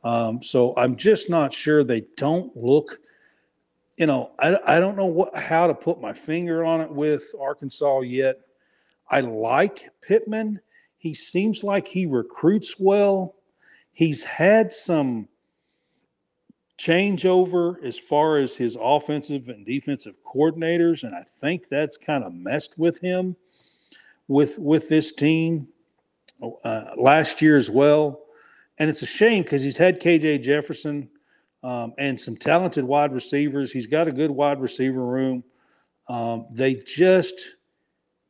Um, 0.03 0.43
so 0.43 0.73
I'm 0.77 0.95
just 0.95 1.29
not 1.29 1.53
sure 1.53 1.83
they 1.83 2.01
don't 2.15 2.55
look. 2.55 2.99
You 3.97 4.05
know, 4.05 4.31
I, 4.39 4.57
I 4.65 4.79
don't 4.79 4.95
know 4.95 5.05
what 5.05 5.35
how 5.35 5.67
to 5.67 5.73
put 5.73 5.99
my 5.99 6.13
finger 6.13 6.63
on 6.63 6.81
it 6.81 6.91
with 6.91 7.33
Arkansas 7.39 8.01
yet. 8.01 8.39
I 9.09 9.21
like 9.21 9.89
Pittman. 10.01 10.59
He 10.97 11.13
seems 11.13 11.63
like 11.63 11.87
he 11.87 12.05
recruits 12.05 12.75
well. 12.79 13.35
He's 13.93 14.23
had 14.23 14.73
some 14.73 15.27
changeover 16.77 17.81
as 17.83 17.97
far 17.97 18.37
as 18.37 18.55
his 18.55 18.77
offensive 18.79 19.49
and 19.49 19.65
defensive 19.65 20.15
coordinators, 20.23 21.03
and 21.03 21.15
I 21.15 21.23
think 21.23 21.69
that's 21.69 21.97
kind 21.97 22.23
of 22.23 22.33
messed 22.33 22.77
with 22.77 22.99
him 22.99 23.35
with 24.27 24.59
with 24.59 24.89
this 24.89 25.11
team 25.13 25.67
uh, 26.63 26.91
last 26.97 27.41
year 27.41 27.57
as 27.57 27.69
well. 27.69 28.21
And 28.77 28.89
it's 28.89 29.01
a 29.01 29.07
shame 29.07 29.43
because 29.43 29.63
he's 29.63 29.77
had 29.77 29.99
KJ 29.99 30.43
Jefferson 30.43 31.09
um, 31.63 31.93
and 31.97 32.19
some 32.19 32.37
talented 32.37 32.83
wide 32.83 33.11
receivers. 33.11 33.71
He's 33.71 33.87
got 33.87 34.07
a 34.07 34.11
good 34.11 34.29
wide 34.29 34.61
receiver 34.61 35.03
room. 35.03 35.43
Um, 36.07 36.45
they 36.51 36.75
just 36.75 37.41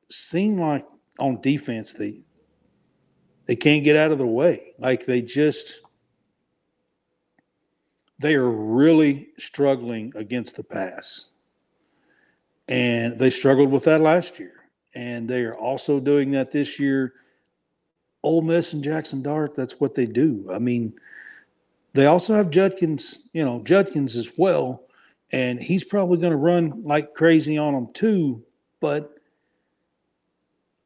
seem 0.10 0.60
like 0.60 0.86
on 1.20 1.42
defense 1.42 1.94
they 1.94 2.22
they 3.48 3.56
can't 3.56 3.84
get 3.84 3.96
out 3.96 4.12
of 4.12 4.18
the 4.18 4.28
way. 4.28 4.74
Like 4.78 5.06
they 5.06 5.22
just 5.22 5.80
they 8.20 8.36
are 8.36 8.50
really 8.50 9.30
struggling 9.38 10.12
against 10.16 10.56
the 10.56 10.64
pass. 10.64 11.30
And 12.68 13.18
they 13.18 13.30
struggled 13.30 13.72
with 13.72 13.86
that 13.86 14.02
last 14.02 14.40
year. 14.40 14.54
And 14.96 15.30
they 15.30 15.44
are 15.44 15.56
also 15.56 16.00
doing 16.00 16.32
that 16.32 16.52
this 16.52 16.80
year. 16.80 17.14
Ole 18.24 18.42
Miss 18.42 18.74
and 18.74 18.84
Jaxson 18.84 19.22
Dart, 19.22 19.56
that's 19.56 19.80
what 19.80 19.94
they 19.94 20.06
do. 20.06 20.50
I 20.52 20.60
mean, 20.60 20.94
they 21.94 22.08
also 22.08 22.34
have 22.34 22.50
Judkins, 22.50 23.22
you 23.32 23.46
know, 23.46 23.62
Judkins 23.64 24.16
as 24.16 24.32
well. 24.38 24.84
And 25.32 25.62
he's 25.62 25.84
probably 25.84 26.18
going 26.18 26.32
to 26.32 26.38
run 26.38 26.84
like 26.84 27.14
crazy 27.14 27.58
on 27.58 27.74
them 27.74 27.94
too. 27.94 28.44
But 28.82 29.17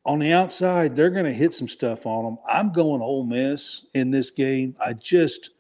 on 0.06 0.20
the 0.20 0.34
outside, 0.34 0.95
they're 0.95 1.10
going 1.10 1.26
to 1.26 1.34
hit 1.34 1.54
some 1.54 1.68
stuff 1.68 2.06
on 2.06 2.26
them. 2.26 2.38
I'm 2.47 2.72
going 2.72 3.02
Ole 3.02 3.24
Miss 3.24 3.86
in 3.93 4.10
this 4.10 4.32
game. 4.32 4.76
I 4.80 4.93
just, 4.93 5.52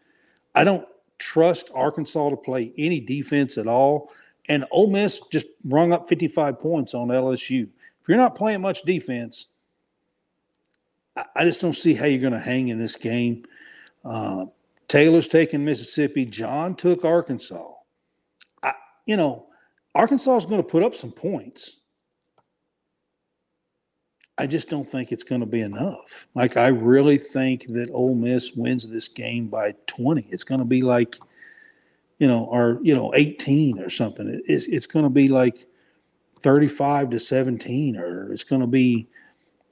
I 0.55 0.63
don't 0.63 0.87
trust 1.19 1.69
Arkansas 1.73 2.29
to 2.29 2.37
play 2.37 2.73
any 2.77 2.99
defense 2.99 3.57
at 3.57 3.67
all. 3.67 4.11
And 4.49 4.65
Ole 4.71 4.89
Miss 4.89 5.19
just 5.31 5.45
rung 5.65 5.93
up 5.93 6.09
55 6.09 6.59
points 6.59 6.93
on 6.93 7.09
LSU. 7.09 7.67
If 8.01 8.07
you're 8.07 8.17
not 8.17 8.35
playing 8.35 8.61
much 8.61 8.81
defense, 8.81 9.45
I 11.35 11.45
just 11.45 11.61
don't 11.61 11.75
see 11.75 11.93
how 11.93 12.05
you're 12.05 12.21
going 12.21 12.33
to 12.33 12.39
hang 12.39 12.69
in 12.69 12.79
this 12.79 12.95
game. 12.95 13.45
Uh, 14.03 14.45
Taylor's 14.87 15.27
taking 15.27 15.63
Mississippi. 15.63 16.25
Jon 16.25 16.75
took 16.75 17.05
Arkansas. 17.05 17.69
I, 18.63 18.73
you 19.05 19.17
know, 19.17 19.45
Arkansas 19.93 20.37
is 20.37 20.45
going 20.45 20.63
to 20.63 20.67
put 20.67 20.83
up 20.83 20.95
some 20.95 21.11
points. 21.11 21.77
I 24.41 24.47
just 24.47 24.69
don't 24.69 24.89
think 24.89 25.11
it's 25.11 25.23
going 25.23 25.41
to 25.41 25.47
be 25.47 25.61
enough. 25.61 26.27
Like 26.33 26.57
I 26.57 26.67
really 26.69 27.19
think 27.19 27.67
that 27.67 27.91
Ole 27.91 28.15
Miss 28.15 28.53
wins 28.53 28.87
this 28.87 29.07
game 29.07 29.47
by 29.47 29.75
20. 29.85 30.25
It's 30.31 30.43
going 30.43 30.57
to 30.57 30.65
be 30.65 30.81
like, 30.81 31.15
you 32.17 32.27
know, 32.27 32.45
or 32.45 32.79
you 32.81 32.95
know, 32.95 33.13
18 33.13 33.79
or 33.79 33.91
something. 33.91 34.41
It's 34.47 34.65
it's 34.65 34.87
going 34.87 35.03
to 35.03 35.11
be 35.11 35.27
like 35.27 35.67
35 36.41 37.11
to 37.11 37.19
17, 37.19 37.97
or 37.97 38.33
it's 38.33 38.43
going 38.43 38.61
to 38.61 38.67
be. 38.67 39.07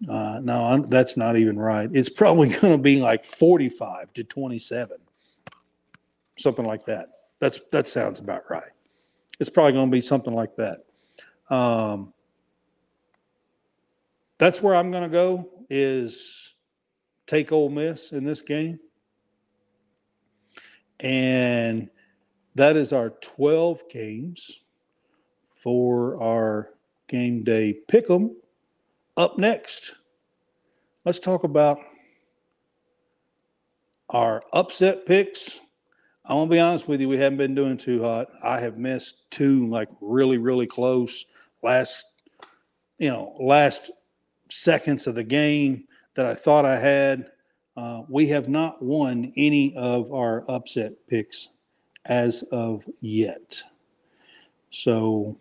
Uh, 0.08 0.40
no, 0.44 0.64
I'm, 0.64 0.86
that's 0.86 1.18
not 1.18 1.36
even 1.36 1.58
right. 1.58 1.90
It's 1.92 2.08
probably 2.08 2.50
going 2.60 2.72
to 2.72 2.78
be 2.78 3.02
like 3.02 3.26
45 3.26 4.14
to 4.14 4.24
27, 4.24 4.98
something 6.38 6.66
like 6.66 6.86
that. 6.86 7.10
That's 7.40 7.60
that 7.72 7.88
sounds 7.88 8.20
about 8.20 8.44
right. 8.52 8.72
It's 9.40 9.50
probably 9.50 9.72
going 9.72 9.90
to 9.90 9.92
be 9.92 10.02
something 10.02 10.34
like 10.34 10.56
that. 10.58 10.86
Um, 11.50 12.14
that's 14.40 14.62
where 14.62 14.74
I'm 14.74 14.90
going 14.90 15.04
to 15.04 15.10
go 15.10 15.50
is 15.70 16.56
take 17.28 17.52
Ole 17.52 17.70
Miss 17.70 18.12
in 18.12 18.24
this 18.24 18.42
game. 18.42 18.80
And 21.00 21.90
that 22.56 22.76
is 22.76 22.92
our 22.92 23.12
12 23.12 23.88
games 23.90 24.62
for 25.52 26.22
our 26.22 26.72
game 27.08 27.44
day 27.44 27.74
pick 27.88 28.10
'em. 28.10 28.36
Up 29.16 29.38
next, 29.38 29.96
let's 31.06 31.20
talk 31.20 31.44
about 31.44 31.80
our 34.10 34.42
upset 34.54 35.06
picks. 35.06 35.60
I 36.24 36.34
want 36.34 36.50
to 36.50 36.56
be 36.56 36.60
honest 36.60 36.88
with 36.88 37.02
you, 37.02 37.10
we 37.10 37.18
haven't 37.18 37.38
been 37.38 37.56
doing 37.56 37.78
too 37.78 38.02
hot. 38.02 38.28
I 38.42 38.60
have 38.60 38.78
missed 38.78 39.30
two 39.32 39.68
like 39.68 39.90
really, 40.00 40.38
really 40.38 40.68
close 40.68 41.26
last, 41.62 42.06
you 42.98 43.10
know, 43.10 43.36
last 43.40 43.92
seconds 44.50 45.08
of 45.08 45.16
the 45.16 45.24
game 45.24 45.86
that 46.16 46.26
I 46.26 46.36
thought 46.36 46.66
I 46.66 46.80
had. 46.80 47.32
Uh, 47.78 48.04
we 48.10 48.28
have 48.28 48.50
not 48.50 48.82
won 48.82 49.32
any 49.38 49.76
of 49.76 50.12
our 50.12 50.44
upset 50.50 50.94
picks 51.08 51.50
as 52.06 52.44
of 52.52 52.84
yet. 53.00 53.62
So, 54.72 55.38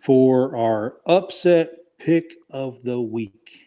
for 0.00 0.56
our 0.56 0.96
upset 1.06 1.72
pick 1.98 2.34
of 2.50 2.82
the 2.82 3.00
week, 3.00 3.64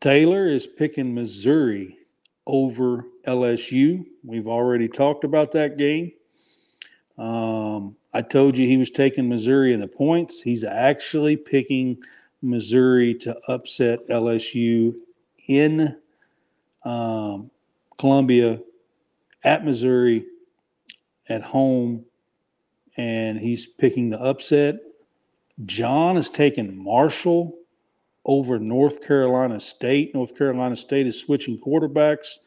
Taylor 0.00 0.46
is 0.46 0.66
picking 0.66 1.14
Missouri 1.14 1.98
over 2.46 3.06
LSU. 3.28 4.06
We've 4.24 4.48
already 4.48 4.88
talked 4.88 5.24
about 5.24 5.52
that 5.52 5.76
game. 5.76 6.12
Um, 7.18 7.96
I 8.14 8.22
told 8.22 8.56
you 8.56 8.66
he 8.66 8.78
was 8.78 8.90
taking 8.90 9.28
Missouri 9.28 9.74
in 9.74 9.80
the 9.80 9.88
points. 9.88 10.40
He's 10.40 10.64
actually 10.64 11.36
picking 11.36 11.98
Missouri 12.40 13.14
to 13.16 13.38
upset 13.48 14.08
LSU 14.08 14.94
in 15.46 15.96
um, 16.84 17.50
Columbia 17.98 18.60
at 19.44 19.64
Missouri 19.64 20.24
at 21.28 21.42
home, 21.42 22.04
and 22.96 23.38
he's 23.38 23.66
picking 23.66 24.08
the 24.08 24.20
upset. 24.20 24.76
Jon 25.66 26.16
is 26.16 26.30
taking 26.30 26.82
Marshall 26.82 27.58
over 28.24 28.58
North 28.58 29.02
Carolina 29.06 29.60
State. 29.60 30.14
North 30.14 30.36
Carolina 30.36 30.76
State 30.76 31.06
is 31.06 31.18
switching 31.18 31.58
quarterbacks. 31.58 32.38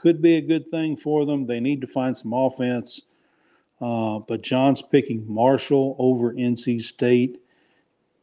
Could 0.00 0.22
be 0.22 0.36
a 0.36 0.40
good 0.40 0.70
thing 0.70 0.96
for 0.96 1.26
them. 1.26 1.46
They 1.46 1.60
need 1.60 1.82
to 1.82 1.86
find 1.86 2.16
some 2.16 2.32
offense. 2.32 3.02
Uh, 3.82 4.20
but 4.20 4.40
Jon's 4.40 4.80
picking 4.80 5.24
Marshall 5.30 5.94
over 5.98 6.32
NC 6.32 6.82
State 6.82 7.42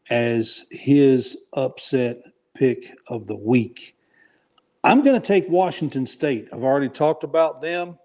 as 0.10 0.66
his 0.72 1.38
upset 1.54 2.22
pick 2.56 2.96
of 3.08 3.28
the 3.28 3.36
week. 3.36 3.96
I'm 4.84 5.04
going 5.04 5.20
to 5.20 5.26
take 5.26 5.48
Washington 5.50 6.08
State. 6.08 6.48
I've 6.52 6.64
already 6.64 6.90
talked 6.90 7.24
about 7.24 7.62
them. 7.62 8.00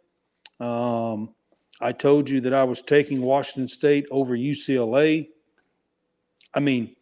Um, 0.61 1.35
I 1.81 1.93
told 1.93 2.29
you 2.29 2.43
that 2.43 2.53
I 2.53 2.65
was 2.65 2.83
taking 2.83 3.23
Washington 3.23 3.69
State 3.69 4.07
over 4.11 4.37
UCLA. 4.37 5.29
I 6.53 6.61
mean, 6.61 6.95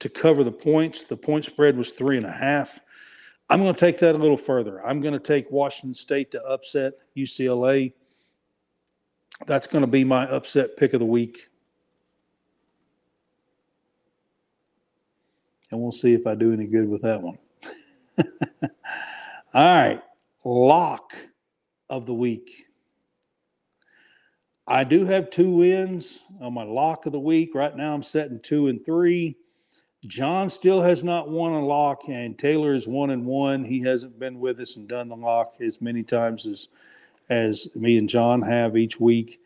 to 0.00 0.08
cover 0.08 0.44
the 0.44 0.52
points. 0.52 1.04
The 1.04 1.16
point 1.16 1.44
spread 1.44 1.76
was 1.76 1.92
three 1.92 2.16
and 2.16 2.26
a 2.26 2.32
half. 2.32 2.80
I'm 3.50 3.62
going 3.62 3.74
to 3.74 3.80
take 3.80 3.98
that 4.00 4.14
a 4.14 4.18
little 4.18 4.36
further. 4.36 4.84
I'm 4.84 5.00
going 5.00 5.14
to 5.14 5.20
take 5.20 5.50
Washington 5.50 5.94
State 5.94 6.30
to 6.32 6.44
upset 6.44 6.94
UCLA. 7.16 7.92
That's 9.46 9.66
going 9.66 9.82
to 9.82 9.90
be 9.90 10.04
my 10.04 10.26
upset 10.26 10.76
pick 10.76 10.92
of 10.92 11.00
the 11.00 11.06
week. 11.06 11.48
And 15.70 15.80
we'll 15.80 15.92
see 15.92 16.12
if 16.12 16.26
I 16.26 16.34
do 16.34 16.52
any 16.52 16.66
good 16.66 16.88
with 16.88 17.02
that 17.02 17.22
one. 17.22 17.38
All 18.18 18.26
right. 19.54 20.02
Lock 20.44 21.12
of 21.88 22.06
the 22.06 22.14
week. 22.14 22.66
I 24.66 24.84
do 24.84 25.06
have 25.06 25.30
two 25.30 25.50
wins 25.50 26.20
on 26.40 26.52
my 26.52 26.64
lock 26.64 27.06
of 27.06 27.12
the 27.12 27.18
week. 27.18 27.54
Right 27.54 27.74
now, 27.74 27.94
I'm 27.94 28.02
setting 28.02 28.40
two 28.40 28.68
and 28.68 28.84
three. 28.84 29.36
Jon 30.06 30.48
still 30.48 30.80
has 30.80 31.02
not 31.02 31.28
won 31.28 31.52
a 31.52 31.64
lock, 31.64 32.02
and 32.08 32.38
Taylor 32.38 32.72
is 32.72 32.86
one 32.86 33.10
and 33.10 33.26
one. 33.26 33.64
He 33.64 33.80
hasn't 33.80 34.18
been 34.18 34.38
with 34.38 34.60
us 34.60 34.76
and 34.76 34.86
done 34.86 35.08
the 35.08 35.16
lock 35.16 35.54
as 35.60 35.80
many 35.80 36.02
times 36.02 36.46
as 36.46 36.68
as 37.30 37.68
me 37.74 37.98
and 37.98 38.08
Jon 38.08 38.40
have 38.42 38.76
each 38.76 38.98
week. 39.00 39.40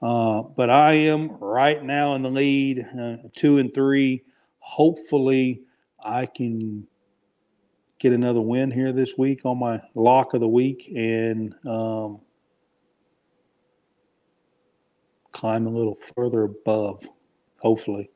Uh, 0.00 0.42
but 0.42 0.70
I 0.70 0.92
am 0.94 1.36
right 1.38 1.82
now 1.82 2.14
in 2.14 2.22
the 2.22 2.30
lead, 2.30 2.86
uh, 2.98 3.16
two 3.34 3.58
and 3.58 3.74
three. 3.74 4.22
Hopefully, 4.60 5.62
I 6.02 6.26
can 6.26 6.86
get 7.98 8.12
another 8.12 8.40
win 8.40 8.70
here 8.70 8.92
this 8.92 9.18
week 9.18 9.44
on 9.44 9.58
my 9.58 9.80
lock 9.94 10.34
of 10.34 10.40
the 10.40 10.48
week 10.48 10.92
and 10.94 11.54
um, 11.66 12.20
climb 15.32 15.66
a 15.66 15.70
little 15.70 15.98
further 16.14 16.44
above, 16.44 17.06
hopefully. 17.58 18.10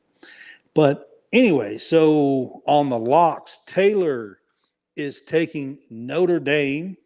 But 0.73 1.10
Anyway, 1.33 1.77
so 1.77 2.61
on 2.65 2.89
the 2.89 2.99
locks, 2.99 3.59
Taylor 3.65 4.39
is 4.95 5.21
taking 5.21 5.77
Notre 5.89 6.39
Dame 6.39 6.97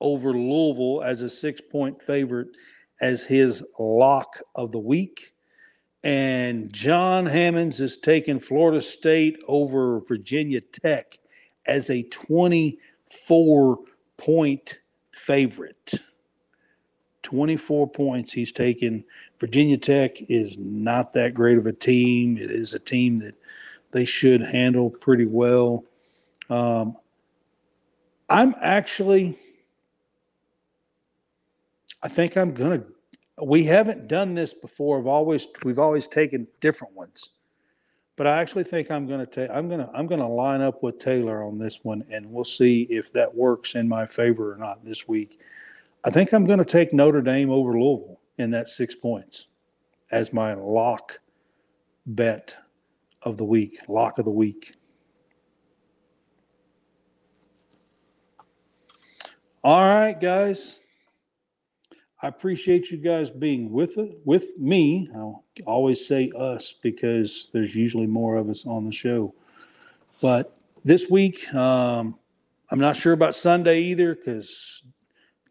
over 0.00 0.32
Louisville 0.32 1.02
as 1.04 1.20
a 1.20 1.28
six 1.28 1.60
point 1.60 2.00
favorite 2.00 2.48
as 3.00 3.24
his 3.24 3.62
lock 3.78 4.40
of 4.54 4.72
the 4.72 4.78
week. 4.78 5.34
And 6.02 6.72
Jon 6.72 7.26
Hammonds 7.26 7.80
is 7.80 7.96
taking 7.96 8.40
Florida 8.40 8.80
State 8.80 9.38
over 9.46 10.00
Virginia 10.00 10.60
Tech 10.60 11.18
as 11.66 11.90
a 11.90 12.02
24 12.04 13.78
point 14.16 14.78
favorite. 15.12 15.94
24 17.22 17.90
points 17.90 18.32
he's 18.32 18.52
taken. 18.52 19.04
Virginia 19.44 19.76
Tech 19.76 20.22
is 20.30 20.56
not 20.56 21.12
that 21.12 21.34
great 21.34 21.58
of 21.58 21.66
a 21.66 21.72
team. 21.74 22.38
It 22.38 22.50
is 22.50 22.72
a 22.72 22.78
team 22.78 23.18
that 23.18 23.34
they 23.90 24.06
should 24.06 24.40
handle 24.40 24.88
pretty 24.88 25.26
well. 25.26 25.84
Um, 26.48 26.96
I'm 28.30 28.54
actually, 28.62 29.38
I 32.02 32.08
think 32.08 32.38
I'm 32.38 32.54
to 32.80 32.86
we 33.44 33.64
haven't 33.64 34.08
done 34.08 34.32
this 34.32 34.54
before. 34.54 34.98
I've 34.98 35.06
always 35.06 35.46
we've 35.62 35.78
always 35.78 36.08
taken 36.08 36.46
different 36.62 36.94
ones, 36.94 37.28
but 38.16 38.26
I 38.26 38.40
actually 38.40 38.64
think 38.64 38.90
I'm 38.90 39.06
to 39.20 39.26
take 39.26 39.50
I'm 39.50 39.68
to 39.80 39.90
I'm 39.92 40.08
to 40.20 40.26
line 40.26 40.62
up 40.62 40.82
with 40.82 40.98
Taylor 40.98 41.44
on 41.44 41.58
this 41.58 41.80
one, 41.84 42.02
and 42.10 42.32
we'll 42.32 42.44
see 42.44 42.84
if 42.88 43.12
that 43.12 43.34
works 43.34 43.74
in 43.74 43.86
my 43.90 44.06
favor 44.06 44.54
or 44.54 44.56
not 44.56 44.86
this 44.86 45.06
week. 45.06 45.38
I 46.02 46.08
think 46.08 46.32
I'm 46.32 46.46
to 46.60 46.64
take 46.64 46.94
Notre 46.94 47.20
Dame 47.20 47.50
over 47.50 47.72
Louisville 47.72 48.18
in 48.38 48.50
that 48.50 48.68
six 48.68 48.94
points 48.94 49.46
as 50.10 50.32
my 50.32 50.54
lock 50.54 51.20
bet 52.06 52.54
of 53.22 53.36
the 53.36 53.44
week, 53.44 53.78
lock 53.88 54.18
of 54.18 54.24
the 54.24 54.30
week. 54.30 54.74
All 59.62 59.84
right, 59.84 60.18
guys. 60.18 60.80
I 62.22 62.28
appreciate 62.28 62.90
you 62.90 62.96
guys 62.96 63.30
being 63.30 63.70
with 63.70 63.98
it, 63.98 64.18
with 64.24 64.56
me. 64.58 65.10
I'll 65.14 65.44
always 65.66 66.06
say 66.06 66.32
us 66.34 66.74
because 66.82 67.50
there's 67.52 67.74
usually 67.74 68.06
more 68.06 68.36
of 68.36 68.48
us 68.48 68.66
on 68.66 68.86
the 68.86 68.92
show. 68.92 69.34
But 70.22 70.56
this 70.84 71.10
week, 71.10 71.52
um, 71.52 72.18
I'm 72.70 72.78
not 72.78 72.96
sure 72.96 73.12
about 73.12 73.34
Sunday 73.34 73.80
either 73.82 74.14
because 74.14 74.82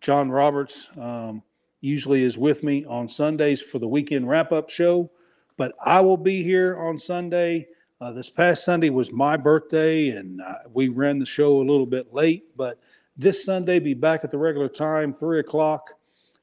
John 0.01 0.31
Roberts 0.31 0.89
um, 0.99 1.43
usually 1.83 2.23
is 2.23 2.37
with 2.37 2.63
me 2.63 2.85
on 2.85 3.09
Sundays 3.09 3.61
for 3.61 3.77
the 3.77 3.87
weekend 3.87 4.27
wrap 4.29 4.51
up 4.51 4.69
show. 4.69 5.11
But 5.57 5.75
I 5.83 5.99
will 6.01 6.17
be 6.17 6.41
here 6.41 6.77
on 6.79 6.97
Sunday. 6.97 7.67
Uh, 7.99 8.11
this 8.11 8.29
past 8.29 8.63
Sunday 8.65 8.89
was 8.89 9.11
my 9.11 9.37
birthday, 9.37 10.09
and 10.09 10.41
uh, 10.41 10.59
we 10.73 10.87
ran 10.87 11.19
the 11.19 11.25
show 11.25 11.61
a 11.61 11.69
little 11.69 11.85
bit 11.85 12.13
late. 12.13 12.45
But 12.55 12.79
this 13.17 13.43
Sunday, 13.43 13.79
be 13.79 13.93
back 13.93 14.23
at 14.23 14.31
the 14.31 14.37
regular 14.37 14.69
time, 14.69 15.13
three 15.13 15.39
o'clock 15.39 15.89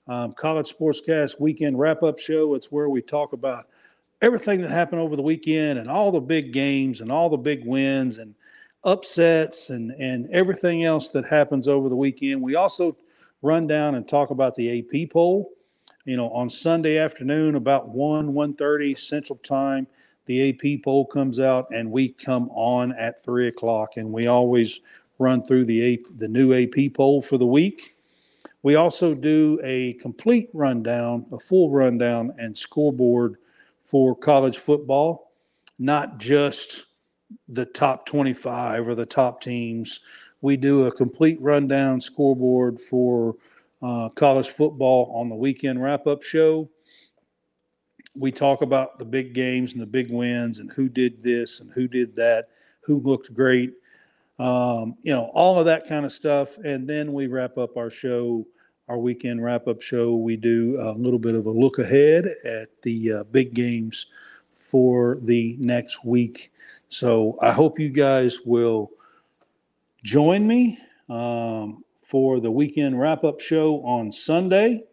um, 0.09 0.33
College 0.33 0.73
Sportscast 0.77 1.41
Weekend 1.41 1.79
Wrap 1.79 2.03
Up 2.03 2.19
Show. 2.19 2.55
It's 2.55 2.71
where 2.71 2.89
we 2.89 3.01
talk 3.01 3.33
about 3.33 3.67
everything 4.23 4.61
that 4.61 4.71
happened 4.71 5.01
over 5.01 5.17
the 5.17 5.23
weekend 5.23 5.79
and 5.79 5.89
all 5.91 6.13
the 6.13 6.21
big 6.21 6.53
games 6.53 7.01
and 7.01 7.11
all 7.11 7.31
the 7.31 7.37
big 7.37 7.65
wins 7.65 8.19
and 8.19 8.35
upsets 8.85 9.71
and, 9.71 9.91
and 9.93 10.29
everything 10.31 10.85
else 10.85 11.09
that 11.11 11.25
happens 11.27 11.67
over 11.67 11.89
the 11.89 11.97
weekend. 11.97 12.43
We 12.43 12.57
also 12.57 12.97
run 13.43 13.67
down 13.67 13.95
and 13.95 14.07
talk 14.07 14.31
about 14.31 14.55
the 14.55 14.81
AP 14.81 15.11
poll. 15.11 15.53
You 16.05 16.17
know, 16.17 16.31
on 16.31 16.49
Sunday 16.51 16.99
afternoon, 16.99 17.55
about 17.55 17.89
1, 17.89 18.33
1.30 18.33 18.99
Central 18.99 19.39
Time, 19.39 19.87
the 20.27 20.51
AP 20.51 20.83
poll 20.83 21.07
comes 21.07 21.41
out 21.41 21.67
and 21.73 21.91
we 21.91 22.09
come 22.09 22.49
on 22.53 22.93
at 22.93 23.23
3 23.23 23.49
o'clock 23.49 23.97
and 23.97 24.11
we 24.11 24.27
always 24.27 24.81
run 25.19 25.45
through 25.45 25.67
the, 25.67 25.95
AP, 25.95 26.01
the 26.17 26.29
new 26.29 26.55
AP 26.55 26.95
poll 26.95 27.21
for 27.21 27.37
the 27.37 27.47
week 27.47 27.97
we 28.63 28.75
also 28.75 29.15
do 29.15 29.59
a 29.63 29.95
complete 29.95 30.51
rundown, 30.53 31.27
a 31.33 31.39
full 31.39 31.71
rundown 31.71 32.35
and 32.39 32.57
scoreboard 32.57 33.37
for 33.85 34.15
college 34.15 34.59
football, 34.59 35.33
not 35.79 36.19
just 36.19 36.85
the 37.49 37.65
top 37.65 38.07
25 38.07 38.87
or 38.87 38.95
the 38.95 39.07
top 39.07 39.41
teams. 39.41 40.01
We 40.41 40.57
do 40.57 40.87
a 40.87 40.93
complete 40.93 41.41
rundown 41.41 42.01
scoreboard 42.01 42.81
for 42.81 43.37
uh, 43.83 44.09
college 44.11 44.49
football 44.49 45.13
on 45.15 45.29
the 45.29 45.35
weekend 45.35 45.83
wrap 45.83 46.07
up 46.07 46.23
show. 46.23 46.69
We 48.15 48.33
talk 48.33 48.63
about 48.63 48.99
the 48.99 49.05
big 49.05 49.35
games 49.35 49.73
and 49.73 49.83
the 49.83 49.87
big 49.87 50.11
wins 50.11 50.59
and 50.59 50.71
who 50.73 50.89
did 50.89 51.23
this 51.23 51.61
and 51.61 51.71
who 51.73 51.87
did 51.87 52.17
that, 52.17 52.49
who 52.81 53.01
looked 53.01 53.33
great, 53.33 53.75
um, 54.39 54.97
you 55.03 55.13
know, 55.13 55.31
all 55.35 55.59
of 55.59 55.67
that 55.67 55.87
kind 55.87 56.05
of 56.05 56.13
stuff. 56.13 56.57
And 56.59 56.89
then 56.89 57.13
we 57.13 57.27
wrap 57.27 57.59
up 57.59 57.77
our 57.77 57.91
show, 57.91 58.47
our 58.89 58.99
weekend 58.99 59.45
wrap 59.45 59.69
up 59.69 59.81
show. 59.81 60.15
We 60.17 60.37
do 60.37 60.79
a 60.81 60.93
little 60.93 61.19
bit 61.19 61.35
of 61.35 61.47
a 61.47 61.51
look 61.51 61.79
ahead 61.79 62.35
at 62.45 62.71
the 62.83 63.13
uh, 63.13 63.25
big 63.25 63.55
games 63.55 64.07
for 64.57 65.19
the 65.23 65.57
next 65.59 66.05
week. 66.05 66.51
So 66.89 67.39
I 67.41 67.53
hope 67.53 67.79
you 67.79 67.91
guys 67.91 68.41
will 68.45 68.91
join 70.03 70.47
me 70.47 70.79
um, 71.09 71.85
for 72.05 72.41
the 72.41 72.51
weekend 72.51 72.99
wrap 72.99 73.25
up 73.25 73.41
show 73.41 73.83
on 73.85 74.13
Sunday. 74.13 74.85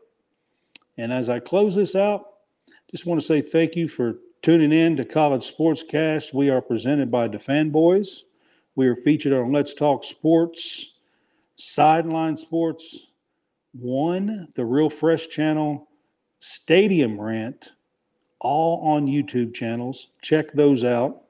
And 0.98 1.14
as 1.14 1.30
I 1.30 1.40
close 1.40 1.76
this 1.76 1.96
out, 1.96 2.26
just 2.92 3.06
want 3.06 3.20
to 3.20 3.26
say 3.26 3.42
thank 3.42 3.76
you 3.76 3.88
for 3.88 4.16
tuning 4.42 4.72
in 4.72 4.96
to 4.98 5.06
College 5.06 5.54
Sportscast. 5.56 6.34
We 6.34 6.50
are 6.50 6.62
presented 6.62 7.12
by 7.12 7.28
the 7.28 7.38
Fanboys. 7.38 8.22
We 8.76 8.88
are 8.88 8.96
featured 8.96 9.34
on 9.34 9.52
Let's 9.52 9.74
Talk 9.74 10.04
Sports, 10.04 10.94
Sideline 11.56 12.38
Sports, 12.38 13.08
One, 13.74 14.48
the 14.56 14.66
Real 14.66 14.90
Fresh 14.90 15.30
channel, 15.30 15.88
Stadium 16.40 17.20
Rant, 17.20 17.72
all 18.40 18.88
on 18.88 19.08
YouTube 19.08 19.54
channels. 19.54 20.08
Check 20.22 20.54
those 20.54 20.84
out. 20.84 21.24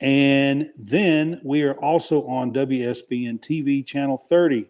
And 0.00 0.70
then 0.76 1.40
we 1.42 1.62
are 1.62 1.74
also 1.74 2.26
on 2.26 2.52
WSBN 2.52 3.40
TV 3.40 3.84
channel 3.84 4.18
30. 4.18 4.66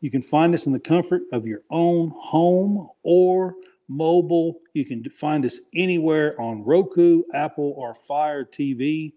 You 0.00 0.10
can 0.10 0.22
find 0.22 0.54
us 0.54 0.66
in 0.66 0.72
the 0.72 0.80
comfort 0.80 1.22
of 1.32 1.46
your 1.46 1.62
own 1.70 2.12
home 2.16 2.88
or 3.02 3.56
mobile. 3.88 4.60
You 4.72 4.84
can 4.84 5.04
find 5.10 5.44
us 5.44 5.58
anywhere 5.74 6.40
on 6.40 6.64
Roku, 6.64 7.24
Apple, 7.34 7.74
or 7.76 7.94
Fire 7.94 8.44
TV 8.44 9.12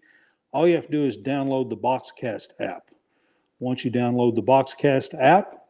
all 0.54 0.68
you 0.68 0.76
have 0.76 0.86
to 0.86 0.92
do 0.92 1.04
is 1.04 1.18
download 1.18 1.68
the 1.68 1.76
Boxcast 1.76 2.50
app. 2.60 2.92
Once 3.58 3.84
you 3.84 3.90
download 3.90 4.36
the 4.36 4.42
Boxcast 4.42 5.20
app, 5.20 5.66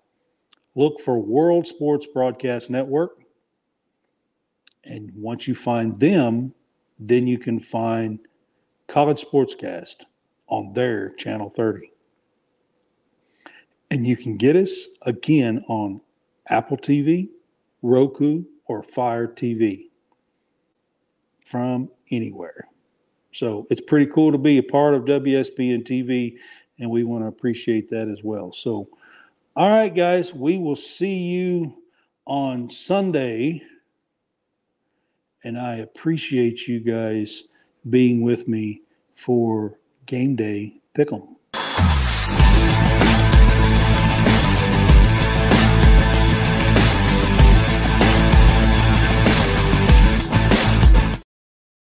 look 0.74 1.00
for 1.00 1.18
World 1.18 1.66
Sports 1.66 2.06
Broadcast 2.06 2.68
Network. 2.68 3.12
And 4.84 5.10
once 5.14 5.48
you 5.48 5.54
find 5.54 5.98
them, 5.98 6.52
then 6.98 7.26
you 7.26 7.38
can 7.38 7.58
find 7.58 8.18
College 8.88 9.24
Sportscast 9.24 9.96
on 10.48 10.72
their 10.72 11.10
channel 11.10 11.50
30. 11.50 11.90
And 13.90 14.06
you 14.06 14.16
can 14.16 14.36
get 14.36 14.56
us 14.56 14.88
again 15.02 15.64
on 15.68 16.00
Apple 16.48 16.76
TV, 16.76 17.28
Roku, 17.82 18.44
or 18.66 18.82
Fire 18.82 19.26
TV 19.26 19.86
from 21.44 21.88
anywhere. 22.10 22.68
So 23.32 23.66
it's 23.70 23.80
pretty 23.80 24.06
cool 24.06 24.32
to 24.32 24.38
be 24.38 24.58
a 24.58 24.62
part 24.62 24.94
of 24.94 25.04
WSBN 25.04 25.84
TV, 25.84 26.36
and 26.78 26.90
we 26.90 27.04
want 27.04 27.24
to 27.24 27.28
appreciate 27.28 27.88
that 27.90 28.08
as 28.08 28.22
well. 28.22 28.52
So, 28.52 28.88
all 29.56 29.68
right, 29.68 29.94
guys, 29.94 30.32
we 30.32 30.58
will 30.58 30.76
see 30.76 31.16
you 31.16 31.74
on 32.26 32.70
Sunday. 32.70 33.62
And 35.42 35.58
I 35.58 35.76
appreciate 35.76 36.66
you 36.66 36.80
guys 36.80 37.44
being 37.88 38.22
with 38.22 38.48
me 38.48 38.82
for 39.14 39.78
game 40.06 40.36
day 40.36 40.74
pick'em. 40.96 41.33